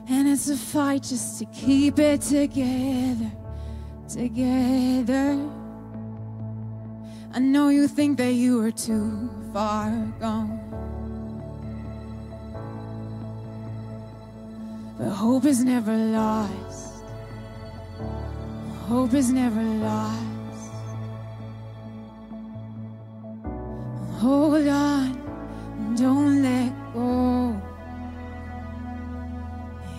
And 0.09 0.29
it's 0.29 0.49
a 0.49 0.57
fight 0.57 1.03
just 1.03 1.39
to 1.39 1.47
keep 1.47 1.99
it 1.99 2.21
together 2.21 3.40
together. 4.15 5.39
I 7.33 7.39
know 7.39 7.69
you 7.69 7.87
think 7.87 8.19
that 8.19 8.33
you 8.33 8.61
are 8.63 8.73
too 8.73 9.31
far 9.53 9.91
gone. 10.19 10.59
But 14.99 15.11
hope 15.11 15.45
is 15.45 15.65
never 15.65 15.97
lost. 15.97 17.05
Hope 18.89 19.15
is 19.15 19.31
never 19.33 19.63
lost. 19.63 20.27
Hold 24.19 24.67
on, 24.67 25.95
don't 25.97 26.43
let 26.43 26.73
go. 26.93 27.57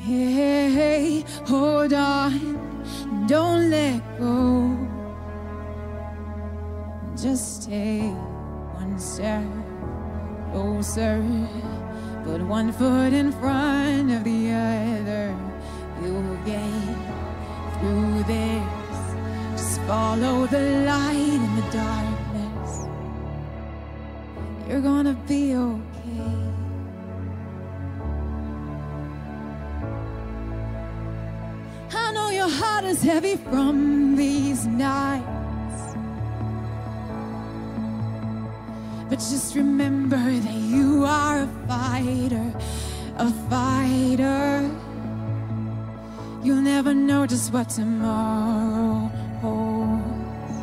Hey, 0.04 1.24
hold 1.48 1.94
on, 1.94 2.61
don't 3.32 3.70
let 3.70 4.02
go. 4.20 4.78
Just 7.16 7.64
take 7.64 8.14
one 8.76 9.00
step 9.00 9.48
closer, 10.52 11.24
put 12.26 12.42
one 12.42 12.74
foot 12.74 13.14
in 13.14 13.32
front 13.32 14.12
of 14.12 14.26
the 14.26 14.52
other. 14.52 15.34
You'll 16.04 16.36
get 16.44 16.92
through 17.80 18.24
this. 18.24 19.00
Just 19.56 19.80
follow 19.84 20.46
the 20.48 20.84
light 20.86 21.40
in 21.48 21.56
the 21.56 21.68
darkness. 21.72 22.72
You're 24.68 24.82
gonna 24.82 25.16
be 25.26 25.56
okay. 25.56 25.91
Is 32.92 33.02
heavy 33.02 33.38
from 33.38 34.18
these 34.18 34.68
nights. 34.68 35.82
But 39.10 39.20
just 39.20 39.56
remember 39.56 40.18
that 40.18 40.60
you 40.74 41.06
are 41.06 41.44
a 41.44 41.50
fighter, 41.70 42.54
a 43.16 43.32
fighter. 43.50 44.70
You'll 46.44 46.66
never 46.76 46.94
know 46.94 47.26
just 47.26 47.54
what 47.54 47.70
tomorrow 47.70 49.10
holds. 49.40 50.56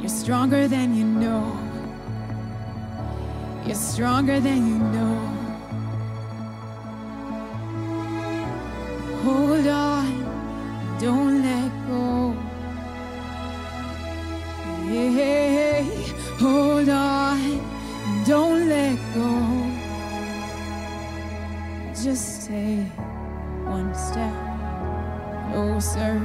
You're 0.00 0.16
stronger 0.22 0.66
than 0.68 0.96
you 0.96 1.04
know. 1.04 1.44
You're 3.66 3.74
stronger 3.74 4.40
than 4.40 4.66
you 4.66 4.78
know. 4.78 5.29
Hold 9.24 9.66
on, 9.66 10.98
don't 10.98 11.42
let 11.42 11.70
go. 11.86 12.32
Hey, 14.88 15.84
hold 16.38 16.88
on, 16.88 17.60
don't 18.26 18.68
let 18.68 18.98
go. 19.14 19.30
Just 22.02 22.48
take 22.48 22.88
one 23.66 23.94
step 23.94 24.34
closer, 25.52 26.18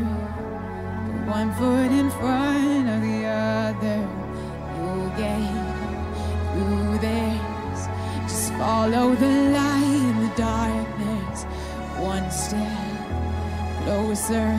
put 1.05 1.27
one 1.27 1.51
foot 1.55 1.91
in 1.91 2.10
front 2.12 2.88
of 2.89 3.01
the 3.01 3.25
other. 3.25 4.08
You'll 4.77 5.10
get 5.17 5.51
through 6.53 6.97
this. 6.99 7.81
Just 8.23 8.53
follow 8.53 9.15
the 9.15 9.34
light 9.51 10.01
in 10.10 10.15
the 10.23 10.31
darkness. 10.38 11.43
One 11.99 12.31
step 12.31 12.84
Oh, 13.87 14.05
closer. 14.05 14.57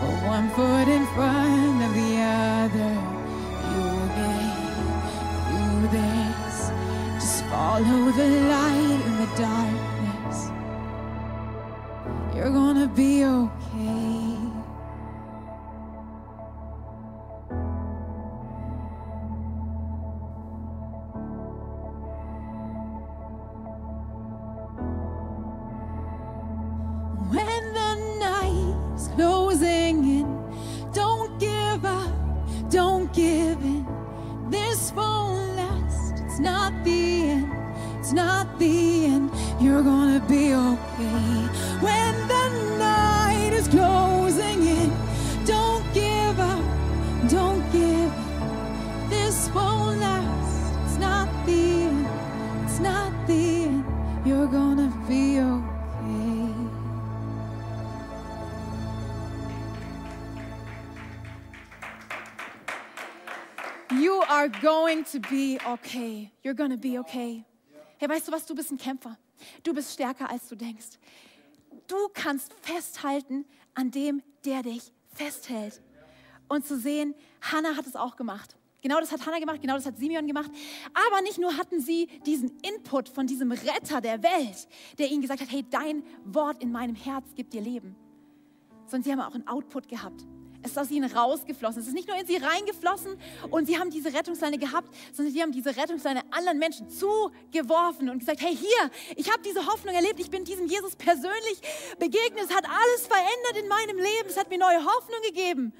Put 0.00 0.26
one 0.26 0.50
foot 0.50 0.88
in 0.88 1.06
front 1.14 1.82
of 1.82 1.94
the 1.94 2.12
other. 2.20 2.92
You'll 3.70 4.08
get 4.18 4.54
through 5.46 5.82
this. 5.96 6.56
Just 7.14 7.44
follow 7.44 8.10
the 8.10 8.28
light 8.52 9.00
in 9.06 9.16
the 9.22 9.28
darkness. 9.36 10.50
You're 12.34 12.50
gonna 12.50 12.88
be 12.88 13.24
okay. 13.24 13.65
End, 37.34 37.52
it's 37.98 38.12
not 38.12 38.58
the 38.58 39.06
end. 39.06 39.30
You're 39.60 39.82
gonna 39.82 40.20
be 40.20 40.54
okay. 40.54 41.40
When 41.86 42.14
the 42.32 42.44
night 42.78 43.52
is 43.52 43.68
closing 43.68 44.05
are 64.36 64.50
going 64.50 65.02
to 65.04 65.18
be 65.18 65.58
okay. 65.66 66.30
You're 66.44 66.54
gonna 66.54 66.76
be 66.76 66.98
okay. 66.98 67.42
Hey, 67.96 68.08
weißt 68.08 68.28
du 68.28 68.32
was? 68.32 68.44
Du 68.44 68.54
bist 68.54 68.70
ein 68.70 68.76
Kämpfer. 68.76 69.16
Du 69.62 69.72
bist 69.72 69.94
stärker, 69.94 70.30
als 70.30 70.46
du 70.48 70.56
denkst. 70.56 70.98
Du 71.86 71.96
kannst 72.12 72.52
festhalten 72.60 73.46
an 73.74 73.90
dem, 73.90 74.22
der 74.44 74.62
dich 74.62 74.92
festhält. 75.12 75.80
Und 76.48 76.66
zu 76.66 76.78
sehen, 76.78 77.14
Hannah 77.40 77.76
hat 77.76 77.86
es 77.86 77.96
auch 77.96 78.16
gemacht. 78.16 78.56
Genau 78.82 79.00
das 79.00 79.10
hat 79.10 79.24
Hannah 79.24 79.38
gemacht, 79.38 79.62
genau 79.62 79.74
das 79.74 79.86
hat 79.86 79.96
Simeon 79.96 80.26
gemacht. 80.26 80.50
Aber 80.92 81.22
nicht 81.22 81.38
nur 81.38 81.56
hatten 81.56 81.80
sie 81.80 82.06
diesen 82.26 82.52
Input 82.60 83.08
von 83.08 83.26
diesem 83.26 83.52
Retter 83.52 84.02
der 84.02 84.22
Welt, 84.22 84.68
der 84.98 85.10
ihnen 85.10 85.22
gesagt 85.22 85.40
hat, 85.40 85.50
hey, 85.50 85.64
dein 85.70 86.02
Wort 86.26 86.62
in 86.62 86.70
meinem 86.70 86.94
Herz 86.94 87.24
gibt 87.34 87.54
dir 87.54 87.62
Leben. 87.62 87.96
Sondern 88.86 89.02
sie 89.02 89.12
haben 89.12 89.20
auch 89.20 89.34
einen 89.34 89.48
Output 89.48 89.88
gehabt. 89.88 90.26
Es 90.66 90.72
ist 90.72 90.78
aus 90.78 90.90
ihnen 90.90 91.10
rausgeflossen. 91.10 91.80
Es 91.80 91.88
ist 91.88 91.94
nicht 91.94 92.08
nur 92.08 92.18
in 92.18 92.26
sie 92.26 92.36
reingeflossen 92.36 93.16
und 93.50 93.66
sie 93.66 93.78
haben 93.78 93.90
diese 93.90 94.12
Rettungsleine 94.12 94.58
gehabt, 94.58 94.92
sondern 95.12 95.32
sie 95.32 95.40
haben 95.40 95.52
diese 95.52 95.76
Rettungsleine 95.76 96.22
anderen 96.32 96.58
Menschen 96.58 96.90
zugeworfen 96.90 98.10
und 98.10 98.18
gesagt, 98.18 98.40
hey, 98.40 98.54
hier, 98.54 98.90
ich 99.14 99.30
habe 99.30 99.42
diese 99.44 99.64
Hoffnung 99.64 99.94
erlebt, 99.94 100.18
ich 100.18 100.28
bin 100.28 100.44
diesem 100.44 100.66
Jesus 100.66 100.96
persönlich 100.96 101.60
begegnet, 102.00 102.46
es 102.48 102.54
hat 102.54 102.64
alles 102.64 103.06
verändert 103.06 103.62
in 103.62 103.68
meinem 103.68 103.96
Leben, 103.96 104.28
es 104.28 104.36
hat 104.36 104.50
mir 104.50 104.58
neue 104.58 104.84
Hoffnung 104.84 105.20
gegeben. 105.28 105.72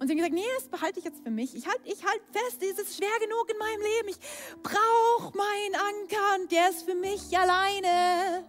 Und 0.00 0.08
sie 0.08 0.14
haben 0.14 0.18
gesagt, 0.18 0.34
nee, 0.34 0.42
das 0.56 0.68
behalte 0.68 0.98
ich 0.98 1.04
jetzt 1.04 1.22
für 1.22 1.30
mich. 1.30 1.54
Ich 1.54 1.66
halte 1.68 1.82
ich 1.84 2.04
halt 2.04 2.20
fest, 2.32 2.60
es 2.62 2.78
ist 2.80 2.96
schwer 2.96 3.16
genug 3.20 3.48
in 3.48 3.58
meinem 3.58 3.80
Leben. 3.80 4.08
Ich 4.08 4.18
brauche 4.60 5.36
meinen 5.36 5.74
Anker 5.76 6.40
und 6.40 6.50
der 6.50 6.70
ist 6.70 6.82
für 6.82 6.96
mich 6.96 7.38
alleine. 7.38 8.44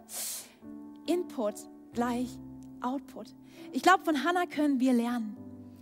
Input 1.05 1.55
gleich 1.93 2.29
Output. 2.81 3.27
Ich 3.73 3.81
glaube, 3.81 4.03
von 4.03 4.23
Hannah 4.23 4.45
können 4.45 4.79
wir 4.79 4.93
lernen. 4.93 5.35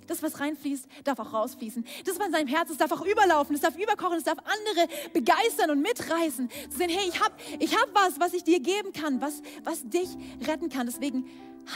Das, 0.08 0.23
was 0.23 0.39
reinfließt, 0.39 0.88
darf 1.04 1.19
auch 1.19 1.34
rausfließen. 1.34 1.86
Das, 2.06 2.17
was 2.17 2.27
in 2.27 2.34
seinem 2.34 2.47
Herz 2.47 2.69
ist, 2.69 2.82
darf 2.82 2.91
auch 2.91 3.06
überlaufen. 3.06 3.56
Es 3.56 3.62
darf 3.62 3.77
überkochen. 3.77 4.17
Es 4.17 4.23
darf 4.23 4.39
andere 4.39 4.87
begeistern 5.13 5.69
und 5.71 5.81
mitreißen. 5.81 6.50
Zu 6.69 6.77
sehen, 6.77 6.89
hey, 6.89 7.08
ich 7.08 7.21
habe 7.21 7.35
ich 7.60 7.75
hab 7.75 7.94
was, 7.94 8.19
was 8.19 8.33
ich 8.33 8.44
dir 8.44 8.60
geben 8.60 8.94
kann, 8.94 9.21
was, 9.21 9.42
was 9.63 9.87
dich 9.87 10.10
retten 10.48 10.69
kann. 10.69 10.87
Deswegen 10.87 11.25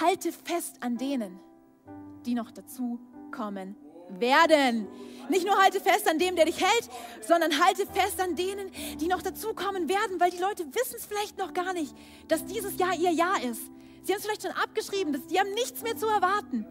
halte 0.02 0.32
fest 0.32 0.78
an 0.80 0.98
denen, 0.98 1.40
die 2.26 2.34
noch 2.34 2.52
dazu 2.52 3.00
kommen 3.32 3.76
werden. 4.10 4.88
Nicht 5.30 5.46
nur 5.46 5.58
halte 5.58 5.80
fest 5.80 6.10
an 6.10 6.20
dem, 6.20 6.36
der 6.36 6.46
dich 6.46 6.62
hält, 6.62 6.90
sondern 7.22 7.64
halte 7.64 7.86
fest 7.88 8.20
an 8.22 8.36
denen, 8.36 8.72
die 9.00 9.08
noch 9.08 9.22
dazukommen 9.22 9.90
werden, 9.90 10.20
weil 10.20 10.32
die 10.32 10.40
Leute 10.40 10.66
wissen 10.66 10.96
es 10.98 11.06
vielleicht 11.06 11.38
noch 11.38 11.54
gar 11.54 11.74
nicht, 11.74 11.94
dass 12.28 12.46
dieses 12.46 12.78
Jahr 12.78 12.96
ihr 12.96 13.12
Jahr 13.12 13.42
ist. 13.44 13.62
Sie 14.06 14.14
haben 14.14 14.20
es 14.20 14.26
vielleicht 14.26 14.44
schon 14.44 14.52
abgeschrieben, 14.52 15.20
die 15.30 15.40
haben 15.40 15.52
nichts 15.54 15.82
mehr 15.82 15.98
zu 15.98 16.06
erwarten. 16.06 16.66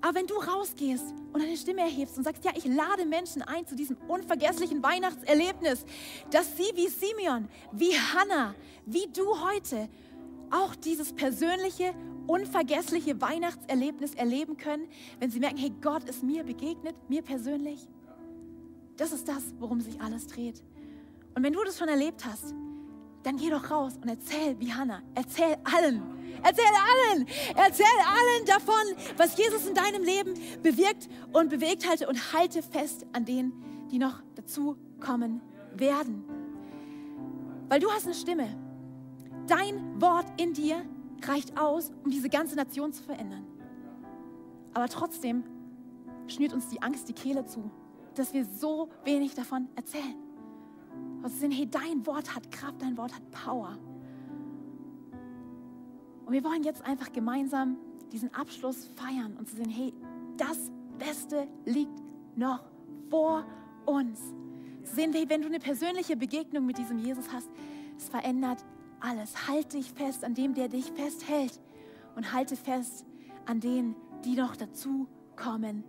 Aber 0.00 0.14
wenn 0.16 0.26
du 0.26 0.34
rausgehst 0.34 1.14
und 1.32 1.42
deine 1.42 1.56
Stimme 1.56 1.82
erhebst 1.82 2.18
und 2.18 2.24
sagst, 2.24 2.44
ja, 2.44 2.52
ich 2.54 2.64
lade 2.64 3.04
Menschen 3.06 3.42
ein 3.42 3.66
zu 3.66 3.76
diesem 3.76 3.96
unvergesslichen 4.08 4.82
Weihnachtserlebnis, 4.82 5.84
dass 6.30 6.56
sie 6.56 6.70
wie 6.74 6.88
Simeon, 6.88 7.48
wie 7.72 7.92
Hannah, 7.92 8.54
wie 8.86 9.06
du 9.12 9.40
heute 9.40 9.88
auch 10.50 10.74
dieses 10.74 11.12
persönliche, 11.12 11.94
unvergessliche 12.26 13.20
Weihnachtserlebnis 13.20 14.14
erleben 14.14 14.56
können, 14.56 14.88
wenn 15.20 15.30
sie 15.30 15.40
merken, 15.40 15.58
hey, 15.58 15.72
Gott 15.80 16.04
ist 16.08 16.22
mir 16.22 16.44
begegnet, 16.44 16.96
mir 17.08 17.22
persönlich. 17.22 17.88
Das 18.96 19.12
ist 19.12 19.28
das, 19.28 19.54
worum 19.60 19.80
sich 19.80 20.00
alles 20.00 20.26
dreht. 20.26 20.62
Und 21.34 21.44
wenn 21.44 21.52
du 21.52 21.62
das 21.62 21.78
schon 21.78 21.88
erlebt 21.88 22.24
hast, 22.24 22.52
dann 23.28 23.36
geh 23.36 23.50
doch 23.50 23.70
raus 23.70 23.92
und 24.00 24.08
erzähl 24.08 24.58
wie 24.58 24.72
Hannah. 24.72 25.02
Erzähl 25.14 25.54
allen. 25.64 26.02
Erzähl 26.42 26.64
allen. 26.64 27.26
Erzähl 27.54 27.84
allen 27.84 28.46
davon, 28.46 28.74
was 29.18 29.36
Jesus 29.36 29.66
in 29.66 29.74
deinem 29.74 30.02
Leben 30.02 30.32
bewirkt 30.62 31.10
und 31.34 31.50
bewegt 31.50 31.86
halte 31.86 32.08
und 32.08 32.32
halte 32.32 32.62
fest 32.62 33.04
an 33.12 33.26
denen, 33.26 33.52
die 33.90 33.98
noch 33.98 34.22
dazu 34.34 34.78
kommen 34.98 35.42
werden. 35.74 36.24
Weil 37.68 37.80
du 37.80 37.90
hast 37.90 38.06
eine 38.06 38.14
Stimme. 38.14 38.48
Dein 39.46 40.00
Wort 40.00 40.26
in 40.40 40.54
dir 40.54 40.82
reicht 41.22 41.60
aus, 41.60 41.92
um 42.04 42.10
diese 42.10 42.30
ganze 42.30 42.56
Nation 42.56 42.94
zu 42.94 43.02
verändern. 43.02 43.46
Aber 44.72 44.88
trotzdem 44.88 45.44
schnürt 46.28 46.54
uns 46.54 46.70
die 46.70 46.80
Angst 46.80 47.10
die 47.10 47.14
Kehle 47.14 47.44
zu, 47.44 47.70
dass 48.14 48.32
wir 48.32 48.46
so 48.46 48.88
wenig 49.04 49.34
davon 49.34 49.68
erzählen. 49.76 50.27
Und 51.22 51.30
sie 51.30 51.38
sehen, 51.38 51.50
hey, 51.50 51.68
dein 51.68 52.06
Wort 52.06 52.34
hat 52.34 52.50
Kraft, 52.50 52.80
dein 52.80 52.96
Wort 52.96 53.14
hat 53.14 53.30
Power. 53.30 53.76
Und 56.26 56.32
wir 56.32 56.44
wollen 56.44 56.62
jetzt 56.62 56.84
einfach 56.84 57.12
gemeinsam 57.12 57.76
diesen 58.12 58.32
Abschluss 58.34 58.90
feiern 58.96 59.36
und 59.38 59.48
zu 59.48 59.56
sehen, 59.56 59.70
hey, 59.70 59.92
das 60.36 60.70
Beste 60.98 61.48
liegt 61.64 62.02
noch 62.36 62.60
vor 63.10 63.44
uns. 63.86 64.20
Zu 64.84 64.94
sehen, 64.94 65.12
hey, 65.12 65.28
wenn 65.28 65.42
du 65.42 65.48
eine 65.48 65.58
persönliche 65.58 66.16
Begegnung 66.16 66.66
mit 66.66 66.78
diesem 66.78 66.98
Jesus 66.98 67.32
hast, 67.32 67.48
es 67.96 68.08
verändert 68.08 68.64
alles. 69.00 69.48
Halte 69.48 69.76
dich 69.76 69.90
fest 69.92 70.24
an 70.24 70.34
dem, 70.34 70.54
der 70.54 70.68
dich 70.68 70.92
festhält. 70.92 71.60
Und 72.16 72.32
halte 72.32 72.56
fest 72.56 73.04
an 73.46 73.60
denen, 73.60 73.94
die 74.24 74.34
noch 74.34 74.56
dazu 74.56 75.06
kommen 75.36 75.84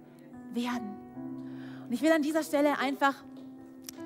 werden. 0.53 0.95
Und 1.85 1.93
ich 1.93 2.01
will 2.01 2.11
an 2.11 2.21
dieser 2.21 2.43
Stelle 2.43 2.77
einfach 2.77 3.15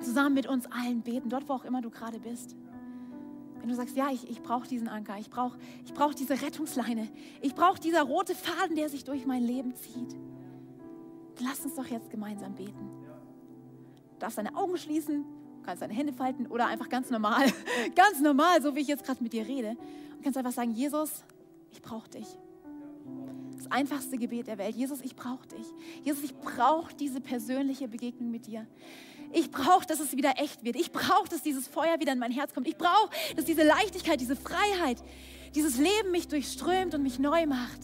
zusammen 0.04 0.34
mit 0.34 0.46
uns 0.46 0.66
allen 0.66 1.02
beten, 1.02 1.28
dort 1.28 1.48
wo 1.48 1.54
auch 1.54 1.64
immer 1.64 1.80
du 1.80 1.90
gerade 1.90 2.18
bist. 2.18 2.56
Wenn 3.60 3.68
du 3.68 3.74
sagst, 3.74 3.96
ja, 3.96 4.10
ich, 4.10 4.28
ich 4.28 4.42
brauche 4.42 4.68
diesen 4.68 4.88
Anker, 4.88 5.16
ich 5.18 5.30
brauche 5.30 5.58
ich 5.86 5.94
brauch 5.94 6.12
diese 6.12 6.40
Rettungsleine, 6.42 7.08
ich 7.40 7.54
brauche 7.54 7.80
dieser 7.80 8.02
rote 8.02 8.34
Faden, 8.34 8.76
der 8.76 8.90
sich 8.90 9.04
durch 9.04 9.24
mein 9.24 9.42
Leben 9.42 9.74
zieht, 9.74 10.14
lass 11.40 11.64
uns 11.64 11.74
doch 11.74 11.86
jetzt 11.86 12.10
gemeinsam 12.10 12.54
beten. 12.54 12.90
Du 14.12 14.18
darfst 14.18 14.36
deine 14.36 14.54
Augen 14.54 14.76
schließen, 14.76 15.24
kannst 15.62 15.82
deine 15.82 15.94
Hände 15.94 16.12
falten 16.12 16.46
oder 16.46 16.66
einfach 16.66 16.88
ganz 16.88 17.10
normal, 17.10 17.46
ganz 17.94 18.20
normal, 18.20 18.60
so 18.62 18.74
wie 18.76 18.80
ich 18.80 18.88
jetzt 18.88 19.04
gerade 19.04 19.22
mit 19.22 19.32
dir 19.32 19.46
rede. 19.46 19.70
Und 19.70 20.22
kannst 20.22 20.36
einfach 20.36 20.52
sagen, 20.52 20.72
Jesus, 20.72 21.24
ich 21.72 21.80
brauche 21.80 22.10
dich. 22.10 22.26
Das 23.56 23.70
einfachste 23.70 24.18
Gebet 24.18 24.46
der 24.46 24.58
Welt. 24.58 24.76
Jesus, 24.76 25.00
ich 25.00 25.16
brauche 25.16 25.46
dich. 25.48 25.66
Jesus, 26.02 26.22
ich 26.22 26.36
brauche 26.36 26.94
diese 26.94 27.20
persönliche 27.20 27.88
Begegnung 27.88 28.30
mit 28.30 28.46
dir. 28.46 28.66
Ich 29.36 29.50
brauche, 29.50 29.84
dass 29.84 29.98
es 29.98 30.16
wieder 30.16 30.34
echt 30.38 30.62
wird. 30.62 30.76
Ich 30.76 30.92
brauche, 30.92 31.28
dass 31.28 31.42
dieses 31.42 31.66
Feuer 31.66 31.98
wieder 31.98 32.12
in 32.12 32.20
mein 32.20 32.30
Herz 32.30 32.54
kommt. 32.54 32.68
Ich 32.68 32.76
brauche, 32.76 33.10
dass 33.34 33.44
diese 33.44 33.64
Leichtigkeit, 33.64 34.20
diese 34.20 34.36
Freiheit, 34.36 35.02
dieses 35.56 35.76
Leben 35.76 36.12
mich 36.12 36.28
durchströmt 36.28 36.94
und 36.94 37.02
mich 37.02 37.18
neu 37.18 37.44
macht. 37.46 37.80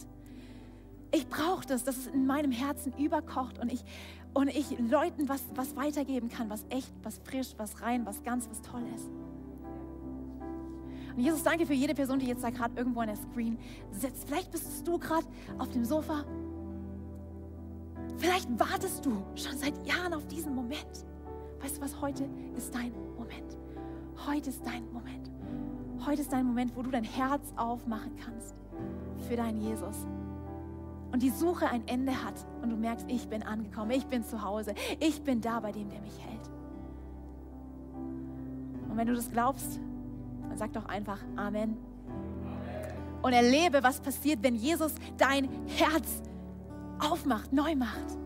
Ich 1.11 1.27
brauche 1.27 1.65
das, 1.67 1.83
dass 1.83 1.97
es 1.97 2.07
in 2.07 2.25
meinem 2.25 2.53
Herzen 2.53 2.93
überkocht 2.97 3.59
und 3.59 3.69
ich, 3.69 3.81
und 4.33 4.47
ich 4.47 4.79
Leuten 4.79 5.27
was, 5.27 5.43
was 5.53 5.75
weitergeben 5.75 6.29
kann, 6.29 6.49
was 6.49 6.63
echt, 6.69 6.89
was 7.03 7.19
frisch, 7.25 7.49
was 7.57 7.81
rein, 7.81 8.05
was 8.05 8.23
ganz, 8.23 8.47
was 8.49 8.61
toll 8.61 8.83
ist. 8.95 9.09
Und 11.17 11.21
Jesus, 11.21 11.43
danke 11.43 11.65
für 11.65 11.73
jede 11.73 11.93
Person, 11.93 12.19
die 12.19 12.27
jetzt 12.27 12.45
da 12.45 12.49
gerade 12.49 12.77
irgendwo 12.77 13.01
an 13.01 13.07
der 13.07 13.17
Screen 13.17 13.59
sitzt. 13.91 14.25
Vielleicht 14.25 14.51
bist 14.51 14.87
du 14.87 14.97
gerade 14.97 15.27
auf 15.57 15.69
dem 15.71 15.83
Sofa. 15.83 16.23
Vielleicht 18.15 18.47
wartest 18.57 19.05
du 19.05 19.21
schon 19.35 19.57
seit 19.57 19.85
Jahren 19.85 20.13
auf 20.13 20.25
diesen 20.27 20.55
Moment. 20.55 21.10
Weißt 21.61 21.77
du 21.77 21.81
was, 21.81 22.01
heute 22.01 22.27
ist 22.55 22.73
dein 22.73 22.91
Moment. 23.17 23.57
Heute 24.27 24.49
ist 24.49 24.65
dein 24.65 24.91
Moment. 24.91 25.29
Heute 26.05 26.21
ist 26.21 26.33
dein 26.33 26.45
Moment, 26.45 26.75
wo 26.75 26.81
du 26.81 26.89
dein 26.89 27.03
Herz 27.03 27.53
aufmachen 27.55 28.15
kannst 28.23 28.55
für 29.27 29.35
deinen 29.35 29.61
Jesus. 29.61 30.07
Und 31.11 31.21
die 31.21 31.29
Suche 31.29 31.69
ein 31.69 31.87
Ende 31.87 32.13
hat 32.13 32.45
und 32.63 32.69
du 32.69 32.75
merkst, 32.75 33.05
ich 33.09 33.27
bin 33.27 33.43
angekommen, 33.43 33.91
ich 33.91 34.05
bin 34.07 34.23
zu 34.23 34.41
Hause, 34.41 34.73
ich 34.99 35.21
bin 35.21 35.41
da 35.41 35.59
bei 35.59 35.71
dem, 35.71 35.89
der 35.89 36.01
mich 36.01 36.17
hält. 36.19 36.49
Und 38.89 38.97
wenn 38.97 39.07
du 39.07 39.13
das 39.13 39.29
glaubst, 39.29 39.79
dann 40.47 40.57
sag 40.57 40.73
doch 40.73 40.85
einfach 40.85 41.19
Amen. 41.35 41.77
Und 43.21 43.33
erlebe, 43.33 43.83
was 43.83 43.99
passiert, 43.99 44.39
wenn 44.41 44.55
Jesus 44.55 44.95
dein 45.17 45.47
Herz 45.67 46.23
aufmacht, 46.99 47.53
neu 47.53 47.75
macht. 47.75 48.17